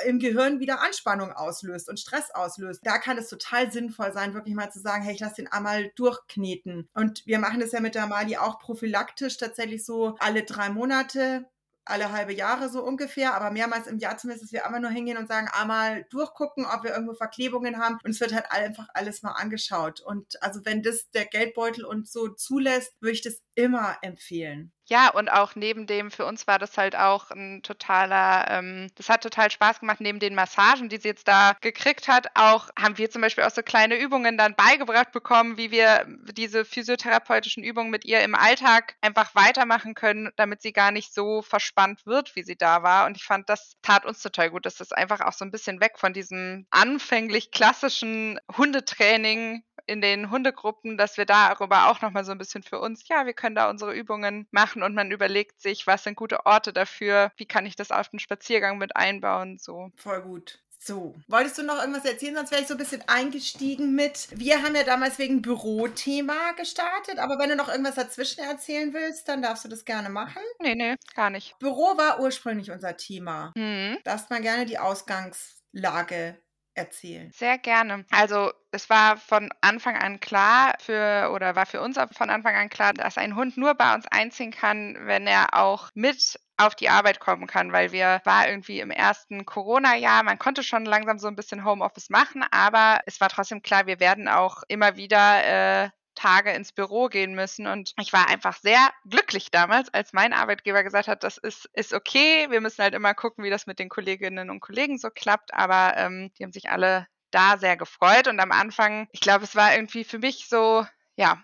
äh, 0.00 0.08
im 0.08 0.18
Gehirn 0.18 0.58
wieder 0.58 0.82
Anspannung 0.82 1.30
auslöst 1.30 1.83
und 1.88 2.00
Stress 2.00 2.30
auslöst. 2.30 2.80
Da 2.84 2.98
kann 2.98 3.18
es 3.18 3.28
total 3.28 3.70
sinnvoll 3.72 4.12
sein, 4.12 4.34
wirklich 4.34 4.54
mal 4.54 4.70
zu 4.70 4.80
sagen, 4.80 5.04
hey, 5.04 5.14
ich 5.14 5.20
lasse 5.20 5.36
den 5.36 5.52
einmal 5.52 5.90
durchkneten. 5.96 6.88
Und 6.94 7.26
wir 7.26 7.38
machen 7.38 7.60
das 7.60 7.72
ja 7.72 7.80
mit 7.80 7.94
der 7.94 8.06
Mali 8.06 8.36
auch 8.36 8.58
prophylaktisch 8.58 9.36
tatsächlich 9.36 9.84
so 9.84 10.16
alle 10.18 10.44
drei 10.44 10.68
Monate 10.70 11.46
alle 11.84 12.12
halbe 12.12 12.32
Jahre 12.32 12.68
so 12.68 12.82
ungefähr, 12.82 13.34
aber 13.34 13.50
mehrmals 13.50 13.86
im 13.86 13.98
Jahr 13.98 14.16
zumindest, 14.16 14.44
dass 14.44 14.52
wir 14.52 14.64
einmal 14.64 14.80
nur 14.80 14.90
hingehen 14.90 15.18
und 15.18 15.28
sagen, 15.28 15.48
einmal 15.52 16.04
durchgucken, 16.10 16.64
ob 16.66 16.82
wir 16.84 16.92
irgendwo 16.92 17.14
Verklebungen 17.14 17.78
haben 17.78 17.98
und 18.02 18.10
es 18.10 18.20
wird 18.20 18.32
halt 18.32 18.50
einfach 18.50 18.88
alles 18.94 19.22
mal 19.22 19.32
angeschaut. 19.32 20.00
Und 20.00 20.42
also 20.42 20.64
wenn 20.64 20.82
das 20.82 21.10
der 21.10 21.26
Geldbeutel 21.26 21.84
uns 21.84 22.12
so 22.12 22.28
zulässt, 22.28 22.94
würde 23.00 23.12
ich 23.12 23.22
das 23.22 23.42
immer 23.54 23.98
empfehlen. 24.02 24.72
Ja, 24.86 25.08
und 25.08 25.30
auch 25.30 25.54
neben 25.54 25.86
dem, 25.86 26.10
für 26.10 26.26
uns 26.26 26.46
war 26.46 26.58
das 26.58 26.76
halt 26.76 26.94
auch 26.94 27.30
ein 27.30 27.62
totaler, 27.62 28.46
ähm, 28.50 28.88
das 28.96 29.08
hat 29.08 29.22
total 29.22 29.50
Spaß 29.50 29.80
gemacht, 29.80 30.00
neben 30.00 30.18
den 30.18 30.34
Massagen, 30.34 30.90
die 30.90 30.98
sie 30.98 31.08
jetzt 31.08 31.26
da 31.26 31.56
gekriegt 31.62 32.06
hat, 32.06 32.26
auch 32.34 32.68
haben 32.78 32.98
wir 32.98 33.10
zum 33.10 33.22
Beispiel 33.22 33.44
auch 33.44 33.50
so 33.50 33.62
kleine 33.62 33.98
Übungen 33.98 34.36
dann 34.36 34.54
beigebracht 34.54 35.10
bekommen, 35.10 35.56
wie 35.56 35.70
wir 35.70 36.04
diese 36.32 36.66
physiotherapeutischen 36.66 37.64
Übungen 37.64 37.90
mit 37.90 38.04
ihr 38.04 38.20
im 38.20 38.34
Alltag 38.34 38.96
einfach 39.00 39.34
weitermachen 39.34 39.94
können, 39.94 40.30
damit 40.36 40.60
sie 40.60 40.74
gar 40.74 40.90
nicht 40.90 41.14
so 41.14 41.40
verspannt 41.40 42.04
wird, 42.04 42.36
wie 42.36 42.42
sie 42.42 42.56
da 42.56 42.82
war. 42.82 43.06
Und 43.06 43.16
ich 43.16 43.24
fand, 43.24 43.48
das 43.48 43.76
tat 43.80 44.04
uns 44.04 44.20
total 44.20 44.50
gut, 44.50 44.66
dass 44.66 44.76
das 44.76 44.92
einfach 44.92 45.22
auch 45.22 45.32
so 45.32 45.46
ein 45.46 45.50
bisschen 45.50 45.80
weg 45.80 45.98
von 45.98 46.12
diesem 46.12 46.66
anfänglich 46.70 47.52
klassischen 47.52 48.38
Hundetraining 48.54 49.62
in 49.86 50.00
den 50.00 50.30
Hundegruppen, 50.30 50.96
dass 50.96 51.16
wir 51.16 51.26
darüber 51.26 51.88
auch 51.88 52.00
nochmal 52.00 52.24
so 52.24 52.32
ein 52.32 52.38
bisschen 52.38 52.62
für 52.62 52.80
uns, 52.80 53.06
ja, 53.08 53.26
wir 53.26 53.34
können 53.34 53.54
da 53.54 53.68
unsere 53.68 53.94
Übungen 53.94 54.46
machen 54.50 54.73
und 54.82 54.94
man 54.94 55.10
überlegt 55.10 55.60
sich, 55.60 55.86
was 55.86 56.04
sind 56.04 56.16
gute 56.16 56.46
Orte 56.46 56.72
dafür, 56.72 57.32
wie 57.36 57.46
kann 57.46 57.66
ich 57.66 57.76
das 57.76 57.90
auf 57.90 58.08
den 58.08 58.18
Spaziergang 58.18 58.78
mit 58.78 58.96
einbauen, 58.96 59.58
so. 59.58 59.90
Voll 59.96 60.22
gut. 60.22 60.60
So, 60.86 61.14
wolltest 61.28 61.56
du 61.56 61.62
noch 61.62 61.80
irgendwas 61.80 62.04
erzählen? 62.04 62.34
Sonst 62.34 62.50
wäre 62.50 62.60
ich 62.60 62.68
so 62.68 62.74
ein 62.74 62.78
bisschen 62.78 63.02
eingestiegen 63.06 63.94
mit. 63.94 64.28
Wir 64.32 64.62
haben 64.62 64.76
ja 64.76 64.82
damals 64.82 65.18
wegen 65.18 65.40
Bürothema 65.40 66.52
gestartet, 66.58 67.18
aber 67.18 67.38
wenn 67.38 67.48
du 67.48 67.56
noch 67.56 67.70
irgendwas 67.70 67.94
dazwischen 67.94 68.44
erzählen 68.44 68.92
willst, 68.92 69.26
dann 69.26 69.40
darfst 69.40 69.64
du 69.64 69.68
das 69.70 69.86
gerne 69.86 70.10
machen. 70.10 70.42
Nee, 70.60 70.74
nee, 70.74 70.96
gar 71.14 71.30
nicht. 71.30 71.58
Büro 71.58 71.96
war 71.96 72.20
ursprünglich 72.20 72.70
unser 72.70 72.98
Thema. 72.98 73.54
Mhm. 73.56 73.96
Darfst 74.04 74.28
mal 74.28 74.42
gerne 74.42 74.66
die 74.66 74.78
Ausgangslage 74.78 76.36
erzählen. 76.74 77.30
Sehr 77.32 77.58
gerne. 77.58 78.04
Also 78.10 78.52
es 78.70 78.90
war 78.90 79.16
von 79.16 79.50
Anfang 79.60 79.96
an 79.96 80.20
klar 80.20 80.74
für 80.80 81.30
oder 81.32 81.56
war 81.56 81.66
für 81.66 81.80
uns 81.80 81.98
von 82.12 82.30
Anfang 82.30 82.54
an 82.54 82.68
klar, 82.68 82.92
dass 82.92 83.18
ein 83.18 83.36
Hund 83.36 83.56
nur 83.56 83.74
bei 83.74 83.94
uns 83.94 84.06
einziehen 84.08 84.50
kann, 84.50 84.96
wenn 85.00 85.26
er 85.26 85.54
auch 85.54 85.90
mit 85.94 86.38
auf 86.56 86.74
die 86.74 86.88
Arbeit 86.88 87.20
kommen 87.20 87.46
kann, 87.46 87.72
weil 87.72 87.92
wir 87.92 88.20
war 88.24 88.48
irgendwie 88.48 88.80
im 88.80 88.90
ersten 88.90 89.44
Corona-Jahr, 89.44 90.22
man 90.22 90.38
konnte 90.38 90.62
schon 90.62 90.84
langsam 90.84 91.18
so 91.18 91.26
ein 91.26 91.36
bisschen 91.36 91.64
Homeoffice 91.64 92.10
machen, 92.10 92.44
aber 92.50 93.00
es 93.06 93.20
war 93.20 93.28
trotzdem 93.28 93.62
klar, 93.62 93.86
wir 93.86 93.98
werden 93.98 94.28
auch 94.28 94.62
immer 94.68 94.96
wieder 94.96 95.84
äh, 95.84 95.90
Tage 96.14 96.52
ins 96.52 96.72
Büro 96.72 97.08
gehen 97.08 97.34
müssen. 97.34 97.66
Und 97.66 97.92
ich 98.00 98.12
war 98.12 98.28
einfach 98.28 98.56
sehr 98.56 98.90
glücklich 99.08 99.50
damals, 99.50 99.92
als 99.92 100.12
mein 100.12 100.32
Arbeitgeber 100.32 100.82
gesagt 100.82 101.08
hat, 101.08 101.24
das 101.24 101.38
ist, 101.38 101.68
ist 101.72 101.92
okay. 101.92 102.46
Wir 102.50 102.60
müssen 102.60 102.82
halt 102.82 102.94
immer 102.94 103.14
gucken, 103.14 103.44
wie 103.44 103.50
das 103.50 103.66
mit 103.66 103.78
den 103.78 103.88
Kolleginnen 103.88 104.50
und 104.50 104.60
Kollegen 104.60 104.98
so 104.98 105.10
klappt. 105.10 105.52
Aber 105.54 105.96
ähm, 105.96 106.32
die 106.38 106.44
haben 106.44 106.52
sich 106.52 106.70
alle 106.70 107.06
da 107.30 107.58
sehr 107.58 107.76
gefreut. 107.76 108.28
Und 108.28 108.40
am 108.40 108.52
Anfang, 108.52 109.08
ich 109.12 109.20
glaube, 109.20 109.44
es 109.44 109.56
war 109.56 109.74
irgendwie 109.74 110.04
für 110.04 110.18
mich 110.18 110.48
so, 110.48 110.86
ja, 111.16 111.42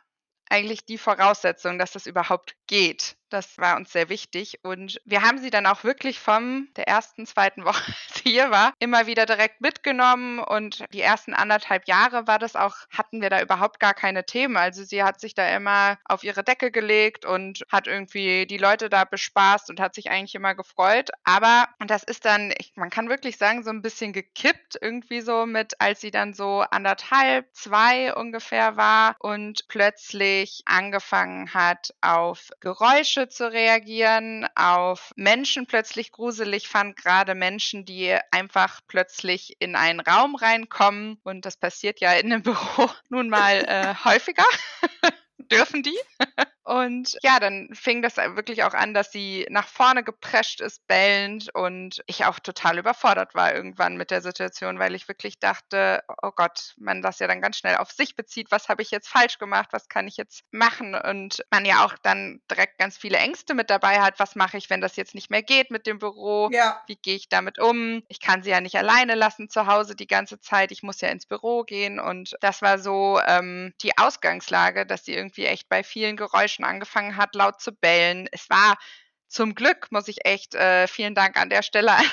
eigentlich 0.48 0.85
die 0.85 0.98
Voraussetzung, 0.98 1.78
dass 1.78 1.92
das 1.92 2.06
überhaupt 2.06 2.56
geht. 2.66 3.16
Das 3.30 3.58
war 3.58 3.76
uns 3.76 3.92
sehr 3.92 4.08
wichtig. 4.08 4.58
Und 4.62 5.00
wir 5.04 5.22
haben 5.22 5.38
sie 5.38 5.50
dann 5.50 5.66
auch 5.66 5.84
wirklich 5.84 6.18
vom 6.18 6.68
der 6.76 6.88
ersten, 6.88 7.26
zweiten 7.26 7.64
Woche, 7.64 7.92
als 8.08 8.22
sie 8.22 8.30
hier 8.30 8.50
war, 8.50 8.72
immer 8.80 9.06
wieder 9.06 9.24
direkt 9.24 9.60
mitgenommen. 9.60 10.40
Und 10.40 10.84
die 10.92 11.00
ersten 11.00 11.32
anderthalb 11.32 11.86
Jahre 11.86 12.26
war 12.26 12.38
das 12.38 12.56
auch, 12.56 12.76
hatten 12.90 13.22
wir 13.22 13.30
da 13.30 13.40
überhaupt 13.40 13.78
gar 13.78 13.94
keine 13.94 14.26
Themen. 14.26 14.56
Also 14.56 14.82
sie 14.84 15.02
hat 15.02 15.20
sich 15.20 15.34
da 15.34 15.48
immer 15.56 15.98
auf 16.04 16.24
ihre 16.24 16.42
Decke 16.42 16.70
gelegt 16.72 17.24
und 17.24 17.62
hat 17.70 17.86
irgendwie 17.86 18.46
die 18.46 18.58
Leute 18.58 18.88
da 18.90 19.04
bespaßt 19.04 19.70
und 19.70 19.80
hat 19.80 19.94
sich 19.94 20.10
eigentlich 20.10 20.34
immer 20.34 20.54
gefreut. 20.54 21.10
Aber, 21.22 21.68
und 21.78 21.90
das 21.90 22.02
ist 22.02 22.24
dann, 22.24 22.52
ich, 22.58 22.72
man 22.74 22.90
kann 22.90 23.08
wirklich 23.08 23.36
sagen, 23.38 23.62
so 23.62 23.70
ein 23.70 23.82
bisschen 23.82 24.12
gekippt 24.12 24.76
irgendwie 24.80 25.20
so 25.20 25.46
mit, 25.46 25.80
als 25.80 26.00
sie 26.00 26.10
dann 26.10 26.34
so 26.34 26.64
anderthalb, 26.70 27.46
zwei 27.54 28.12
ungefähr 28.14 28.76
war 28.76 29.14
und 29.20 29.68
plötzlich 29.68 30.62
angefangen 30.66 31.54
hat, 31.54 31.94
auf 32.00 32.50
Geräusche 32.60 33.19
Geräusche 33.20 33.28
zu 33.28 33.52
reagieren, 33.52 34.46
auf 34.54 35.12
Menschen 35.14 35.66
plötzlich 35.66 36.11
gruselig 36.11 36.68
fand, 36.68 36.96
gerade 36.96 37.35
Menschen, 37.35 37.85
die 37.85 38.16
einfach 38.30 38.80
plötzlich 38.88 39.56
in 39.59 39.76
einen 39.76 40.00
Raum 40.00 40.37
reinkommen. 40.37 41.20
Und 41.22 41.44
das 41.44 41.59
passiert 41.59 42.00
ja 42.00 42.14
in 42.14 42.33
einem 42.33 42.42
Büro 42.42 42.88
nun 43.11 43.28
mal 43.28 43.64
äh, 43.66 43.94
häufiger. 44.04 44.44
Dürfen 45.50 45.83
die? 45.83 45.98
Und 46.64 47.16
ja, 47.23 47.40
dann 47.40 47.70
fing 47.73 48.03
das 48.03 48.16
wirklich 48.16 48.64
auch 48.64 48.75
an, 48.75 48.92
dass 48.92 49.11
sie 49.11 49.46
nach 49.49 49.66
vorne 49.66 50.05
geprescht 50.05 50.61
ist, 50.61 50.87
bellend 50.87 51.55
und 51.55 52.03
ich 52.07 52.27
auch 52.27 52.38
total 52.38 52.79
überfordert 52.79 53.35
war 53.35 53.55
irgendwann 53.55 53.96
mit 53.96 54.11
der 54.11 54.20
Situation, 54.20 54.79
weil 54.79 54.94
ich 54.94 55.09
wirklich 55.09 55.38
dachte, 55.38 56.03
oh 56.23 56.33
Gott, 56.35 56.75
man 56.79 57.01
das 57.03 57.18
ja 57.18 57.27
dann 57.27 57.40
ganz 57.40 57.57
schnell 57.57 57.77
auf 57.77 57.90
sich 57.90 58.14
bezieht, 58.14 58.51
was 58.51 58.68
habe 58.68 58.83
ich 58.83 58.90
jetzt 58.90 59.09
falsch 59.09 59.38
gemacht, 59.38 59.68
was 59.73 59.88
kann 59.88 60.07
ich 60.07 60.16
jetzt 60.16 60.44
machen? 60.51 60.94
Und 60.94 61.42
man 61.51 61.64
ja 61.64 61.85
auch 61.85 61.94
dann 62.03 62.40
direkt 62.51 62.79
ganz 62.79 62.99
viele 62.99 63.18
Ängste 63.18 63.55
mit 63.55 63.70
dabei 63.70 64.01
hat, 64.01 64.18
was 64.18 64.37
mache 64.37 64.59
ich, 64.59 64.68
wenn 64.68 64.81
das 64.81 64.96
jetzt 64.96 65.14
nicht 65.14 65.31
mehr 65.31 65.42
geht 65.42 65.70
mit 65.70 65.87
dem 65.87 65.99
Büro, 65.99 66.51
ja. 66.53 66.83
wie 66.87 66.96
gehe 66.96 67.16
ich 67.16 67.29
damit 67.29 67.59
um, 67.59 68.03
ich 68.09 68.20
kann 68.20 68.42
sie 68.42 68.51
ja 68.51 68.61
nicht 68.61 68.77
alleine 68.77 69.14
lassen 69.14 69.49
zu 69.49 69.66
Hause 69.66 69.96
die 69.96 70.07
ganze 70.07 70.40
Zeit, 70.40 70.73
ich 70.73 70.83
muss 70.83 71.01
ja 71.01 71.09
ins 71.09 71.27
Büro 71.27 71.64
gehen. 71.64 71.99
Und 71.99 72.37
das 72.40 72.61
war 72.61 72.79
so 72.79 73.18
ähm, 73.27 73.73
die 73.81 73.96
Ausgangslage, 73.96 74.85
dass 74.85 75.05
sie 75.05 75.14
irgendwie 75.14 75.46
echt 75.46 75.68
bei 75.68 75.83
vielen 75.83 76.16
Geräuschen 76.16 76.49
schon 76.50 76.64
angefangen 76.64 77.16
hat, 77.16 77.34
laut 77.34 77.60
zu 77.60 77.72
bellen. 77.72 78.28
Es 78.32 78.48
war 78.50 78.76
zum 79.28 79.54
Glück, 79.54 79.86
muss 79.90 80.08
ich 80.08 80.26
echt, 80.26 80.54
äh, 80.54 80.88
vielen 80.88 81.14
Dank 81.14 81.36
an 81.36 81.50
der 81.50 81.62
Stelle 81.62 81.92
an 81.96 82.04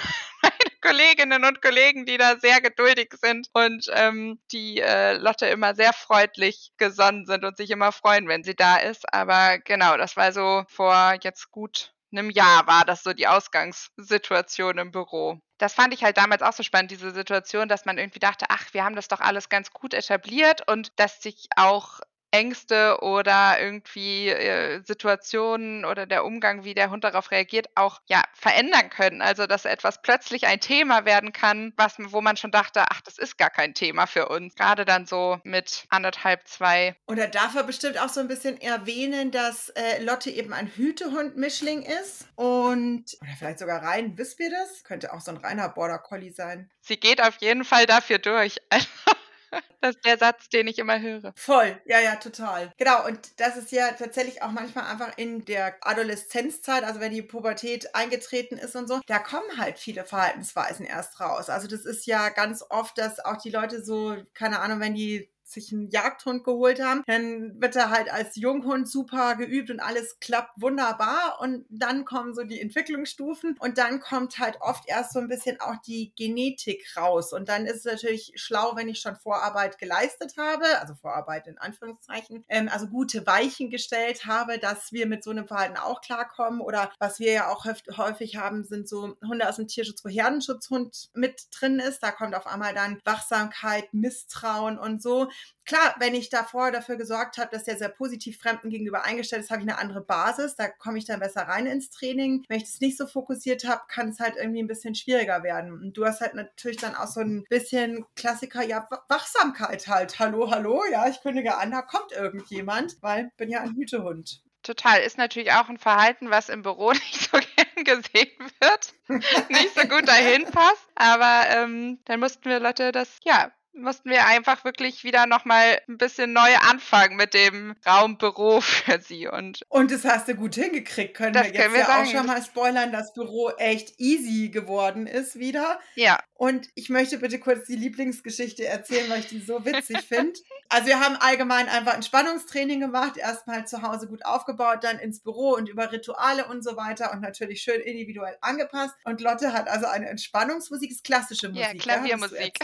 meine 0.41 0.53
Kolleginnen 0.81 1.43
und 1.43 1.61
Kollegen, 1.61 2.05
die 2.05 2.17
da 2.17 2.37
sehr 2.37 2.61
geduldig 2.61 3.13
sind 3.19 3.49
und 3.53 3.87
ähm, 3.93 4.39
die 4.51 4.79
äh, 4.79 5.17
Lotte 5.17 5.47
immer 5.47 5.75
sehr 5.75 5.93
freundlich 5.93 6.71
gesonnen 6.77 7.25
sind 7.25 7.43
und 7.43 7.57
sich 7.57 7.71
immer 7.71 7.91
freuen, 7.91 8.27
wenn 8.27 8.43
sie 8.43 8.55
da 8.55 8.77
ist. 8.77 9.11
Aber 9.13 9.57
genau, 9.59 9.97
das 9.97 10.15
war 10.15 10.31
so 10.31 10.63
vor 10.69 11.17
jetzt 11.21 11.51
gut 11.51 11.93
einem 12.11 12.29
Jahr 12.29 12.67
war 12.67 12.85
das 12.85 13.03
so 13.03 13.13
die 13.13 13.27
Ausgangssituation 13.27 14.77
im 14.77 14.91
Büro. 14.91 15.39
Das 15.57 15.73
fand 15.73 15.93
ich 15.93 16.03
halt 16.03 16.17
damals 16.17 16.41
auch 16.41 16.53
so 16.53 16.63
spannend, 16.63 16.91
diese 16.91 17.11
Situation, 17.11 17.67
dass 17.67 17.85
man 17.85 17.97
irgendwie 17.97 18.19
dachte, 18.19 18.45
ach, 18.49 18.73
wir 18.73 18.83
haben 18.83 18.95
das 18.95 19.07
doch 19.07 19.19
alles 19.19 19.49
ganz 19.49 19.71
gut 19.71 19.93
etabliert 19.93 20.67
und 20.67 20.97
dass 20.99 21.21
sich 21.21 21.47
auch 21.55 21.99
Ängste 22.31 22.99
oder 23.01 23.59
irgendwie 23.59 24.29
äh, 24.29 24.81
Situationen 24.83 25.85
oder 25.85 26.05
der 26.05 26.25
Umgang, 26.25 26.63
wie 26.63 26.73
der 26.73 26.89
Hund 26.89 27.03
darauf 27.03 27.31
reagiert, 27.31 27.69
auch 27.75 28.01
ja 28.05 28.21
verändern 28.33 28.89
können. 28.89 29.21
Also 29.21 29.47
dass 29.47 29.65
etwas 29.65 30.01
plötzlich 30.01 30.45
ein 30.47 30.59
Thema 30.59 31.05
werden 31.05 31.33
kann, 31.33 31.73
was 31.77 31.95
wo 31.97 32.21
man 32.21 32.37
schon 32.37 32.51
dachte, 32.51 32.83
ach, 32.89 33.01
das 33.01 33.17
ist 33.17 33.37
gar 33.37 33.49
kein 33.49 33.73
Thema 33.73 34.05
für 34.05 34.29
uns. 34.29 34.55
Gerade 34.55 34.85
dann 34.85 35.05
so 35.05 35.39
mit 35.43 35.85
anderthalb, 35.89 36.47
zwei. 36.47 36.95
Oder 37.07 37.27
darf 37.27 37.55
er 37.55 37.63
bestimmt 37.63 37.99
auch 37.99 38.09
so 38.09 38.19
ein 38.19 38.27
bisschen 38.27 38.59
erwähnen, 38.61 39.31
dass 39.31 39.69
äh, 39.69 40.03
Lotte 40.03 40.29
eben 40.29 40.53
ein 40.53 40.67
Hütehund-Mischling 40.67 41.81
ist 41.81 42.27
und 42.35 43.05
oder 43.21 43.31
vielleicht 43.37 43.59
sogar 43.59 43.83
rein 43.83 44.15
das? 44.15 44.83
Könnte 44.83 45.13
auch 45.13 45.21
so 45.21 45.31
ein 45.31 45.37
reiner 45.37 45.69
Border 45.69 45.99
Collie 45.99 46.31
sein. 46.31 46.69
Sie 46.81 46.97
geht 46.97 47.21
auf 47.21 47.37
jeden 47.39 47.63
Fall 47.63 47.85
dafür 47.85 48.19
durch. 48.19 48.57
Das 49.81 49.95
ist 49.95 50.05
der 50.05 50.17
Satz, 50.17 50.49
den 50.49 50.67
ich 50.67 50.79
immer 50.79 50.99
höre. 50.99 51.33
Voll, 51.35 51.79
ja, 51.85 51.99
ja, 51.99 52.15
total. 52.15 52.71
Genau, 52.77 53.05
und 53.05 53.39
das 53.39 53.57
ist 53.57 53.71
ja 53.71 53.91
tatsächlich 53.91 54.41
auch 54.41 54.51
manchmal 54.51 54.85
einfach 54.85 55.17
in 55.17 55.45
der 55.45 55.77
Adoleszenzzeit, 55.81 56.83
also 56.83 56.99
wenn 56.99 57.11
die 57.13 57.21
Pubertät 57.21 57.93
eingetreten 57.95 58.57
ist 58.57 58.75
und 58.75 58.87
so, 58.87 58.99
da 59.07 59.19
kommen 59.19 59.57
halt 59.57 59.77
viele 59.77 60.03
Verhaltensweisen 60.03 60.85
erst 60.85 61.19
raus. 61.19 61.49
Also 61.49 61.67
das 61.67 61.85
ist 61.85 62.07
ja 62.07 62.29
ganz 62.29 62.63
oft, 62.69 62.97
dass 62.97 63.19
auch 63.19 63.37
die 63.37 63.51
Leute 63.51 63.83
so, 63.83 64.17
keine 64.33 64.59
Ahnung, 64.59 64.79
wenn 64.79 64.95
die 64.95 65.29
sich 65.51 65.71
einen 65.71 65.89
Jagdhund 65.89 66.43
geholt 66.43 66.81
haben. 66.81 67.03
Dann 67.05 67.61
wird 67.61 67.75
er 67.75 67.89
halt 67.89 68.11
als 68.11 68.35
Junghund 68.35 68.89
super 68.89 69.35
geübt 69.35 69.69
und 69.69 69.79
alles 69.79 70.19
klappt 70.19 70.61
wunderbar. 70.61 71.39
Und 71.39 71.65
dann 71.69 72.05
kommen 72.05 72.33
so 72.33 72.43
die 72.43 72.61
Entwicklungsstufen 72.61 73.55
und 73.59 73.77
dann 73.77 73.99
kommt 73.99 74.39
halt 74.39 74.57
oft 74.61 74.83
erst 74.87 75.13
so 75.13 75.19
ein 75.19 75.27
bisschen 75.27 75.59
auch 75.59 75.77
die 75.85 76.13
Genetik 76.15 76.85
raus. 76.97 77.33
Und 77.33 77.49
dann 77.49 77.65
ist 77.65 77.77
es 77.77 77.85
natürlich 77.85 78.33
schlau, 78.35 78.75
wenn 78.75 78.89
ich 78.89 78.99
schon 78.99 79.15
Vorarbeit 79.15 79.77
geleistet 79.77 80.35
habe, 80.37 80.65
also 80.79 80.95
Vorarbeit 80.95 81.47
in 81.47 81.57
Anführungszeichen, 81.57 82.43
ähm, 82.49 82.69
also 82.71 82.87
gute 82.87 83.25
Weichen 83.25 83.69
gestellt 83.69 84.25
habe, 84.25 84.59
dass 84.59 84.91
wir 84.91 85.07
mit 85.07 85.23
so 85.23 85.31
einem 85.31 85.47
Verhalten 85.47 85.77
auch 85.77 86.01
klarkommen. 86.01 86.61
Oder 86.61 86.91
was 86.99 87.19
wir 87.19 87.31
ja 87.31 87.49
auch 87.49 87.65
häufig 87.65 88.37
haben, 88.37 88.63
sind 88.63 88.87
so 88.87 89.15
Hunde 89.25 89.47
aus 89.47 89.57
dem 89.57 89.67
Tierschutz, 89.67 90.03
wo 90.03 90.09
Herdenschutzhund 90.09 91.09
mit 91.13 91.47
drin 91.51 91.79
ist. 91.79 92.03
Da 92.03 92.11
kommt 92.11 92.35
auf 92.35 92.47
einmal 92.47 92.73
dann 92.73 92.99
Wachsamkeit, 93.05 93.93
Misstrauen 93.93 94.77
und 94.77 95.01
so. 95.01 95.29
Klar, 95.65 95.95
wenn 95.99 96.15
ich 96.15 96.29
davor 96.29 96.71
dafür 96.71 96.95
gesorgt 96.95 97.37
habe, 97.37 97.49
dass 97.51 97.65
der 97.65 97.77
sehr 97.77 97.89
positiv 97.89 98.39
Fremden 98.39 98.69
gegenüber 98.69 99.03
eingestellt 99.03 99.43
ist, 99.43 99.51
habe 99.51 99.61
ich 99.61 99.67
eine 99.67 99.77
andere 99.77 100.01
Basis. 100.01 100.55
Da 100.55 100.69
komme 100.69 100.97
ich 100.97 101.05
dann 101.05 101.19
besser 101.19 101.41
rein 101.41 101.65
ins 101.65 101.89
Training. 101.89 102.45
Wenn 102.47 102.57
ich 102.57 102.63
das 102.63 102.79
nicht 102.79 102.97
so 102.97 103.05
fokussiert 103.05 103.65
habe, 103.65 103.81
kann 103.89 104.09
es 104.09 104.19
halt 104.21 104.35
irgendwie 104.37 104.63
ein 104.63 104.67
bisschen 104.67 104.95
schwieriger 104.95 105.43
werden. 105.43 105.73
Und 105.73 105.97
du 105.97 106.05
hast 106.05 106.21
halt 106.21 106.35
natürlich 106.35 106.77
dann 106.77 106.95
auch 106.95 107.07
so 107.07 107.19
ein 107.19 107.43
bisschen 107.49 108.05
Klassiker, 108.15 108.63
ja, 108.63 108.87
Wachsamkeit 109.09 109.87
halt. 109.89 110.19
Hallo, 110.19 110.49
hallo, 110.51 110.83
ja, 110.89 111.09
ich 111.09 111.21
kündige 111.21 111.57
an, 111.57 111.71
da 111.71 111.81
kommt 111.81 112.13
irgendjemand, 112.13 112.95
weil 113.01 113.27
ich 113.27 113.35
bin 113.35 113.49
ja 113.49 113.59
ein 113.59 113.75
Hütehund. 113.75 114.41
Total. 114.63 115.01
Ist 115.01 115.17
natürlich 115.17 115.51
auch 115.53 115.69
ein 115.69 115.77
Verhalten, 115.77 116.29
was 116.29 116.49
im 116.49 116.61
Büro 116.61 116.91
nicht 116.93 117.29
so 117.31 117.39
gern 117.39 117.83
gesehen 117.85 118.51
wird, 118.59 118.93
nicht 119.49 119.75
so 119.75 119.87
gut 119.87 120.07
dahin 120.07 120.45
passt. 120.45 120.87
Aber 120.95 121.43
ähm, 121.49 121.99
dann 122.05 122.19
mussten 122.19 122.49
wir 122.49 122.59
Leute 122.59 122.91
das, 122.91 123.19
ja, 123.23 123.51
mussten 123.81 124.09
wir 124.09 124.25
einfach 124.25 124.63
wirklich 124.63 125.03
wieder 125.03 125.25
nochmal 125.25 125.79
ein 125.87 125.97
bisschen 125.97 126.33
neu 126.33 126.55
anfangen 126.69 127.15
mit 127.15 127.33
dem 127.33 127.75
Raumbüro 127.85 128.61
für 128.61 128.99
sie. 129.01 129.27
Und, 129.27 129.61
und 129.69 129.91
das 129.91 130.05
hast 130.05 130.27
du 130.27 130.35
gut 130.35 130.55
hingekriegt, 130.55 131.15
können 131.15 131.35
wir 131.35 131.45
jetzt 131.45 131.55
können 131.55 131.73
wir 131.73 131.81
ja 131.81 131.85
sagen. 131.85 132.07
auch 132.07 132.11
schon 132.11 132.25
mal 132.25 132.43
spoilern, 132.43 132.91
dass 132.91 133.13
Büro 133.13 133.49
echt 133.57 133.99
easy 133.99 134.49
geworden 134.49 135.07
ist 135.07 135.39
wieder. 135.39 135.79
Ja. 135.95 136.19
Und 136.33 136.69
ich 136.75 136.89
möchte 136.89 137.17
bitte 137.17 137.39
kurz 137.39 137.65
die 137.65 137.75
Lieblingsgeschichte 137.75 138.65
erzählen, 138.65 139.09
weil 139.09 139.21
ich 139.21 139.27
die 139.27 139.39
so 139.39 139.65
witzig 139.65 139.99
finde. 140.01 140.39
Also 140.69 140.87
wir 140.87 140.99
haben 140.99 141.15
allgemein 141.15 141.69
einfach 141.69 141.93
Entspannungstraining 141.93 142.81
gemacht, 142.81 143.15
erstmal 143.15 143.65
zu 143.65 143.83
Hause 143.83 144.05
gut 144.07 144.25
aufgebaut, 144.25 144.79
dann 144.81 144.99
ins 144.99 145.21
Büro 145.21 145.53
und 145.53 145.69
über 145.69 145.93
Rituale 145.93 146.45
und 146.45 146.61
so 146.61 146.75
weiter 146.75 147.13
und 147.13 147.21
natürlich 147.21 147.61
schön 147.61 147.79
individuell 147.79 148.35
angepasst. 148.41 148.93
Und 149.05 149.21
Lotte 149.21 149.53
hat 149.53 149.69
also 149.69 149.85
eine 149.85 150.09
Entspannungsmusik, 150.09 150.91
ist 150.91 151.05
klassische 151.05 151.47
Musik. 151.47 151.63
Ja, 151.63 151.73
Klaviermusik. 151.73 152.59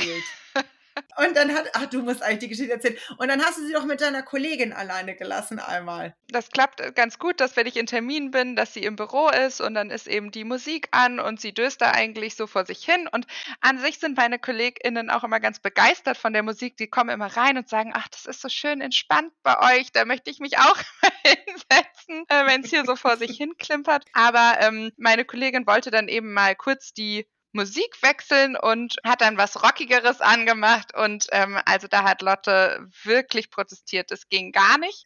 Und 1.18 1.36
dann 1.36 1.54
hat, 1.54 1.70
ach, 1.74 1.86
du 1.88 2.02
musst 2.02 2.24
eigentlich 2.24 2.40
die 2.40 2.48
Geschichte 2.50 2.74
erzählen. 2.74 2.98
Und 3.18 3.28
dann 3.28 3.44
hast 3.44 3.58
du 3.58 3.66
sie 3.66 3.74
doch 3.74 3.86
mit 3.86 4.02
deiner 4.02 4.24
Kollegin 4.24 4.74
alleine 4.74 5.16
gelassen 5.16 5.60
einmal. 5.60 6.16
Das 6.30 6.50
klappt 6.50 6.82
äh, 6.82 6.92
ganz 6.92 7.20
gut, 7.20 7.40
dass 7.40 7.56
wenn 7.56 7.68
ich 7.68 7.78
in 7.78 7.86
Termin 7.86 8.32
bin, 8.32 8.56
dass 8.56 8.74
sie 8.74 8.84
im 8.84 8.96
Büro 8.96 9.30
ist 9.30 9.62
und 9.62 9.74
dann 9.76 9.92
ist 9.92 10.08
eben 10.08 10.32
die 10.32 10.44
Musik 10.44 10.88
an 10.92 11.20
und 11.20 11.40
sie 11.40 11.54
döst 11.54 11.82
da 11.82 11.92
eigentlich 11.92 12.36
so 12.36 12.48
vor 12.48 12.66
sich 12.66 12.84
hin. 12.84 13.08
Und 13.12 13.28
an 13.62 13.78
sich 13.80 14.00
sind 14.00 14.18
meine 14.18 14.40
KollegInnen 14.40 15.10
auch 15.10 15.24
immer 15.24 15.40
ganz 15.40 15.60
begeistert 15.60 16.18
von 16.18 16.34
der 16.34 16.44
Musik. 16.44 16.78
Die 16.78 16.88
kommen 16.88 17.10
immer 17.10 17.28
rein 17.28 17.58
und 17.58 17.70
sagen, 17.70 17.92
ach, 17.94 18.08
das 18.10 18.26
ist 18.26 18.42
so 18.42 18.50
schön 18.50 18.82
entspannt 18.82 19.32
bei 19.44 19.78
euch. 19.78 19.92
Da 19.92 20.06
möchte 20.06 20.30
ich 20.30 20.40
mich 20.40 20.58
auch 20.58 20.78
hinsetzen, 21.24 22.26
äh, 22.28 22.46
wenn 22.48 22.64
es 22.64 22.70
hier 22.70 22.86
so 22.86 22.96
vor 22.96 23.18
sich 23.18 23.38
hin 23.38 23.54
klimpert. 23.58 24.06
Aber 24.14 24.58
ähm, 24.60 24.92
meine 24.98 25.26
Kollegin 25.26 25.68
wollte 25.68 25.92
dann 25.92 26.08
eben 26.08 26.34
mal 26.34 26.56
kurz 26.56 26.94
die 26.94 27.28
Musik 27.54 28.02
wechseln 28.02 28.56
und 28.56 28.96
hat 29.06 29.22
dann 29.22 29.38
was 29.38 29.64
Rockigeres 29.64 30.22
angemacht. 30.22 30.96
Und 30.96 31.28
ähm, 31.32 31.60
also 31.66 31.88
da 31.88 32.04
hat 32.04 32.22
Lotte 32.22 32.88
wirklich 33.04 33.50
protestiert. 33.50 34.12
Es 34.12 34.28
ging 34.30 34.52
gar 34.52 34.78
nicht. 34.78 35.06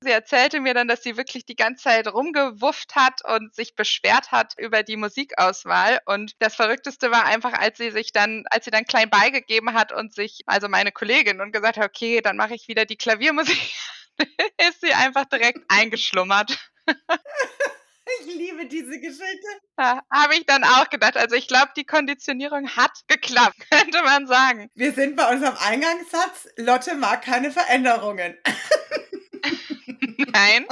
Sie 0.00 0.10
erzählte 0.10 0.60
mir 0.60 0.74
dann, 0.74 0.88
dass 0.88 1.02
sie 1.02 1.16
wirklich 1.16 1.44
die 1.44 1.56
ganze 1.56 1.84
Zeit 1.84 2.12
rumgewufft 2.12 2.94
hat 2.94 3.24
und 3.24 3.54
sich 3.54 3.74
beschwert 3.74 4.32
hat 4.32 4.54
über 4.58 4.82
die 4.82 4.96
Musikauswahl. 4.96 6.00
Und 6.06 6.34
das 6.40 6.54
Verrückteste 6.56 7.10
war 7.10 7.24
einfach, 7.24 7.52
als 7.52 7.78
sie 7.78 7.90
sich 7.90 8.12
dann, 8.12 8.44
als 8.50 8.64
sie 8.64 8.70
dann 8.70 8.84
klein 8.84 9.10
beigegeben 9.10 9.74
hat 9.74 9.92
und 9.92 10.14
sich, 10.14 10.40
also 10.46 10.68
meine 10.68 10.92
Kollegin, 10.92 11.40
und 11.40 11.52
gesagt 11.52 11.76
hat, 11.76 11.84
okay, 11.84 12.20
dann 12.20 12.36
mache 12.36 12.54
ich 12.54 12.68
wieder 12.68 12.84
die 12.84 12.96
Klaviermusik, 12.96 13.58
ist 14.68 14.80
sie 14.80 14.92
einfach 14.92 15.24
direkt 15.26 15.60
eingeschlummert. 15.68 16.58
Ich 18.20 18.26
liebe 18.34 18.66
diese 18.66 18.98
Geschichte. 19.00 19.46
Ja, 19.78 20.02
Habe 20.12 20.34
ich 20.34 20.46
dann 20.46 20.64
auch 20.64 20.88
gedacht. 20.90 21.16
Also 21.16 21.36
ich 21.36 21.48
glaube, 21.48 21.70
die 21.76 21.84
Konditionierung 21.84 22.68
hat 22.76 22.92
geklappt, 23.08 23.56
könnte 23.70 24.02
man 24.02 24.26
sagen. 24.26 24.70
Wir 24.74 24.92
sind 24.92 25.16
bei 25.16 25.30
unserem 25.30 25.56
Eingangssatz. 25.58 26.48
Lotte 26.56 26.94
mag 26.94 27.22
keine 27.22 27.50
Veränderungen. 27.50 28.36
Nein. 30.32 30.66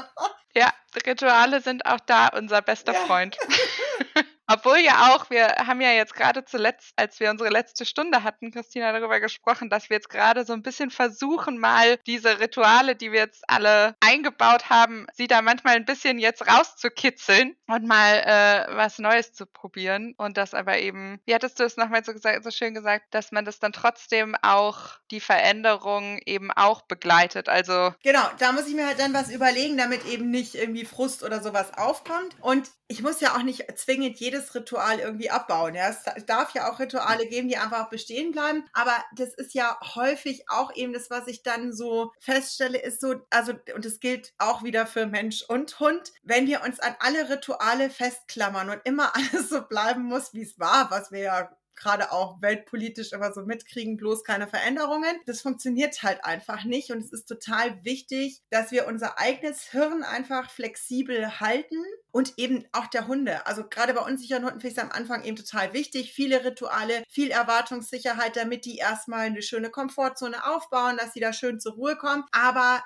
Ja, 0.54 0.72
Rituale 1.06 1.60
sind 1.60 1.86
auch 1.86 2.00
da 2.00 2.28
unser 2.28 2.62
bester 2.62 2.92
ja. 2.92 3.00
Freund. 3.00 3.36
Obwohl 4.52 4.78
ja 4.78 5.14
auch, 5.14 5.30
wir 5.30 5.46
haben 5.46 5.80
ja 5.80 5.92
jetzt 5.92 6.16
gerade 6.16 6.44
zuletzt, 6.44 6.92
als 6.96 7.20
wir 7.20 7.30
unsere 7.30 7.50
letzte 7.50 7.86
Stunde 7.86 8.24
hatten, 8.24 8.50
Christina, 8.50 8.90
darüber 8.90 9.20
gesprochen, 9.20 9.70
dass 9.70 9.90
wir 9.90 9.96
jetzt 9.98 10.10
gerade 10.10 10.44
so 10.44 10.52
ein 10.52 10.62
bisschen 10.62 10.90
versuchen, 10.90 11.56
mal 11.58 11.98
diese 12.06 12.40
Rituale, 12.40 12.96
die 12.96 13.12
wir 13.12 13.20
jetzt 13.20 13.48
alle 13.48 13.94
eingebaut 14.00 14.68
haben, 14.68 15.06
sie 15.14 15.28
da 15.28 15.40
manchmal 15.40 15.76
ein 15.76 15.84
bisschen 15.84 16.18
jetzt 16.18 16.48
rauszukitzeln 16.48 17.54
und 17.68 17.86
mal 17.86 18.16
äh, 18.16 18.76
was 18.76 18.98
Neues 18.98 19.32
zu 19.32 19.46
probieren. 19.46 20.14
Und 20.16 20.36
das 20.36 20.52
aber 20.52 20.78
eben, 20.78 21.20
wie 21.26 21.34
hattest 21.34 21.60
du 21.60 21.64
es 21.64 21.76
nochmal 21.76 22.04
so, 22.04 22.12
gesagt, 22.12 22.42
so 22.42 22.50
schön 22.50 22.74
gesagt, 22.74 23.14
dass 23.14 23.30
man 23.30 23.44
das 23.44 23.60
dann 23.60 23.72
trotzdem 23.72 24.34
auch 24.42 24.98
die 25.12 25.20
Veränderung 25.20 26.18
eben 26.26 26.50
auch 26.50 26.82
begleitet. 26.82 27.48
Also. 27.48 27.94
Genau, 28.02 28.28
da 28.38 28.50
muss 28.50 28.66
ich 28.66 28.74
mir 28.74 28.88
halt 28.88 28.98
dann 28.98 29.14
was 29.14 29.30
überlegen, 29.30 29.78
damit 29.78 30.04
eben 30.06 30.28
nicht 30.28 30.56
irgendwie 30.56 30.84
Frust 30.84 31.22
oder 31.22 31.40
sowas 31.40 31.72
aufkommt. 31.78 32.34
Und 32.40 32.68
ich 32.90 33.02
muss 33.02 33.20
ja 33.20 33.36
auch 33.36 33.42
nicht 33.42 33.66
zwingend 33.78 34.18
jedes 34.18 34.52
Ritual 34.52 34.98
irgendwie 34.98 35.30
abbauen. 35.30 35.76
Ja? 35.76 35.90
Es 35.90 36.26
darf 36.26 36.52
ja 36.54 36.68
auch 36.68 36.80
Rituale 36.80 37.24
geben, 37.26 37.48
die 37.48 37.56
einfach 37.56 37.88
bestehen 37.88 38.32
bleiben. 38.32 38.64
Aber 38.72 38.92
das 39.14 39.32
ist 39.32 39.54
ja 39.54 39.78
häufig 39.94 40.50
auch 40.50 40.74
eben 40.74 40.92
das, 40.92 41.08
was 41.08 41.28
ich 41.28 41.44
dann 41.44 41.72
so 41.72 42.10
feststelle, 42.18 42.78
ist 42.78 43.00
so, 43.00 43.14
also, 43.30 43.52
und 43.76 43.84
das 43.84 44.00
gilt 44.00 44.34
auch 44.38 44.64
wieder 44.64 44.88
für 44.88 45.06
Mensch 45.06 45.44
und 45.46 45.78
Hund, 45.78 46.12
wenn 46.24 46.48
wir 46.48 46.64
uns 46.64 46.80
an 46.80 46.96
alle 46.98 47.30
Rituale 47.30 47.90
festklammern 47.90 48.70
und 48.70 48.80
immer 48.82 49.14
alles 49.14 49.48
so 49.48 49.62
bleiben 49.62 50.02
muss, 50.02 50.34
wie 50.34 50.42
es 50.42 50.58
war, 50.58 50.90
was 50.90 51.12
wir 51.12 51.20
ja 51.20 51.56
gerade 51.80 52.12
auch 52.12 52.40
weltpolitisch 52.40 53.12
immer 53.12 53.32
so 53.32 53.42
mitkriegen, 53.42 53.96
bloß 53.96 54.22
keine 54.22 54.46
Veränderungen. 54.46 55.18
Das 55.26 55.40
funktioniert 55.40 56.02
halt 56.02 56.24
einfach 56.24 56.64
nicht 56.64 56.90
und 56.90 56.98
es 56.98 57.10
ist 57.10 57.26
total 57.26 57.84
wichtig, 57.84 58.42
dass 58.50 58.70
wir 58.70 58.86
unser 58.86 59.18
eigenes 59.18 59.62
Hirn 59.62 60.02
einfach 60.02 60.50
flexibel 60.50 61.40
halten 61.40 61.82
und 62.12 62.34
eben 62.36 62.64
auch 62.72 62.86
der 62.86 63.06
Hunde. 63.06 63.46
Also 63.46 63.64
gerade 63.68 63.94
bei 63.94 64.02
unsicheren 64.02 64.44
Hunden 64.44 64.60
finde 64.60 64.72
ich 64.72 64.78
es 64.78 64.82
am 64.82 64.92
Anfang 64.92 65.24
eben 65.24 65.36
total 65.36 65.72
wichtig. 65.72 66.12
Viele 66.12 66.44
Rituale, 66.44 67.02
viel 67.08 67.30
Erwartungssicherheit, 67.30 68.36
damit 68.36 68.64
die 68.64 68.76
erstmal 68.76 69.26
eine 69.26 69.42
schöne 69.42 69.70
Komfortzone 69.70 70.44
aufbauen, 70.46 70.96
dass 70.98 71.14
sie 71.14 71.20
da 71.20 71.32
schön 71.32 71.60
zur 71.60 71.74
Ruhe 71.74 71.96
kommen. 71.96 72.24
Aber 72.32 72.82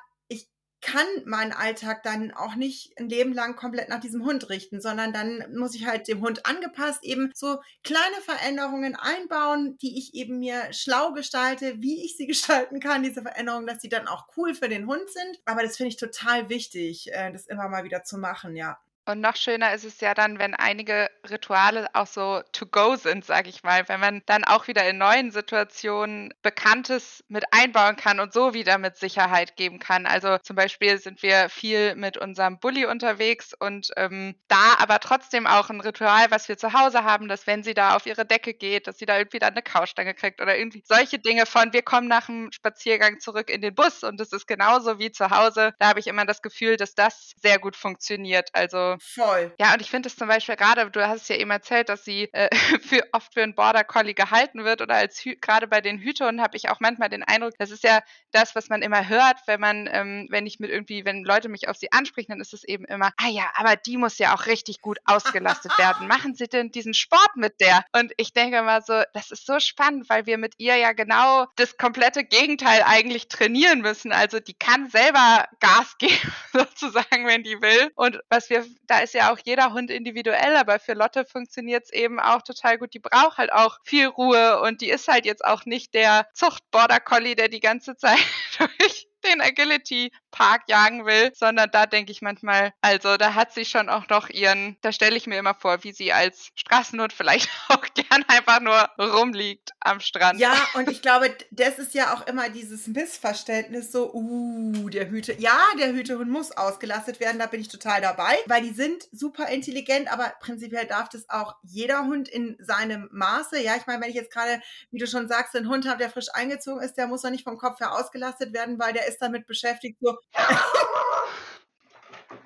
kann 0.84 1.06
meinen 1.24 1.52
Alltag 1.52 2.02
dann 2.02 2.30
auch 2.30 2.56
nicht 2.56 2.92
ein 2.98 3.08
Leben 3.08 3.32
lang 3.32 3.56
komplett 3.56 3.88
nach 3.88 4.00
diesem 4.00 4.22
Hund 4.22 4.50
richten, 4.50 4.82
sondern 4.82 5.14
dann 5.14 5.42
muss 5.56 5.74
ich 5.74 5.86
halt 5.86 6.06
dem 6.08 6.20
Hund 6.20 6.44
angepasst 6.44 7.02
eben 7.04 7.32
so 7.34 7.58
kleine 7.82 8.20
Veränderungen 8.22 8.94
einbauen, 8.94 9.78
die 9.78 9.98
ich 9.98 10.14
eben 10.14 10.38
mir 10.38 10.72
schlau 10.72 11.12
gestalte, 11.12 11.80
wie 11.80 12.04
ich 12.04 12.16
sie 12.16 12.26
gestalten 12.34 12.80
kann, 12.80 13.02
diese 13.02 13.22
Veränderungen, 13.22 13.66
dass 13.66 13.80
sie 13.80 13.88
dann 13.88 14.06
auch 14.06 14.26
cool 14.36 14.54
für 14.54 14.68
den 14.68 14.86
Hund 14.86 15.08
sind. 15.08 15.40
Aber 15.46 15.62
das 15.62 15.78
finde 15.78 15.88
ich 15.88 15.96
total 15.96 16.50
wichtig, 16.50 17.10
äh, 17.12 17.32
das 17.32 17.46
immer 17.46 17.68
mal 17.68 17.84
wieder 17.84 18.04
zu 18.04 18.18
machen, 18.18 18.54
ja. 18.54 18.78
Und 19.06 19.20
noch 19.20 19.36
schöner 19.36 19.74
ist 19.74 19.84
es 19.84 20.00
ja 20.00 20.14
dann, 20.14 20.38
wenn 20.38 20.54
einige 20.54 21.10
Rituale 21.28 21.88
auch 21.92 22.06
so 22.06 22.42
to 22.52 22.64
go 22.64 22.96
sind, 22.96 23.22
sage 23.26 23.50
ich 23.50 23.62
mal, 23.62 23.86
wenn 23.86 24.00
man 24.00 24.22
dann 24.24 24.44
auch 24.44 24.66
wieder 24.66 24.88
in 24.88 24.96
neuen 24.96 25.30
Situationen 25.30 26.32
Bekanntes 26.40 27.22
mit 27.28 27.44
einbauen 27.52 27.96
kann 27.96 28.18
und 28.18 28.32
so 28.32 28.54
wieder 28.54 28.78
mit 28.78 28.96
Sicherheit 28.96 29.56
geben 29.56 29.78
kann. 29.78 30.06
Also 30.06 30.38
zum 30.38 30.56
Beispiel 30.56 30.96
sind 30.98 31.22
wir 31.22 31.50
viel 31.50 31.94
mit 31.96 32.16
unserem 32.16 32.58
Bulli 32.58 32.86
unterwegs 32.86 33.52
und 33.52 33.90
ähm, 33.98 34.36
da 34.48 34.76
aber 34.78 35.00
trotzdem 35.00 35.46
auch 35.46 35.68
ein 35.68 35.82
Ritual, 35.82 36.30
was 36.30 36.48
wir 36.48 36.56
zu 36.56 36.72
Hause 36.72 37.04
haben, 37.04 37.28
dass 37.28 37.46
wenn 37.46 37.62
sie 37.62 37.74
da 37.74 37.96
auf 37.96 38.06
ihre 38.06 38.24
Decke 38.24 38.54
geht, 38.54 38.86
dass 38.86 38.96
sie 38.96 39.06
da 39.06 39.18
irgendwie 39.18 39.38
dann 39.38 39.52
eine 39.52 39.62
Kaustange 39.62 40.14
kriegt 40.14 40.40
oder 40.40 40.56
irgendwie 40.56 40.82
solche 40.86 41.18
Dinge 41.18 41.44
von, 41.44 41.74
wir 41.74 41.82
kommen 41.82 42.08
nach 42.08 42.26
dem 42.26 42.50
Spaziergang 42.52 43.20
zurück 43.20 43.50
in 43.50 43.60
den 43.60 43.74
Bus 43.74 44.02
und 44.02 44.18
es 44.18 44.32
ist 44.32 44.46
genauso 44.46 44.98
wie 44.98 45.12
zu 45.12 45.28
Hause. 45.28 45.74
Da 45.78 45.88
habe 45.88 46.00
ich 46.00 46.06
immer 46.06 46.24
das 46.24 46.40
Gefühl, 46.40 46.78
dass 46.78 46.94
das 46.94 47.32
sehr 47.42 47.58
gut 47.58 47.76
funktioniert. 47.76 48.48
Also 48.54 48.93
Also 48.94 49.22
Voll. 49.22 49.52
ja, 49.58 49.72
und 49.74 49.80
ich 49.80 49.90
finde 49.90 50.08
es 50.08 50.16
zum 50.16 50.28
Beispiel 50.28 50.56
gerade, 50.56 50.90
du 50.90 51.06
hast 51.06 51.22
es 51.22 51.28
ja 51.28 51.36
eben 51.36 51.50
erzählt, 51.50 51.88
dass 51.88 52.04
sie 52.04 52.28
äh, 52.32 52.48
für, 52.80 53.02
oft 53.12 53.34
für 53.34 53.42
einen 53.42 53.54
Border 53.54 53.84
Collie 53.84 54.14
gehalten 54.14 54.64
wird 54.64 54.80
oder 54.82 54.94
als 54.94 55.22
gerade 55.40 55.66
bei 55.66 55.80
den 55.80 55.98
Hütern 55.98 56.40
habe 56.40 56.56
ich 56.56 56.68
auch 56.68 56.80
manchmal 56.80 57.08
den 57.08 57.22
Eindruck, 57.22 57.54
das 57.58 57.70
ist 57.70 57.84
ja 57.84 58.00
das, 58.32 58.54
was 58.54 58.68
man 58.68 58.82
immer 58.82 59.08
hört, 59.08 59.36
wenn 59.46 59.60
man, 59.60 59.88
ähm, 59.90 60.26
wenn 60.30 60.46
ich 60.46 60.58
mit 60.58 60.70
irgendwie, 60.70 61.04
wenn 61.04 61.24
Leute 61.24 61.48
mich 61.48 61.68
auf 61.68 61.76
sie 61.76 61.92
ansprechen, 61.92 62.32
dann 62.32 62.40
ist 62.40 62.54
es 62.54 62.64
eben 62.64 62.84
immer, 62.84 63.10
ah 63.16 63.28
ja, 63.28 63.50
aber 63.54 63.76
die 63.76 63.96
muss 63.96 64.18
ja 64.18 64.34
auch 64.34 64.46
richtig 64.46 64.80
gut 64.80 64.98
ausgelastet 65.04 65.76
werden. 65.78 66.08
Machen 66.08 66.34
Sie 66.34 66.48
denn 66.48 66.70
diesen 66.70 66.94
Sport 66.94 67.36
mit 67.36 67.60
der? 67.60 67.84
Und 67.92 68.12
ich 68.16 68.32
denke 68.32 68.62
mal 68.62 68.82
so, 68.82 69.02
das 69.12 69.30
ist 69.30 69.46
so 69.46 69.60
spannend, 69.60 70.08
weil 70.08 70.26
wir 70.26 70.38
mit 70.38 70.54
ihr 70.58 70.76
ja 70.76 70.92
genau 70.92 71.46
das 71.56 71.76
komplette 71.76 72.24
Gegenteil 72.24 72.82
eigentlich 72.84 73.28
trainieren 73.28 73.80
müssen. 73.80 74.12
Also 74.12 74.40
die 74.40 74.54
kann 74.54 74.90
selber 74.90 75.46
Gas 75.60 75.96
geben, 75.98 76.32
sozusagen, 76.52 77.26
wenn 77.26 77.42
die 77.42 77.60
will. 77.60 77.90
Und 77.94 78.20
was 78.28 78.50
wir, 78.50 78.64
da 78.86 79.00
ist 79.00 79.14
ja 79.14 79.32
auch 79.32 79.38
jeder 79.44 79.72
Hund 79.72 79.90
individuell, 79.90 80.56
aber 80.56 80.78
für 80.78 80.94
Lotte 80.94 81.24
funktioniert 81.24 81.84
es 81.84 81.92
eben 81.92 82.20
auch 82.20 82.42
total 82.42 82.78
gut. 82.78 82.94
Die 82.94 83.00
braucht 83.00 83.38
halt 83.38 83.52
auch 83.52 83.78
viel 83.84 84.06
Ruhe 84.06 84.60
und 84.60 84.80
die 84.80 84.90
ist 84.90 85.08
halt 85.08 85.24
jetzt 85.26 85.44
auch 85.44 85.64
nicht 85.64 85.94
der 85.94 86.26
Zucht-Border 86.34 87.00
Collie, 87.00 87.36
der 87.36 87.48
die 87.48 87.60
ganze 87.60 87.96
Zeit 87.96 88.18
durch 88.58 89.08
den 89.24 89.40
Agility 89.40 90.12
Park 90.34 90.62
jagen 90.66 91.06
will, 91.06 91.30
sondern 91.34 91.70
da 91.70 91.86
denke 91.86 92.10
ich 92.10 92.20
manchmal, 92.20 92.72
also 92.80 93.16
da 93.16 93.34
hat 93.34 93.52
sie 93.54 93.64
schon 93.64 93.88
auch 93.88 94.08
noch 94.08 94.28
ihren, 94.30 94.76
da 94.82 94.90
stelle 94.90 95.16
ich 95.16 95.28
mir 95.28 95.38
immer 95.38 95.54
vor, 95.54 95.84
wie 95.84 95.92
sie 95.92 96.12
als 96.12 96.48
Straßenhund 96.56 97.12
vielleicht 97.12 97.48
auch 97.68 97.84
gern 97.94 98.24
einfach 98.26 98.60
nur 98.60 98.76
rumliegt 98.98 99.70
am 99.78 100.00
Strand. 100.00 100.40
Ja, 100.40 100.56
und 100.74 100.90
ich 100.90 101.02
glaube, 101.02 101.32
das 101.52 101.78
ist 101.78 101.94
ja 101.94 102.14
auch 102.14 102.26
immer 102.26 102.48
dieses 102.48 102.88
Missverständnis 102.88 103.92
so, 103.92 104.12
uh, 104.12 104.88
der 104.88 105.08
Hüte, 105.08 105.34
ja, 105.38 105.56
der 105.78 105.92
Hütehund 105.92 106.28
muss 106.28 106.50
ausgelastet 106.50 107.20
werden, 107.20 107.38
da 107.38 107.46
bin 107.46 107.60
ich 107.60 107.68
total 107.68 108.00
dabei, 108.00 108.36
weil 108.46 108.62
die 108.62 108.74
sind 108.74 109.04
super 109.12 109.48
intelligent, 109.48 110.12
aber 110.12 110.32
prinzipiell 110.40 110.86
darf 110.86 111.08
das 111.08 111.28
auch 111.30 111.54
jeder 111.62 112.06
Hund 112.06 112.28
in 112.28 112.56
seinem 112.58 113.08
Maße. 113.12 113.60
Ja, 113.60 113.76
ich 113.76 113.86
meine, 113.86 114.02
wenn 114.02 114.10
ich 114.10 114.16
jetzt 114.16 114.32
gerade, 114.32 114.60
wie 114.90 114.98
du 114.98 115.06
schon 115.06 115.28
sagst, 115.28 115.54
einen 115.54 115.68
Hund 115.68 115.86
habe, 115.86 115.98
der 115.98 116.10
frisch 116.10 116.28
eingezogen 116.32 116.82
ist, 116.82 116.94
der 116.94 117.06
muss 117.06 117.22
doch 117.22 117.30
nicht 117.30 117.44
vom 117.44 117.56
Kopf 117.56 117.78
her 117.78 117.92
ausgelastet 117.92 118.52
werden, 118.52 118.80
weil 118.80 118.92
der 118.92 119.06
ist 119.06 119.13
damit 119.18 119.46
beschäftigt, 119.46 119.98
so, 120.00 120.18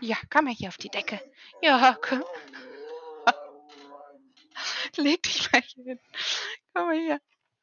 Ja, 0.00 0.16
komm 0.30 0.44
mal 0.44 0.54
hier 0.54 0.68
auf 0.68 0.76
die 0.76 0.90
Decke. 0.90 1.20
Ja, 1.62 1.96
komm. 2.00 2.22
Leg 4.96 5.22
dich 5.22 5.50
mal 5.52 5.62
hier 5.62 5.84
hin. 5.84 6.00
Komm 6.74 6.86
mal 6.86 6.96
hier. 6.96 7.20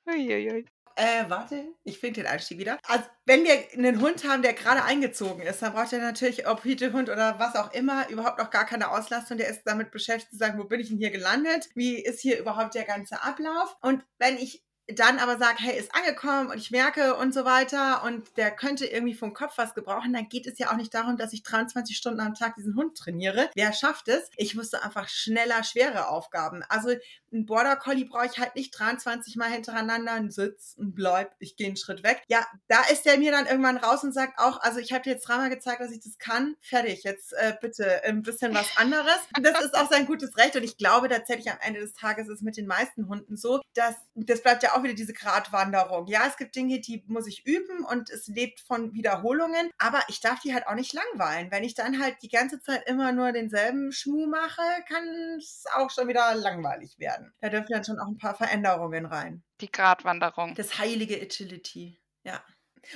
Uiuiui. 0.07 0.65
Äh, 0.97 1.29
warte, 1.29 1.73
ich 1.83 1.99
finde 1.99 2.21
den 2.21 2.31
Einstieg 2.31 2.57
wieder. 2.57 2.79
Also, 2.87 3.03
wenn 3.25 3.43
wir 3.43 3.67
einen 3.73 3.99
Hund 3.99 4.25
haben, 4.25 4.41
der 4.41 4.53
gerade 4.53 4.83
eingezogen 4.83 5.41
ist, 5.41 5.61
dann 5.61 5.73
braucht 5.73 5.91
er 5.91 5.99
natürlich, 5.99 6.47
ob 6.47 6.63
Hütehund 6.63 7.09
oder 7.09 7.37
was 7.37 7.55
auch 7.55 7.73
immer, 7.73 8.07
überhaupt 8.09 8.39
noch 8.39 8.49
gar 8.49 8.65
keine 8.65 8.91
Auslastung. 8.91 9.37
Der 9.37 9.49
ist 9.49 9.63
damit 9.65 9.91
beschäftigt 9.91 10.31
zu 10.31 10.37
sagen, 10.37 10.57
wo 10.57 10.63
bin 10.65 10.79
ich 10.79 10.87
denn 10.89 10.97
hier 10.97 11.11
gelandet? 11.11 11.69
Wie 11.75 12.01
ist 12.01 12.21
hier 12.21 12.39
überhaupt 12.39 12.75
der 12.75 12.85
ganze 12.85 13.21
Ablauf? 13.21 13.75
Und 13.81 14.05
wenn 14.19 14.37
ich 14.37 14.63
dann 14.87 15.17
aber 15.19 15.37
sage, 15.37 15.57
hey, 15.59 15.77
ist 15.77 15.93
angekommen 15.95 16.51
und 16.51 16.57
ich 16.57 16.69
merke 16.69 17.15
und 17.15 17.33
so 17.33 17.43
weiter 17.43 18.03
und 18.03 18.37
der 18.37 18.51
könnte 18.51 18.85
irgendwie 18.85 19.15
vom 19.15 19.33
Kopf 19.33 19.57
was 19.57 19.73
gebrauchen, 19.73 20.13
dann 20.13 20.29
geht 20.29 20.45
es 20.45 20.59
ja 20.59 20.71
auch 20.71 20.75
nicht 20.75 20.93
darum, 20.93 21.17
dass 21.17 21.33
ich 21.33 21.43
23 21.43 21.97
Stunden 21.97 22.19
am 22.19 22.35
Tag 22.35 22.55
diesen 22.55 22.75
Hund 22.75 22.97
trainiere. 22.97 23.49
Wer 23.55 23.73
schafft 23.73 24.07
es? 24.07 24.29
Ich 24.37 24.55
musste 24.55 24.83
einfach 24.83 25.07
schneller, 25.09 25.63
schwere 25.63 26.09
Aufgaben. 26.09 26.63
Also 26.69 26.89
ein 27.33 27.45
Border 27.45 27.75
Collie 27.75 28.05
brauche 28.05 28.27
ich 28.27 28.37
halt 28.37 28.55
nicht 28.55 28.77
23 28.77 29.35
Mal 29.35 29.49
hintereinander 29.49 30.13
einen 30.13 30.31
Sitz 30.31 30.75
und 30.77 30.95
bleib, 30.95 31.35
ich 31.39 31.55
gehe 31.55 31.67
einen 31.67 31.77
Schritt 31.77 32.03
weg. 32.03 32.21
Ja, 32.27 32.45
da 32.67 32.81
ist 32.91 33.05
der 33.05 33.17
mir 33.17 33.31
dann 33.31 33.47
irgendwann 33.47 33.77
raus 33.77 34.03
und 34.03 34.13
sagt 34.13 34.39
auch, 34.39 34.61
also 34.61 34.79
ich 34.79 34.93
habe 34.93 35.03
dir 35.03 35.13
jetzt 35.13 35.27
dreimal 35.27 35.49
gezeigt, 35.49 35.81
dass 35.81 35.91
ich 35.91 36.01
das 36.01 36.17
kann. 36.19 36.55
Fertig, 36.61 37.03
jetzt 37.03 37.33
äh, 37.33 37.55
bitte 37.59 38.03
ein 38.03 38.21
bisschen 38.21 38.53
was 38.53 38.67
anderes. 38.77 39.19
Das 39.41 39.63
ist 39.63 39.75
auch 39.75 39.89
sein 39.89 40.05
gutes 40.05 40.37
Recht 40.37 40.55
und 40.55 40.63
ich 40.63 40.77
glaube 40.77 41.09
tatsächlich 41.09 41.51
am 41.51 41.57
Ende 41.61 41.79
des 41.79 41.93
Tages 41.93 42.29
ist 42.29 42.43
mit 42.43 42.55
den 42.57 42.67
meisten 42.67 43.07
Hunden 43.07 43.35
so, 43.35 43.61
dass 43.73 43.95
das 44.15 44.41
bleibt 44.41 44.63
ja 44.63 44.74
auch 44.75 44.83
wieder 44.83 44.93
diese 44.93 45.13
Gratwanderung. 45.13 46.07
Ja, 46.07 46.25
es 46.27 46.37
gibt 46.37 46.55
Dinge, 46.55 46.79
die 46.79 47.03
muss 47.07 47.27
ich 47.27 47.45
üben 47.45 47.85
und 47.85 48.09
es 48.09 48.27
lebt 48.27 48.59
von 48.59 48.93
Wiederholungen, 48.93 49.71
aber 49.77 50.01
ich 50.07 50.19
darf 50.19 50.39
die 50.39 50.53
halt 50.53 50.67
auch 50.67 50.75
nicht 50.75 50.93
langweilen. 50.93 51.51
Wenn 51.51 51.63
ich 51.63 51.73
dann 51.73 52.01
halt 52.01 52.17
die 52.21 52.29
ganze 52.29 52.61
Zeit 52.61 52.87
immer 52.87 53.11
nur 53.11 53.31
denselben 53.31 53.91
Schmuh 53.91 54.27
mache, 54.27 54.61
kann 54.87 55.05
es 55.37 55.65
auch 55.75 55.89
schon 55.89 56.07
wieder 56.07 56.35
langweilig 56.35 56.99
werden. 56.99 57.33
Da 57.41 57.49
dürfen 57.49 57.71
dann 57.71 57.83
schon 57.83 57.99
auch 57.99 58.07
ein 58.07 58.17
paar 58.17 58.35
Veränderungen 58.35 59.05
rein. 59.05 59.43
Die 59.61 59.71
Gratwanderung. 59.71 60.55
Das 60.55 60.77
heilige 60.77 61.21
Agility. 61.21 61.99
Ja. 62.23 62.43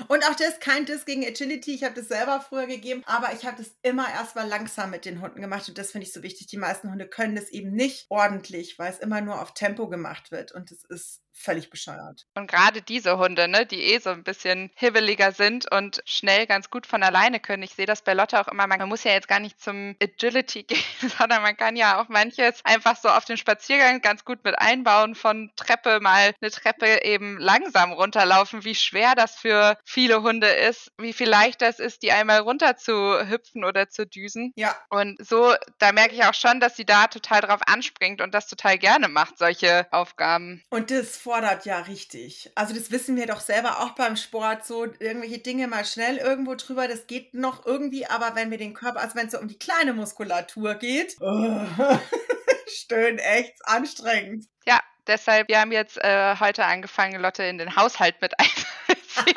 Und 0.08 0.24
auch 0.26 0.36
das, 0.36 0.60
kein 0.60 0.86
Diss 0.86 1.06
gegen 1.06 1.26
Agility. 1.26 1.74
Ich 1.74 1.84
habe 1.84 1.96
das 1.96 2.08
selber 2.08 2.42
früher 2.42 2.68
gegeben, 2.68 3.04
aber 3.06 3.34
ich 3.34 3.46
habe 3.46 3.58
das 3.58 3.76
immer 3.82 4.08
erstmal 4.10 4.48
langsam 4.48 4.92
mit 4.92 5.06
den 5.06 5.22
Hunden 5.22 5.42
gemacht 5.42 5.68
und 5.68 5.78
das 5.78 5.92
finde 5.92 6.06
ich 6.06 6.14
so 6.14 6.24
wichtig. 6.24 6.48
Die 6.48 6.58
meisten 6.58 6.92
Hunde 6.92 7.08
können 7.08 7.36
das 7.36 7.50
eben 7.50 7.72
nicht 7.72 8.06
ordentlich, 8.10 8.78
weil 8.78 8.92
es 8.92 9.00
immer 9.00 9.22
nur 9.22 9.42
auf 9.42 9.54
Tempo 9.54 9.90
gemacht 9.90 10.32
wird 10.32 10.52
und 10.52 10.72
es 10.72 10.84
ist 10.86 11.22
völlig 11.40 11.70
bescheuert. 11.70 12.26
Und 12.36 12.50
gerade 12.50 12.82
diese 12.82 13.18
Hunde, 13.18 13.48
ne, 13.48 13.66
die 13.66 13.82
eh 13.82 14.00
so 14.00 14.10
ein 14.10 14.24
bisschen 14.24 14.72
hibbeliger 14.76 15.32
sind 15.32 15.72
und 15.72 16.02
schnell 16.06 16.46
ganz 16.48 16.70
gut 16.70 16.86
von 16.86 17.02
alleine 17.02 17.40
können. 17.40 17.64
Ich 17.64 17.74
sehe 17.74 17.86
das 17.86 18.02
bei 18.02 18.14
Lotte 18.14 18.40
auch 18.40 18.48
immer. 18.48 18.68
Man 18.68 18.90
muss 18.90 19.04
ja 19.04 19.14
jetzt 19.14 19.28
gar 19.28 19.40
nicht 19.40 19.60
zum 19.62 19.96
Agility 20.02 20.64
gehen, 20.68 20.84
sondern 21.18 21.42
man 21.42 21.56
kann 21.56 21.76
ja 21.76 22.02
auch 22.02 22.10
manches 22.10 22.60
einfach 22.66 22.98
so 22.98 23.10
auf 23.10 23.26
den 23.26 23.38
Spaziergang 23.38 24.02
ganz 24.02 24.26
gut 24.26 24.44
mit 24.44 24.60
einbauen, 24.60 25.16
von 25.16 25.52
Treppe 25.56 26.00
mal 26.02 26.34
eine 26.42 26.52
Treppe 26.52 27.04
eben 27.04 27.38
langsam 27.38 27.94
runterlaufen, 27.94 28.66
wie 28.66 28.76
schwer 28.76 29.16
das 29.16 29.36
für 29.36 29.78
viele 29.86 30.22
Hunde 30.22 30.48
ist, 30.48 30.92
wie 30.98 31.14
viel 31.14 31.30
leichter 31.30 31.68
es 31.68 31.80
ist, 31.80 32.04
die 32.04 32.12
einmal 32.12 32.40
runter 32.40 32.76
zu 32.76 32.94
hüpfen 33.28 33.64
oder 33.64 33.90
zu 33.90 34.06
düsen. 34.06 34.52
Ja. 34.56 34.76
Und 34.90 35.26
so, 35.26 35.54
da 35.78 35.92
merke 35.92 36.16
ich 36.16 36.24
auch 36.26 36.34
schon, 36.34 36.60
dass 36.60 36.76
sie 36.76 36.86
da 36.86 37.08
total 37.08 37.42
drauf 37.42 37.62
anspringt 37.66 38.22
und 38.22 38.34
das 38.34 38.48
total 38.48 38.78
gerne 38.78 39.08
macht, 39.08 39.38
solche 39.38 39.88
Aufgaben. 39.92 40.64
Und 40.70 40.92
das 40.92 41.18
fordert 41.30 41.64
ja 41.66 41.82
richtig. 41.82 42.52
Also 42.56 42.74
das 42.74 42.90
wissen 42.90 43.16
wir 43.16 43.28
doch 43.28 43.40
selber 43.40 43.82
auch 43.82 43.92
beim 43.92 44.16
Sport, 44.16 44.66
so 44.66 44.86
irgendwelche 44.86 45.38
Dinge 45.38 45.68
mal 45.68 45.86
schnell 45.86 46.18
irgendwo 46.18 46.56
drüber, 46.56 46.88
das 46.88 47.06
geht 47.06 47.36
noch 47.36 47.68
irgendwie, 47.68 48.08
aber 48.08 48.36
wenn 48.36 48.50
wir 48.50 48.58
den 48.58 48.74
Körper, 48.74 49.00
also 49.00 49.16
wenn 49.16 49.28
es 49.28 49.34
so 49.34 49.40
um 49.40 49.48
die 49.48 49.60
kleine 49.60 49.94
Muskulatur 49.94 50.74
geht, 50.74 51.18
oh, 51.22 51.60
stöhn 52.68 53.20
echt 53.20 53.54
anstrengend. 53.64 54.48
Ja, 54.66 54.80
deshalb, 55.08 55.48
wir 55.48 55.60
haben 55.60 55.72
jetzt 55.72 55.98
äh, 55.98 56.36
heute 56.40 56.66
angefangen, 56.66 57.22
Lotte 57.22 57.44
in 57.44 57.58
den 57.58 57.76
Haushalt 57.76 58.22
mit 58.22 58.34
einzuziehen. 58.40 59.36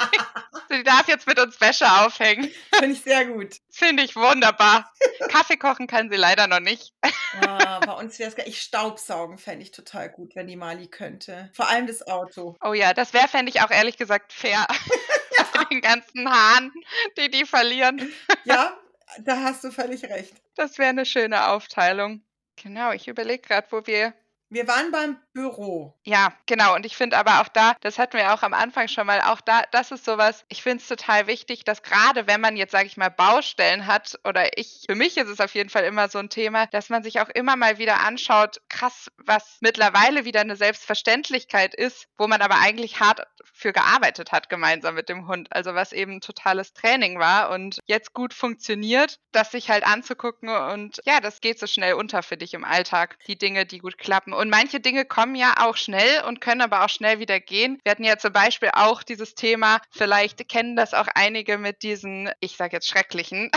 Sie 0.68 0.82
darf 0.84 1.06
jetzt 1.06 1.26
mit 1.26 1.38
uns 1.38 1.60
Wäsche 1.60 1.86
aufhängen. 1.86 2.50
Finde 2.74 2.94
ich 2.94 3.02
sehr 3.02 3.26
gut. 3.26 3.56
Finde 3.70 4.02
ich 4.02 4.16
wunderbar. 4.16 4.90
Kaffee 5.28 5.58
kochen 5.58 5.86
kann 5.86 6.10
sie 6.10 6.16
leider 6.16 6.46
noch 6.46 6.60
nicht. 6.60 6.94
Ah, 7.40 7.80
bei 7.80 7.92
uns 7.92 8.18
wäre 8.18 8.30
es, 8.30 8.46
ich 8.46 8.62
Staubsaugen 8.62 9.36
fände 9.36 9.62
ich 9.62 9.70
total 9.70 10.08
gut, 10.08 10.34
wenn 10.34 10.46
die 10.46 10.56
Mali 10.56 10.86
könnte. 10.88 11.50
Vor 11.52 11.68
allem 11.68 11.86
das 11.86 12.06
Auto. 12.06 12.56
Oh 12.62 12.72
ja, 12.72 12.94
das 12.94 13.12
wäre, 13.12 13.28
fände 13.28 13.50
ich 13.50 13.60
auch 13.60 13.70
ehrlich 13.70 13.98
gesagt 13.98 14.32
fair. 14.32 14.66
Mit 15.58 15.70
den 15.70 15.80
ganzen 15.82 16.28
Haaren, 16.28 16.72
die 17.18 17.30
die 17.30 17.44
verlieren. 17.44 18.12
Ja, 18.44 18.76
da 19.20 19.42
hast 19.42 19.64
du 19.64 19.70
völlig 19.70 20.04
recht. 20.04 20.34
Das 20.54 20.78
wäre 20.78 20.90
eine 20.90 21.04
schöne 21.04 21.48
Aufteilung. 21.48 22.22
Genau, 22.56 22.92
ich 22.92 23.08
überlege 23.08 23.42
gerade, 23.42 23.66
wo 23.70 23.86
wir 23.86 24.14
Wir 24.52 24.68
waren 24.68 24.90
beim 24.90 25.16
Büro. 25.32 25.98
Ja, 26.04 26.34
genau. 26.44 26.74
Und 26.74 26.84
ich 26.84 26.94
finde 26.94 27.16
aber 27.16 27.40
auch 27.40 27.48
da, 27.48 27.74
das 27.80 27.98
hatten 27.98 28.18
wir 28.18 28.34
auch 28.34 28.42
am 28.42 28.52
Anfang 28.52 28.86
schon 28.86 29.06
mal, 29.06 29.22
auch 29.22 29.40
da, 29.40 29.62
das 29.70 29.92
ist 29.92 30.04
sowas, 30.04 30.44
ich 30.50 30.62
finde 30.62 30.82
es 30.82 30.88
total 30.88 31.26
wichtig, 31.26 31.64
dass 31.64 31.82
gerade 31.82 32.26
wenn 32.26 32.42
man 32.42 32.58
jetzt, 32.58 32.72
sage 32.72 32.86
ich 32.86 32.98
mal, 32.98 33.08
Baustellen 33.08 33.86
hat, 33.86 34.20
oder 34.24 34.58
ich, 34.58 34.84
für 34.86 34.94
mich 34.94 35.16
ist 35.16 35.30
es 35.30 35.40
auf 35.40 35.54
jeden 35.54 35.70
Fall 35.70 35.84
immer 35.84 36.10
so 36.10 36.18
ein 36.18 36.28
Thema, 36.28 36.66
dass 36.66 36.90
man 36.90 37.02
sich 37.02 37.20
auch 37.20 37.30
immer 37.30 37.56
mal 37.56 37.78
wieder 37.78 38.00
anschaut, 38.00 38.60
krass, 38.68 39.10
was 39.16 39.56
mittlerweile 39.62 40.26
wieder 40.26 40.42
eine 40.42 40.56
Selbstverständlichkeit 40.56 41.74
ist, 41.74 42.08
wo 42.18 42.26
man 42.26 42.42
aber 42.42 42.56
eigentlich 42.56 43.00
hart 43.00 43.22
für 43.54 43.72
gearbeitet 43.72 44.32
hat, 44.32 44.50
gemeinsam 44.50 44.94
mit 44.94 45.08
dem 45.08 45.28
Hund. 45.28 45.48
Also 45.50 45.74
was 45.74 45.92
eben 45.92 46.20
totales 46.20 46.74
Training 46.74 47.18
war 47.18 47.50
und 47.50 47.78
jetzt 47.86 48.12
gut 48.12 48.34
funktioniert, 48.34 49.18
das 49.30 49.52
sich 49.52 49.70
halt 49.70 49.86
anzugucken 49.86 50.50
und 50.50 51.00
ja, 51.06 51.20
das 51.20 51.40
geht 51.40 51.58
so 51.58 51.66
schnell 51.66 51.94
unter 51.94 52.22
für 52.22 52.36
dich 52.36 52.52
im 52.52 52.64
Alltag, 52.64 53.16
die 53.26 53.38
Dinge, 53.38 53.64
die 53.64 53.78
gut 53.78 53.96
klappen. 53.96 54.34
Und 54.42 54.50
manche 54.50 54.80
Dinge 54.80 55.04
kommen 55.04 55.36
ja 55.36 55.54
auch 55.58 55.76
schnell 55.76 56.24
und 56.24 56.40
können 56.40 56.62
aber 56.62 56.84
auch 56.84 56.88
schnell 56.88 57.20
wieder 57.20 57.38
gehen. 57.38 57.78
Wir 57.84 57.92
hatten 57.92 58.02
ja 58.02 58.18
zum 58.18 58.32
Beispiel 58.32 58.70
auch 58.72 59.04
dieses 59.04 59.36
Thema, 59.36 59.80
vielleicht 59.88 60.48
kennen 60.48 60.74
das 60.74 60.94
auch 60.94 61.06
einige 61.14 61.58
mit 61.58 61.84
diesen, 61.84 62.28
ich 62.40 62.56
sage 62.56 62.74
jetzt 62.74 62.88
schrecklichen, 62.88 63.52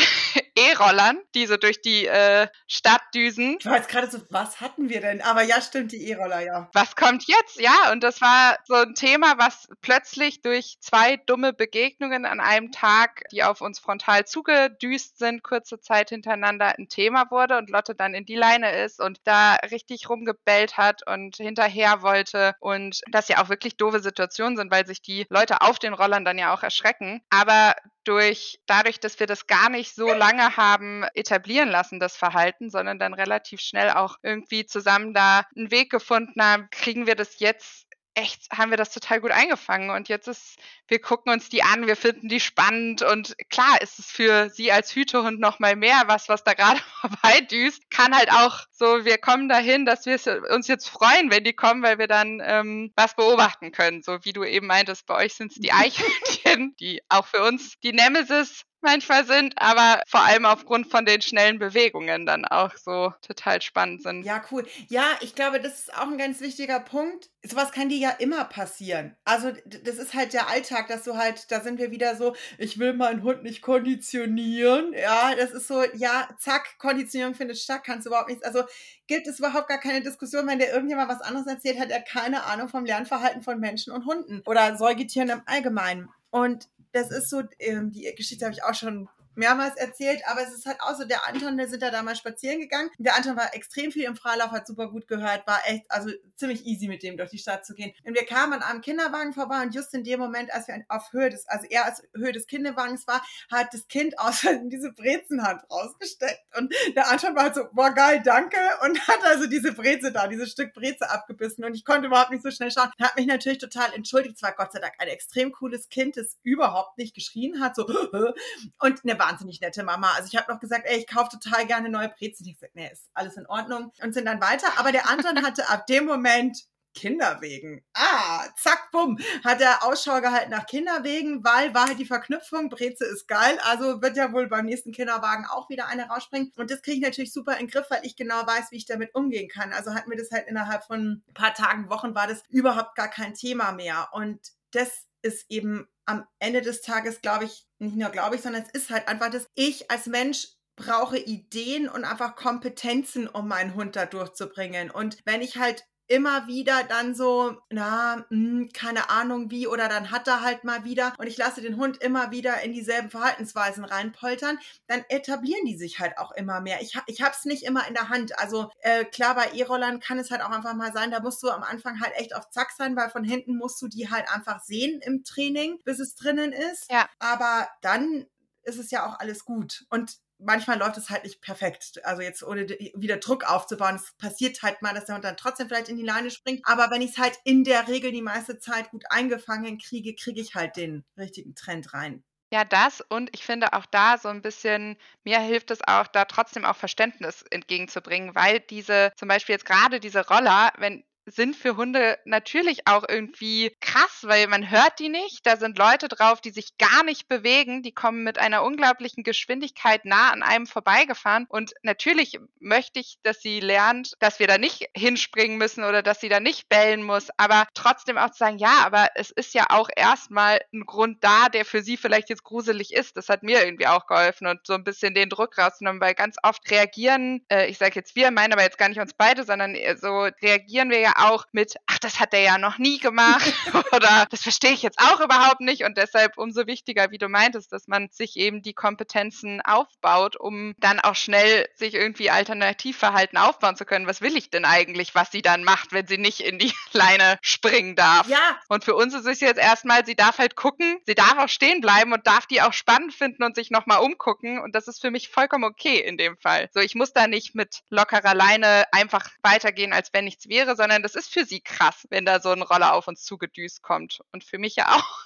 E-Rollern, 0.56 1.20
die 1.36 1.46
so 1.48 1.58
durch 1.58 1.82
die 1.82 2.08
äh, 2.08 2.48
Stadt 2.68 3.02
düsen. 3.14 3.58
Ich 3.60 3.66
war 3.66 3.78
jetzt 3.78 3.90
gerade 3.90 4.10
so, 4.10 4.20
was 4.30 4.62
hatten 4.62 4.90
wir 4.90 5.02
denn? 5.02 5.22
Aber 5.22 5.44
ja, 5.44 5.62
stimmt, 5.62 5.92
die 5.92 6.10
E-Roller, 6.10 6.40
ja. 6.42 6.70
Was 6.74 6.96
kommt 6.96 7.26
jetzt? 7.28 7.60
Ja, 7.60 7.92
und 7.92 8.04
das 8.04 8.22
war 8.22 8.58
so 8.66 8.76
ein 8.76 8.96
Thema, 8.96 9.38
was 9.38 9.68
plötzlich 9.82 10.42
durch 10.42 10.78
zwei 10.80 11.18
dumme 11.18 11.54
Begegnungen 11.54 12.26
an 12.26 12.40
einem 12.40 12.72
Tag, 12.72 13.24
die 13.32 13.44
auf 13.44 13.62
uns 13.62 13.80
frontal 13.80 14.26
zugedüst 14.26 15.18
sind, 15.18 15.44
kurze 15.44 15.80
Zeit 15.80 16.10
hintereinander 16.10 16.78
ein 16.78 16.88
Thema 16.90 17.30
wurde 17.32 17.58
und 17.58 17.70
Lotte 17.70 17.96
dann 17.96 18.14
in 18.14 18.26
die 18.26 18.36
Leine 18.36 18.84
ist 18.84 19.02
und 19.02 19.20
da 19.26 19.56
richtig 19.72 20.10
rumgebellt 20.10 20.78
hat 20.78 21.06
und 21.08 21.36
hinterher 21.38 22.02
wollte 22.02 22.56
und 22.60 23.02
das 23.12 23.28
ja 23.28 23.44
auch 23.44 23.50
wirklich 23.50 23.78
doofe 23.78 24.00
Situationen 24.00 24.58
sind, 24.58 24.72
weil 24.72 24.86
sich 24.86 25.02
die 25.02 25.26
Leute 25.30 25.62
auf 25.62 25.80
den 25.80 25.94
Rollern 25.94 26.26
dann 26.26 26.38
ja 26.38 26.54
auch 26.54 26.64
erschrecken. 26.64 27.22
Aber 27.30 27.76
durch, 28.06 28.60
dadurch, 28.68 29.00
dass 29.00 29.20
wir 29.20 29.28
das 29.28 29.48
gar 29.48 29.70
nicht 29.70 29.96
so 29.96 30.14
lange 30.14 30.45
haben 30.52 31.04
etablieren 31.14 31.70
lassen, 31.70 32.00
das 32.00 32.18
Verhalten, 32.18 32.70
sondern 32.70 33.00
dann 33.00 33.14
relativ 33.14 33.62
schnell 33.62 33.92
auch 33.92 34.18
irgendwie 34.24 34.66
zusammen 34.66 35.14
da 35.14 35.44
einen 35.56 35.72
Weg 35.72 35.90
gefunden 35.90 36.42
haben, 36.42 36.68
kriegen 36.72 37.08
wir 37.08 37.16
das 37.16 37.40
jetzt 37.40 37.86
echt 38.16 38.50
haben 38.52 38.72
wir 38.72 38.78
das 38.78 38.92
total 38.92 39.22
gut 39.22 39.32
eingefangen. 39.32 39.90
Und 39.90 40.10
jetzt 40.10 40.28
ist, 40.28 40.58
wir 40.88 41.00
gucken 41.00 41.32
uns 41.32 41.50
die 41.50 41.64
an, 41.64 41.86
wir 41.86 41.96
finden 41.96 42.30
die 42.30 42.40
spannend 42.40 43.02
und 43.02 43.36
klar 43.50 43.82
ist 43.82 44.00
es 44.00 44.08
für 44.08 44.50
sie 44.50 44.72
als 44.72 44.96
Hütehund 44.96 45.40
noch 45.40 45.60
mal 45.60 45.76
mehr 45.76 46.04
was, 46.08 46.30
was 46.30 46.44
da 46.44 46.54
gerade 46.54 46.80
vorbeidüst. 47.02 47.90
Kann 47.92 48.16
halt 48.16 48.32
auch 48.32 48.62
so, 48.72 49.06
wir 49.06 49.18
kommen 49.18 49.50
dahin, 49.50 49.86
dass 49.86 50.06
wir 50.06 50.18
uns 50.54 50.68
jetzt 50.68 50.90
freuen, 50.90 51.30
wenn 51.30 51.44
die 51.44 51.54
kommen, 51.54 51.84
weil 51.84 52.00
wir 52.00 52.08
dann 52.08 52.42
ähm, 52.44 52.92
was 52.96 53.16
beobachten 53.16 53.72
können. 53.72 54.02
So 54.02 54.24
wie 54.24 54.34
du 54.34 54.44
eben 54.44 54.68
meintest, 54.68 55.06
bei 55.06 55.16
euch 55.16 55.34
sind 55.36 55.52
es 55.52 55.60
die 55.60 55.72
Eichhörnchen, 55.74 56.76
die 56.80 57.02
auch 57.10 57.28
für 57.28 57.44
uns 57.44 57.80
die 57.82 57.94
Nemesis 57.94 58.64
manchmal 58.86 59.26
sind, 59.26 59.54
aber 59.58 60.02
vor 60.08 60.22
allem 60.22 60.46
aufgrund 60.46 60.88
von 60.88 61.06
den 61.06 61.22
schnellen 61.22 61.60
Bewegungen 61.60 62.26
dann 62.26 62.46
auch 62.46 62.72
so 62.78 63.14
total 63.22 63.62
spannend 63.62 64.04
sind. 64.04 64.24
Ja, 64.24 64.42
cool. 64.52 64.66
Ja, 64.88 65.06
ich 65.20 65.36
glaube, 65.36 65.60
das 65.60 65.80
ist 65.80 65.98
auch 65.98 66.08
ein 66.08 66.18
ganz 66.18 66.40
wichtiger 66.40 66.80
Punkt. 66.80 67.30
Sowas 67.44 67.72
kann 67.72 67.90
dir 67.90 67.98
ja 67.98 68.10
immer 68.12 68.46
passieren. 68.46 69.16
Also, 69.26 69.52
das 69.66 69.96
ist 69.96 70.14
halt 70.14 70.34
der 70.34 70.48
Alltag, 70.48 70.88
dass 70.88 71.04
du 71.04 71.18
halt, 71.18 71.52
da 71.52 71.60
sind 71.60 71.80
wir 71.80 71.92
wieder 71.92 72.16
so, 72.16 72.36
ich 72.58 72.80
will 72.80 72.94
meinen 72.94 73.24
Hund 73.24 73.44
nicht 73.44 73.62
konditionieren. 73.62 74.94
Ja, 74.94 75.36
das 75.36 75.52
ist 75.52 75.68
so, 75.68 75.84
ja, 75.96 76.30
zack, 76.40 76.78
Konditionierung 76.78 77.36
findet 77.36 77.58
statt, 77.58 77.82
kannst 77.84 78.06
du 78.06 78.10
überhaupt 78.10 78.30
nichts. 78.30 78.46
Also, 78.46 78.64
gibt 79.08 79.28
es 79.28 79.40
überhaupt 79.40 79.68
gar 79.68 79.80
keine 79.80 80.02
Diskussion, 80.02 80.48
wenn 80.48 80.60
dir 80.60 80.70
irgendjemand 80.70 81.10
was 81.10 81.22
anderes 81.22 81.48
erzählt, 81.48 81.80
hat 81.80 81.92
er 81.92 82.02
keine 82.02 82.44
Ahnung 82.44 82.70
vom 82.70 82.86
Lernverhalten 82.86 83.42
von 83.42 83.60
Menschen 83.60 83.92
und 83.92 84.06
Hunden 84.06 84.42
oder 84.46 84.78
Säugetieren 84.78 85.30
im 85.30 85.42
Allgemeinen. 85.46 86.10
Und 86.30 86.68
das 86.96 87.12
ist 87.12 87.30
so, 87.30 87.44
ähm, 87.60 87.92
die 87.92 88.12
Geschichte 88.16 88.46
habe 88.46 88.54
ich 88.54 88.64
auch 88.64 88.74
schon 88.74 89.10
mehrmals 89.36 89.76
erzählt, 89.76 90.22
aber 90.28 90.42
es 90.42 90.54
ist 90.54 90.66
halt 90.66 90.82
auch 90.82 90.96
so, 90.96 91.06
der 91.06 91.28
Anton, 91.28 91.58
wir 91.58 91.68
sind 91.68 91.82
da 91.82 91.92
damals 91.92 92.20
spazieren 92.20 92.60
gegangen. 92.60 92.90
Der 92.98 93.16
Anton 93.16 93.36
war 93.36 93.54
extrem 93.54 93.92
viel 93.92 94.04
im 94.04 94.16
Freilauf, 94.16 94.52
hat 94.52 94.68
super 94.68 94.90
gut 94.90 95.08
gehört, 95.08 95.46
war 95.48 95.60
echt, 95.66 95.86
also 95.90 96.10
ziemlich 96.36 96.66
easy 96.66 96.88
mit 96.88 97.04
dem 97.04 97.18
durch 97.18 97.32
die 97.32 97.38
Stadt 97.38 97.66
zu 97.66 97.74
gehen. 97.74 97.94
Und 98.04 98.16
wir 98.16 98.26
kamen 98.26 98.54
an 98.54 98.64
einem 98.64 98.82
Kinderwagen 98.82 99.34
vorbei 99.34 99.62
und 99.62 99.74
just 99.74 99.94
in 99.94 100.04
dem 100.04 100.20
Moment, 100.20 100.54
als 100.54 100.68
wir 100.68 100.84
auf 100.90 101.12
Höhe 101.12 101.30
des, 101.30 101.48
also 101.48 101.66
er 101.70 101.86
als 101.86 102.04
Höhe 102.16 102.32
des 102.32 102.48
Kinderwagens 102.48 103.08
war, 103.08 103.26
hat 103.52 103.74
das 103.74 103.88
Kind 103.88 104.18
aus 104.20 104.42
diese 104.66 104.92
Brezenhand 104.92 105.64
rausgesteckt 105.70 106.42
und 106.58 106.74
der 106.96 107.10
Anton 107.10 107.36
war 107.36 107.44
halt 107.44 107.56
so, 107.56 107.66
boah 107.72 107.92
geil, 107.92 108.22
danke 108.24 108.58
und 108.84 109.08
hat 109.08 109.24
also 109.24 109.48
diese 109.48 109.74
Breze 109.74 110.12
da, 110.12 110.28
dieses 110.28 110.52
Stück 110.52 110.74
Breze 110.74 111.10
abgebissen 111.10 111.64
und 111.64 111.74
ich 111.76 111.86
konnte 111.86 112.08
überhaupt 112.08 112.32
nicht 112.32 112.44
so 112.44 112.52
schnell 112.52 112.72
schauen. 112.72 112.90
Hat 113.02 113.16
mich 113.16 113.26
natürlich 113.26 113.60
total 113.60 113.94
entschuldigt. 113.94 114.36
Es 114.36 114.44
war 114.44 114.54
Gott 114.54 114.72
sei 114.72 114.80
Dank 114.80 114.94
ein 114.98 115.08
extrem 115.08 115.52
cooles 115.52 115.90
Kind, 115.90 116.18
das 116.18 116.38
überhaupt 116.44 116.98
nicht 116.98 117.16
geschrien 117.16 117.62
hat, 117.62 117.76
so 117.76 117.86
und 118.80 119.02
eine 119.04 119.16
wahnsinnig 119.26 119.62
nette 119.62 119.84
Mama. 119.84 120.14
Also 120.16 120.30
ich 120.32 120.38
habe 120.38 120.52
noch 120.52 120.60
gesagt, 120.60 120.86
ey, 120.86 121.00
ich 121.00 121.08
kaufe 121.08 121.38
total 121.38 121.66
gerne 121.66 121.90
neue 121.90 122.10
Brezen. 122.10 122.46
Ich 122.48 122.56
gesagt, 122.56 122.76
nee, 122.76 122.90
ist 122.92 123.10
alles 123.14 123.38
in 123.38 123.48
Ordnung 123.48 123.92
und 124.02 124.14
sind 124.14 124.26
dann 124.26 124.42
weiter. 124.42 124.68
Aber 124.78 124.92
der 124.92 125.10
Anton 125.10 125.44
hatte 125.44 125.68
ab 125.70 125.88
dem 125.88 126.06
Moment 126.06 126.66
Kinderwegen. 126.96 127.84
Ah, 127.94 128.46
zack, 128.56 128.90
bumm, 128.92 129.20
hat 129.44 129.62
er 129.62 129.84
Ausschau 129.84 130.22
gehalten 130.22 130.52
nach 130.52 130.66
Kinderwegen, 130.66 131.44
weil 131.44 131.74
war 131.74 131.88
halt 131.88 132.00
die 132.00 132.06
Verknüpfung, 132.06 132.70
Breze 132.70 133.06
ist 133.06 133.28
geil, 133.28 133.60
also 133.64 134.02
wird 134.02 134.16
ja 134.16 134.32
wohl 134.32 134.48
beim 134.48 134.66
nächsten 134.66 134.94
Kinderwagen 134.94 135.46
auch 135.46 135.70
wieder 135.70 135.88
eine 135.88 136.08
rausspringen. 136.08 136.54
Und 136.56 136.72
das 136.72 136.82
kriege 136.82 136.98
ich 136.98 137.04
natürlich 137.04 137.34
super 137.34 137.54
in 137.54 137.68
den 137.68 137.68
Griff, 137.68 137.88
weil 137.90 138.00
ich 138.04 138.16
genau 138.16 138.48
weiß, 138.48 138.72
wie 138.72 138.78
ich 138.78 138.86
damit 138.86 139.14
umgehen 139.14 139.50
kann. 139.50 139.74
Also 139.74 139.94
hatten 139.94 140.10
wir 140.10 140.18
das 140.18 140.32
halt 140.32 140.48
innerhalb 140.48 140.86
von 140.86 141.22
ein 141.28 141.34
paar 141.34 141.54
Tagen, 141.54 141.90
Wochen 141.90 142.16
war 142.16 142.28
das 142.28 142.44
überhaupt 142.50 142.96
gar 142.96 143.10
kein 143.10 143.34
Thema 143.34 143.74
mehr. 143.74 144.08
Und 144.14 144.40
das 144.72 145.06
ist 145.26 145.46
eben 145.50 145.88
am 146.06 146.26
Ende 146.40 146.62
des 146.62 146.82
Tages, 146.82 147.22
glaube 147.22 147.46
ich, 147.46 147.68
nicht 147.80 147.98
nur 147.98 148.10
glaube 148.10 148.36
ich, 148.36 148.42
sondern 148.42 148.64
es 148.64 148.70
ist 148.70 148.90
halt 148.92 149.08
einfach, 149.08 149.32
dass 149.32 149.50
ich 149.56 149.90
als 149.90 150.06
Mensch 150.06 150.48
brauche 150.76 151.18
Ideen 151.18 151.90
und 151.90 152.04
einfach 152.04 152.36
Kompetenzen, 152.36 153.28
um 153.28 153.48
meinen 153.48 153.76
Hund 153.76 153.96
da 153.96 154.06
durchzubringen. 154.06 154.92
Und 154.92 155.22
wenn 155.26 155.42
ich 155.42 155.58
halt 155.58 155.86
immer 156.08 156.48
wieder 156.48 156.84
dann 156.84 157.16
so, 157.16 157.58
na, 157.70 158.18
mh, 158.18 158.26
hm, 158.30 158.70
keine 158.74 159.10
Ahnung 159.10 159.50
wie, 159.52 159.68
oder 159.68 159.88
dann 159.90 160.12
hat 160.12 160.28
er 160.28 160.42
halt 160.42 160.64
mal 160.64 160.84
wieder 160.84 161.14
und 161.18 161.28
ich 161.28 161.38
lasse 161.38 161.62
den 161.62 161.78
Hund 161.78 161.98
immer 162.02 162.32
wieder 162.32 162.62
in 162.62 162.74
dieselben 162.74 163.10
Verhaltensweisen 163.10 163.86
reinpoltern, 163.86 164.60
dann 164.88 165.04
etablieren 165.10 165.66
die 165.66 165.78
sich 165.78 166.00
halt 166.00 166.18
auch 166.18 166.32
immer 166.32 166.62
mehr. 166.62 166.82
Ich, 166.82 166.98
ich 167.08 167.22
hab's 167.22 167.46
nicht 167.46 167.64
immer 167.64 167.88
in 167.88 167.94
der 167.94 168.10
Hand. 168.10 168.38
Also 168.40 168.70
äh, 168.82 169.06
klar, 169.06 169.36
bei 169.36 169.52
E-Rollern 169.54 170.00
kann 170.00 170.20
es 170.20 170.32
halt 170.32 170.42
auch 170.42 170.52
einfach 170.52 170.76
mal 170.76 170.94
sein, 170.94 171.12
da 171.12 171.20
musst 171.20 171.42
du 171.44 171.50
am 171.50 171.64
Anfang 171.64 172.00
halt 172.00 172.14
echt 172.16 172.36
auf 172.36 172.50
Zack 172.50 172.72
sein, 172.72 172.96
weil 172.96 173.10
von 173.10 173.24
hinten 173.24 173.58
musst 173.58 173.82
du 173.82 173.88
die 173.88 174.10
halt 174.10 174.30
einfach 174.30 174.64
sehen 174.64 175.02
im 175.02 175.24
Training, 175.24 175.80
bis 175.84 176.00
es 176.00 176.16
drinnen 176.16 176.52
ist. 176.52 176.90
Ja. 176.92 177.10
Aber 177.20 177.68
dann 177.82 178.26
ist 178.64 178.80
es 178.80 178.92
ja 178.92 179.06
auch 179.08 179.20
alles 179.20 179.46
gut. 179.46 179.86
Und 179.90 180.18
manchmal 180.40 180.80
läuft 180.80 180.98
es 180.98 181.10
halt 181.10 181.24
nicht 181.24 181.42
perfekt. 181.42 182.04
Also 182.04 182.22
jetzt 182.22 182.44
ohne 182.44 182.68
wieder 182.68 183.18
Druck 183.18 183.50
aufzubauen. 183.50 183.96
Es 183.96 184.14
passiert 184.18 184.62
halt 184.64 184.82
mal, 184.82 184.94
dass 184.94 185.06
der 185.06 185.16
Hund 185.16 185.26
dann 185.26 185.38
trotzdem 185.38 185.68
vielleicht 185.68 185.90
in 185.90 185.98
die 185.98 186.04
Leine 186.04 186.32
springt. 186.32 186.62
Aber 186.66 186.92
wenn 186.92 187.02
ich 187.02 187.12
es 187.12 187.18
halt 187.18 187.38
in 187.44 187.64
der 187.64 187.88
Regel 187.88 188.12
die 188.12 188.22
meiste 188.22 188.60
Zeit 188.60 188.92
gut 188.92 189.04
eingefangen 189.10 189.78
kriege, 189.78 190.16
kriege 190.16 190.42
ich 190.42 190.56
halt 190.56 190.76
den 190.76 191.06
richtigen 191.18 191.56
Trend 191.56 191.94
rein. 191.94 192.24
Ja, 192.54 192.64
das 192.64 193.02
und 193.02 193.32
ich 193.34 193.44
finde 193.44 193.74
auch 193.74 193.86
da 193.88 194.18
so 194.18 194.30
ein 194.30 194.42
bisschen, 194.42 194.98
mir 195.24 195.40
hilft 195.40 195.72
es 195.72 195.80
auch, 195.86 196.08
da 196.08 196.26
trotzdem 196.26 196.64
auch 196.64 196.76
Verständnis 196.76 197.44
entgegenzubringen, 197.50 198.36
weil 198.36 198.60
diese, 198.60 199.12
zum 199.18 199.28
Beispiel 199.28 199.54
jetzt 199.54 199.66
gerade 199.66 200.00
diese 200.00 200.28
Roller, 200.28 200.72
wenn 200.78 201.04
sind 201.26 201.56
für 201.56 201.76
Hunde 201.76 202.18
natürlich 202.26 202.88
auch 202.88 203.04
irgendwie 203.08 203.76
krass, 203.82 204.20
weil 204.24 204.48
man 204.48 204.70
hört 204.70 205.00
die 205.00 205.10
nicht. 205.10 205.46
Da 205.46 205.58
sind 205.58 205.78
Leute 205.78 206.08
drauf, 206.08 206.40
die 206.40 206.52
sich 206.52 206.78
gar 206.78 207.04
nicht 207.04 207.28
bewegen. 207.28 207.82
Die 207.82 207.94
kommen 207.94 208.24
mit 208.24 208.38
einer 208.38 208.64
unglaublichen 208.64 209.24
Geschwindigkeit 209.24 210.06
nah 210.06 210.32
an 210.32 210.44
einem 210.44 210.68
vorbeigefahren. 210.68 211.46
Und 211.50 211.74
natürlich 211.82 212.40
möchte 212.60 213.00
ich, 213.00 213.18
dass 213.24 213.42
sie 213.42 213.60
lernt, 213.60 214.14
dass 214.20 214.40
wir 214.40 214.48
da 214.48 214.58
nicht 214.58 214.90
hinspringen 214.96 215.58
müssen 215.58 215.84
oder 215.84 216.04
dass 216.04 216.22
sie 216.22 216.30
da 216.30 216.40
nicht 216.40 216.70
bellen 216.70 217.04
muss. 217.04 217.30
Aber 217.38 217.68
trotzdem 217.74 218.18
auch 218.18 218.30
zu 218.30 218.38
sagen, 218.38 218.60
ja, 218.60 218.84
aber 218.86 219.08
es 219.16 219.32
ist 219.32 219.54
ja 219.56 219.66
auch 219.70 219.90
erstmal 219.96 220.62
ein 220.74 220.86
Grund 220.86 221.24
da, 221.24 221.50
der 221.50 221.66
für 221.66 221.82
sie 221.82 221.98
vielleicht 221.98 222.30
jetzt 222.30 222.44
gruselig 222.44 222.94
ist. 222.94 223.18
Das 223.18 223.30
hat 223.30 223.42
mir 223.42 223.66
irgendwie 223.66 223.88
auch 223.88 224.06
geholfen 224.06 224.46
und 224.48 224.66
so 224.66 224.74
ein 224.74 224.84
bisschen 224.84 225.16
den 225.16 225.30
Druck 225.30 225.58
rausgenommen, 225.58 226.02
weil 226.02 226.14
ganz 226.14 226.38
oft 226.44 226.70
reagieren, 226.70 227.44
äh, 227.50 227.68
ich 227.68 227.80
sage 227.80 227.96
jetzt 227.96 228.16
wir, 228.16 228.30
meinen 228.30 228.54
aber 228.54 228.62
jetzt 228.62 228.78
gar 228.78 228.90
nicht 228.90 229.00
uns 229.00 229.14
beide, 229.14 229.44
sondern 229.44 229.76
so 230.00 230.30
reagieren 230.42 230.90
wir 230.90 231.00
ja 231.00 231.15
auch 231.16 231.46
mit, 231.52 231.76
ach, 231.88 232.00
das 232.00 232.20
hat 232.20 232.34
er 232.34 232.42
ja 232.42 232.58
noch 232.58 232.78
nie 232.78 233.00
gemacht 233.00 233.54
oder 233.92 234.28
das 234.30 234.44
verstehe 234.44 234.72
ich 234.72 234.82
jetzt 234.82 235.00
auch 235.00 235.20
überhaupt 235.20 235.62
nicht 235.62 235.84
und 235.84 235.98
deshalb 235.98 236.38
umso 236.38 236.68
wichtiger, 236.68 237.12
wie 237.12 237.18
du 237.18 237.30
meintest, 237.30 237.72
dass 237.72 237.88
man 237.88 238.10
sich 238.12 238.36
eben 238.38 238.62
die 238.62 238.74
Kompetenzen 238.74 239.62
aufbaut, 239.62 240.36
um 240.36 240.74
dann 240.78 241.00
auch 241.00 241.16
schnell 241.16 241.68
sich 241.76 241.94
irgendwie 241.94 242.30
Alternativverhalten 242.30 243.38
aufbauen 243.38 243.76
zu 243.76 243.86
können. 243.86 244.08
Was 244.08 244.22
will 244.22 244.36
ich 244.38 244.50
denn 244.50 244.66
eigentlich, 244.66 245.16
was 245.16 245.32
sie 245.32 245.42
dann 245.42 245.64
macht, 245.64 245.92
wenn 245.92 246.08
sie 246.08 246.18
nicht 246.18 246.42
in 246.42 246.60
die 246.60 246.74
Leine 246.92 247.38
springen 247.42 247.96
darf? 247.96 248.28
Ja. 248.28 248.60
Und 248.68 248.84
für 248.84 248.96
uns 248.96 249.14
ist 249.14 249.26
es 249.26 249.40
jetzt 249.40 249.60
erstmal, 249.60 250.06
sie 250.06 250.16
darf 250.16 250.38
halt 250.38 250.56
gucken, 250.56 250.98
sie 251.06 251.16
darf 251.16 251.38
auch 251.38 251.50
stehen 251.50 251.82
bleiben 251.82 252.14
und 252.14 252.28
darf 252.28 252.46
die 252.46 252.62
auch 252.62 252.74
spannend 252.74 253.14
finden 253.14 253.44
und 253.44 253.56
sich 253.56 253.72
nochmal 253.72 254.00
umgucken 254.02 254.60
und 254.60 254.76
das 254.76 254.88
ist 254.88 255.02
für 255.02 255.12
mich 255.12 255.30
vollkommen 255.30 255.64
okay 255.64 256.00
in 256.00 256.18
dem 256.18 256.38
Fall. 256.38 256.70
So, 256.74 256.80
ich 256.80 256.96
muss 256.96 257.14
da 257.14 257.28
nicht 257.28 257.56
mit 257.56 257.82
lockerer 257.90 258.34
Leine 258.34 258.86
einfach 258.92 259.30
weitergehen, 259.42 259.94
als 259.94 260.10
wenn 260.14 260.26
nichts 260.26 260.50
wäre, 260.50 260.76
sondern 260.76 261.04
das 261.06 261.14
ist 261.14 261.32
für 261.32 261.46
sie 261.46 261.62
krass, 261.62 262.08
wenn 262.10 262.26
da 262.26 262.40
so 262.40 262.50
ein 262.50 262.64
Roller 262.64 262.94
auf 262.94 263.08
uns 263.08 263.24
zugedüst 263.24 263.84
kommt. 263.84 264.22
Und 264.32 264.44
für 264.44 264.58
mich 264.58 264.76
ja 264.76 264.96
auch. 264.96 265.20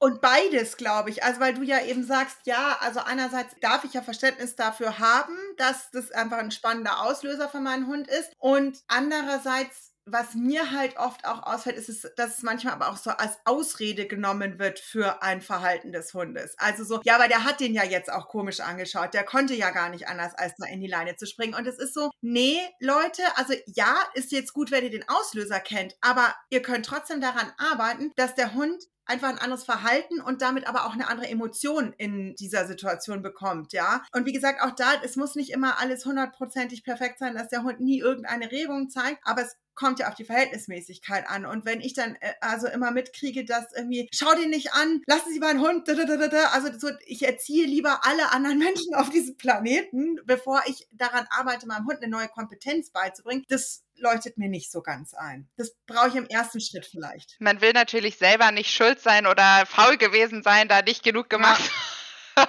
Und 0.00 0.20
beides, 0.20 0.76
glaube 0.76 1.10
ich. 1.10 1.22
Also, 1.22 1.40
weil 1.40 1.54
du 1.54 1.62
ja 1.62 1.80
eben 1.82 2.04
sagst, 2.04 2.38
ja, 2.46 2.78
also 2.80 3.00
einerseits 3.00 3.54
darf 3.60 3.84
ich 3.84 3.94
ja 3.94 4.02
Verständnis 4.02 4.56
dafür 4.56 4.98
haben, 4.98 5.36
dass 5.56 5.90
das 5.92 6.10
einfach 6.10 6.38
ein 6.38 6.50
spannender 6.50 7.02
Auslöser 7.02 7.48
für 7.48 7.60
meinen 7.60 7.86
Hund 7.86 8.08
ist. 8.08 8.32
Und 8.38 8.82
andererseits 8.88 9.89
was 10.12 10.34
mir 10.34 10.70
halt 10.70 10.96
oft 10.98 11.24
auch 11.24 11.42
ausfällt, 11.42 11.76
ist, 11.76 11.88
es, 11.88 12.10
dass 12.16 12.38
es 12.38 12.42
manchmal 12.42 12.74
aber 12.74 12.90
auch 12.90 12.96
so 12.96 13.10
als 13.10 13.38
Ausrede 13.44 14.06
genommen 14.06 14.58
wird 14.58 14.78
für 14.78 15.22
ein 15.22 15.40
Verhalten 15.40 15.92
des 15.92 16.14
Hundes. 16.14 16.54
Also 16.58 16.84
so, 16.84 17.00
ja, 17.04 17.16
aber 17.16 17.28
der 17.28 17.44
hat 17.44 17.60
den 17.60 17.74
ja 17.74 17.84
jetzt 17.84 18.12
auch 18.12 18.28
komisch 18.28 18.60
angeschaut. 18.60 19.14
Der 19.14 19.24
konnte 19.24 19.54
ja 19.54 19.70
gar 19.70 19.88
nicht 19.88 20.08
anders, 20.08 20.34
als 20.34 20.54
da 20.58 20.66
in 20.66 20.80
die 20.80 20.88
Leine 20.88 21.16
zu 21.16 21.26
springen. 21.26 21.54
Und 21.54 21.66
es 21.66 21.78
ist 21.78 21.94
so, 21.94 22.10
nee, 22.20 22.58
Leute, 22.80 23.22
also 23.36 23.54
ja, 23.66 23.96
ist 24.14 24.32
jetzt 24.32 24.52
gut, 24.52 24.70
wenn 24.70 24.84
ihr 24.84 24.90
den 24.90 25.08
Auslöser 25.08 25.60
kennt, 25.60 25.96
aber 26.00 26.34
ihr 26.50 26.62
könnt 26.62 26.86
trotzdem 26.86 27.20
daran 27.20 27.52
arbeiten, 27.58 28.12
dass 28.16 28.34
der 28.34 28.54
Hund 28.54 28.84
einfach 29.10 29.28
ein 29.28 29.38
anderes 29.38 29.64
Verhalten 29.64 30.20
und 30.20 30.40
damit 30.40 30.66
aber 30.66 30.86
auch 30.86 30.94
eine 30.94 31.08
andere 31.08 31.28
Emotion 31.28 31.92
in 31.98 32.34
dieser 32.36 32.66
Situation 32.66 33.22
bekommt, 33.22 33.72
ja. 33.72 34.02
Und 34.12 34.24
wie 34.24 34.32
gesagt, 34.32 34.62
auch 34.62 34.70
da, 34.70 34.92
es 35.02 35.16
muss 35.16 35.34
nicht 35.34 35.50
immer 35.50 35.80
alles 35.80 36.06
hundertprozentig 36.06 36.84
perfekt 36.84 37.18
sein, 37.18 37.34
dass 37.34 37.48
der 37.48 37.64
Hund 37.64 37.80
nie 37.80 37.98
irgendeine 37.98 38.50
Regung 38.50 38.88
zeigt, 38.88 39.20
aber 39.24 39.42
es 39.42 39.56
kommt 39.74 39.98
ja 39.98 40.08
auf 40.08 40.14
die 40.14 40.24
Verhältnismäßigkeit 40.24 41.26
an. 41.28 41.46
Und 41.46 41.64
wenn 41.64 41.80
ich 41.80 41.94
dann 41.94 42.14
äh, 42.16 42.34
also 42.40 42.68
immer 42.68 42.90
mitkriege, 42.90 43.46
dass 43.46 43.72
irgendwie, 43.74 44.08
schau 44.12 44.34
den 44.34 44.50
nicht 44.50 44.74
an, 44.74 45.02
lassen 45.06 45.32
Sie 45.32 45.40
meinen 45.40 45.60
Hund, 45.60 45.88
also 45.88 46.78
so, 46.78 46.88
ich 47.06 47.26
erziehe 47.26 47.66
lieber 47.66 48.00
alle 48.04 48.30
anderen 48.32 48.58
Menschen 48.66 48.94
auf 48.94 49.08
diesem 49.08 49.36
Planeten, 49.38 50.18
bevor 50.26 50.62
ich 50.66 50.86
daran 50.92 51.26
arbeite, 51.30 51.66
meinem 51.66 51.86
Hund 51.86 52.02
eine 52.02 52.10
neue 52.10 52.28
Kompetenz 52.28 52.90
beizubringen. 52.90 53.44
Das 53.48 53.82
leuchtet 54.00 54.38
mir 54.38 54.48
nicht 54.48 54.70
so 54.70 54.82
ganz 54.82 55.14
ein. 55.14 55.48
Das 55.56 55.74
brauche 55.86 56.08
ich 56.08 56.14
im 56.14 56.26
ersten 56.26 56.60
Schritt 56.60 56.86
vielleicht. 56.86 57.36
Man 57.40 57.60
will 57.60 57.72
natürlich 57.72 58.16
selber 58.16 58.50
nicht 58.50 58.72
schuld 58.72 59.00
sein 59.00 59.26
oder 59.26 59.64
faul 59.66 59.96
gewesen 59.96 60.42
sein, 60.42 60.68
da 60.68 60.82
nicht 60.82 61.02
genug 61.02 61.28
gemacht. 61.30 61.62
Ja 61.70 62.00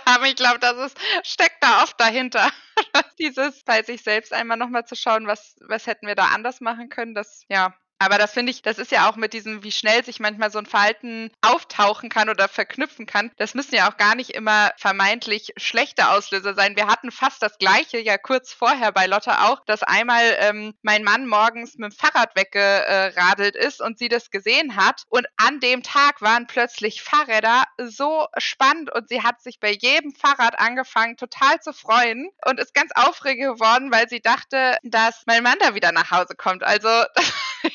Aber 0.06 0.26
ich 0.28 0.36
glaube, 0.36 0.60
das 0.60 0.78
ist, 0.78 0.98
steckt 1.24 1.62
da 1.62 1.84
oft 1.84 2.00
dahinter. 2.00 2.50
Dieses 3.20 3.64
bei 3.64 3.84
sich 3.84 4.04
selbst 4.04 4.34
einmal 4.34 4.58
nochmal 4.58 4.86
zu 4.86 4.96
schauen, 4.96 5.28
was, 5.28 5.56
was 5.68 5.88
hätten 5.88 6.08
wir 6.08 6.16
da 6.16 6.28
anders 6.28 6.62
machen 6.62 6.90
können, 6.90 7.14
das, 7.16 7.44
ja, 7.50 7.76
aber 8.02 8.18
das 8.18 8.34
finde 8.34 8.52
ich, 8.52 8.64
das 8.64 8.80
ist 8.80 8.92
ja 8.92 9.08
auch 9.08 9.16
mit 9.16 9.32
diesem, 9.32 9.64
wie 9.64 9.72
schnell 9.72 10.04
sich 10.04 10.20
manchmal 10.20 10.50
so 10.50 10.58
ein 10.58 10.66
Verhalten 10.66 11.30
auftauchen 11.42 12.10
kann 12.10 12.30
oder 12.30 12.48
verknüpfen 12.48 13.06
kann. 13.06 13.30
Das 13.38 13.54
müssen 13.54 13.76
ja 13.76 13.92
auch 13.92 13.98
gar 13.98 14.16
nicht 14.16 14.32
immer 14.32 14.72
vermeintlich 14.76 15.54
schlechte 15.58 16.10
Auslöser 16.10 16.56
sein. 16.56 16.76
Wir 16.76 16.88
hatten 16.88 17.12
fast 17.12 17.44
das 17.44 17.60
Gleiche 17.60 18.00
ja 18.00 18.18
kurz 18.18 18.54
vorher 18.54 18.92
bei 18.92 19.06
Lotte 19.06 19.42
auch, 19.42 19.64
dass 19.68 19.84
einmal 19.84 20.24
ähm, 20.40 20.74
mein 20.82 21.04
Mann 21.04 21.28
morgens 21.28 21.78
mit 21.78 21.92
dem 21.92 21.96
Fahrrad 21.96 22.36
weggeradelt 22.36 23.56
ist 23.56 23.84
und 23.84 24.00
sie 24.00 24.10
das 24.10 24.32
gesehen 24.32 24.76
hat. 24.76 25.04
Und 25.10 25.28
an 25.38 25.60
dem 25.60 25.84
Tag 25.84 26.24
waren 26.24 26.48
plötzlich 26.48 27.04
Fahrräder 27.04 27.66
so 27.78 28.26
spannend 28.40 28.92
und 28.92 29.10
sie 29.10 29.22
hat 29.22 29.44
sich 29.44 29.60
bei 29.60 29.74
jedem 29.80 30.16
Fahrrad 30.16 30.58
angefangen, 30.58 31.18
total 31.18 31.60
zu 31.60 31.72
freuen 31.72 32.32
und 32.48 32.60
ist 32.60 32.74
ganz 32.74 32.92
aufregend 32.96 33.60
geworden, 33.60 33.92
weil 33.92 34.10
sie 34.10 34.22
dachte, 34.22 34.78
dass 34.82 35.22
mein 35.28 35.44
Mann 35.44 35.60
da 35.60 35.76
wieder 35.76 35.92
nach 35.92 36.10
Hause 36.10 36.34
kommt. 36.36 36.64
Also 36.64 36.90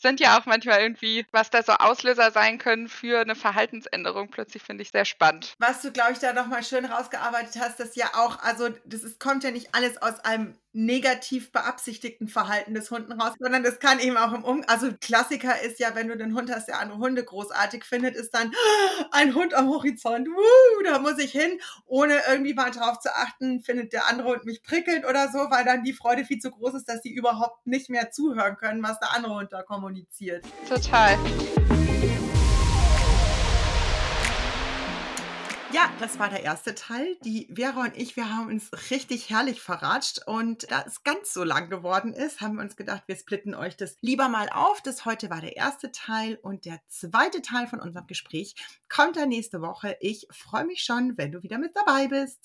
sind 0.00 0.20
ja 0.20 0.38
auch 0.38 0.46
manchmal 0.46 0.80
irgendwie, 0.80 1.26
was 1.32 1.50
da 1.50 1.62
so 1.62 1.72
Auslöser 1.72 2.30
sein 2.30 2.58
können 2.58 2.88
für 2.88 3.20
eine 3.20 3.34
Verhaltensänderung. 3.34 4.28
Plötzlich 4.28 4.62
finde 4.62 4.82
ich 4.82 4.90
sehr 4.90 5.04
spannend. 5.04 5.54
Was 5.58 5.82
du, 5.82 5.92
glaube 5.92 6.12
ich, 6.12 6.18
da 6.18 6.32
nochmal 6.32 6.64
schön 6.64 6.84
rausgearbeitet 6.84 7.60
hast, 7.60 7.80
das 7.80 7.96
ja 7.96 8.10
auch, 8.14 8.42
also 8.42 8.68
das 8.84 9.02
ist, 9.02 9.20
kommt 9.20 9.44
ja 9.44 9.50
nicht 9.50 9.74
alles 9.74 10.00
aus 10.00 10.20
einem 10.20 10.54
negativ 10.72 11.50
beabsichtigten 11.50 12.28
Verhalten 12.28 12.74
des 12.74 12.90
Hunden 12.90 13.12
raus, 13.12 13.32
sondern 13.40 13.64
das 13.64 13.80
kann 13.80 13.98
eben 13.98 14.16
auch 14.16 14.32
im 14.32 14.44
Um, 14.44 14.62
also 14.68 14.90
Klassiker 15.00 15.60
ist 15.62 15.80
ja, 15.80 15.94
wenn 15.94 16.08
du 16.08 16.16
den 16.16 16.34
Hund 16.34 16.50
hast, 16.50 16.68
der 16.68 16.78
andere 16.78 16.98
Hunde 16.98 17.24
großartig 17.24 17.84
findet, 17.84 18.14
ist 18.14 18.32
dann 18.34 18.52
ein 19.10 19.34
Hund 19.34 19.52
am 19.54 19.68
Horizont, 19.68 20.28
Woo, 20.28 20.82
da 20.84 21.00
muss 21.00 21.18
ich 21.18 21.32
hin, 21.32 21.60
ohne 21.86 22.20
irgendwie 22.28 22.54
mal 22.54 22.70
drauf 22.70 23.00
zu 23.00 23.14
achten, 23.14 23.60
findet 23.62 23.92
der 23.92 24.06
andere 24.08 24.28
Hund 24.28 24.44
mich 24.44 24.62
prickelnd 24.62 25.04
oder 25.06 25.28
so, 25.30 25.38
weil 25.50 25.64
dann 25.64 25.82
die 25.82 25.92
Freude 25.92 26.24
viel 26.24 26.38
zu 26.38 26.50
groß 26.50 26.74
ist, 26.74 26.88
dass 26.88 27.02
sie 27.02 27.12
überhaupt 27.12 27.66
nicht 27.66 27.90
mehr 27.90 28.12
zuhören 28.12 28.56
können, 28.56 28.82
was 28.82 29.00
der 29.00 29.12
andere 29.12 29.34
Hund 29.34 29.52
da 29.52 29.62
kommuniziert. 29.90 30.44
Total. 30.68 31.18
Ja, 35.72 35.88
das 36.00 36.18
war 36.18 36.28
der 36.28 36.42
erste 36.42 36.74
Teil. 36.74 37.16
Die 37.24 37.48
Vera 37.54 37.82
und 37.82 37.96
ich, 37.96 38.16
wir 38.16 38.28
haben 38.34 38.48
uns 38.48 38.70
richtig 38.90 39.30
herrlich 39.30 39.60
verratscht. 39.60 40.26
Und 40.26 40.68
da 40.70 40.82
es 40.84 41.04
ganz 41.04 41.32
so 41.32 41.44
lang 41.44 41.70
geworden 41.70 42.12
ist, 42.12 42.40
haben 42.40 42.56
wir 42.56 42.62
uns 42.62 42.74
gedacht, 42.74 43.04
wir 43.06 43.14
splitten 43.14 43.54
euch 43.54 43.76
das 43.76 43.96
lieber 44.00 44.28
mal 44.28 44.48
auf. 44.48 44.82
Das 44.82 45.04
heute 45.04 45.30
war 45.30 45.40
der 45.40 45.56
erste 45.56 45.92
Teil 45.92 46.40
und 46.42 46.64
der 46.64 46.80
zweite 46.88 47.40
Teil 47.40 47.68
von 47.68 47.80
unserem 47.80 48.08
Gespräch 48.08 48.56
kommt 48.88 49.16
dann 49.16 49.28
nächste 49.28 49.60
Woche. 49.60 49.96
Ich 50.00 50.26
freue 50.32 50.64
mich 50.64 50.82
schon, 50.82 51.16
wenn 51.16 51.30
du 51.30 51.44
wieder 51.44 51.58
mit 51.58 51.76
dabei 51.76 52.08
bist. 52.08 52.38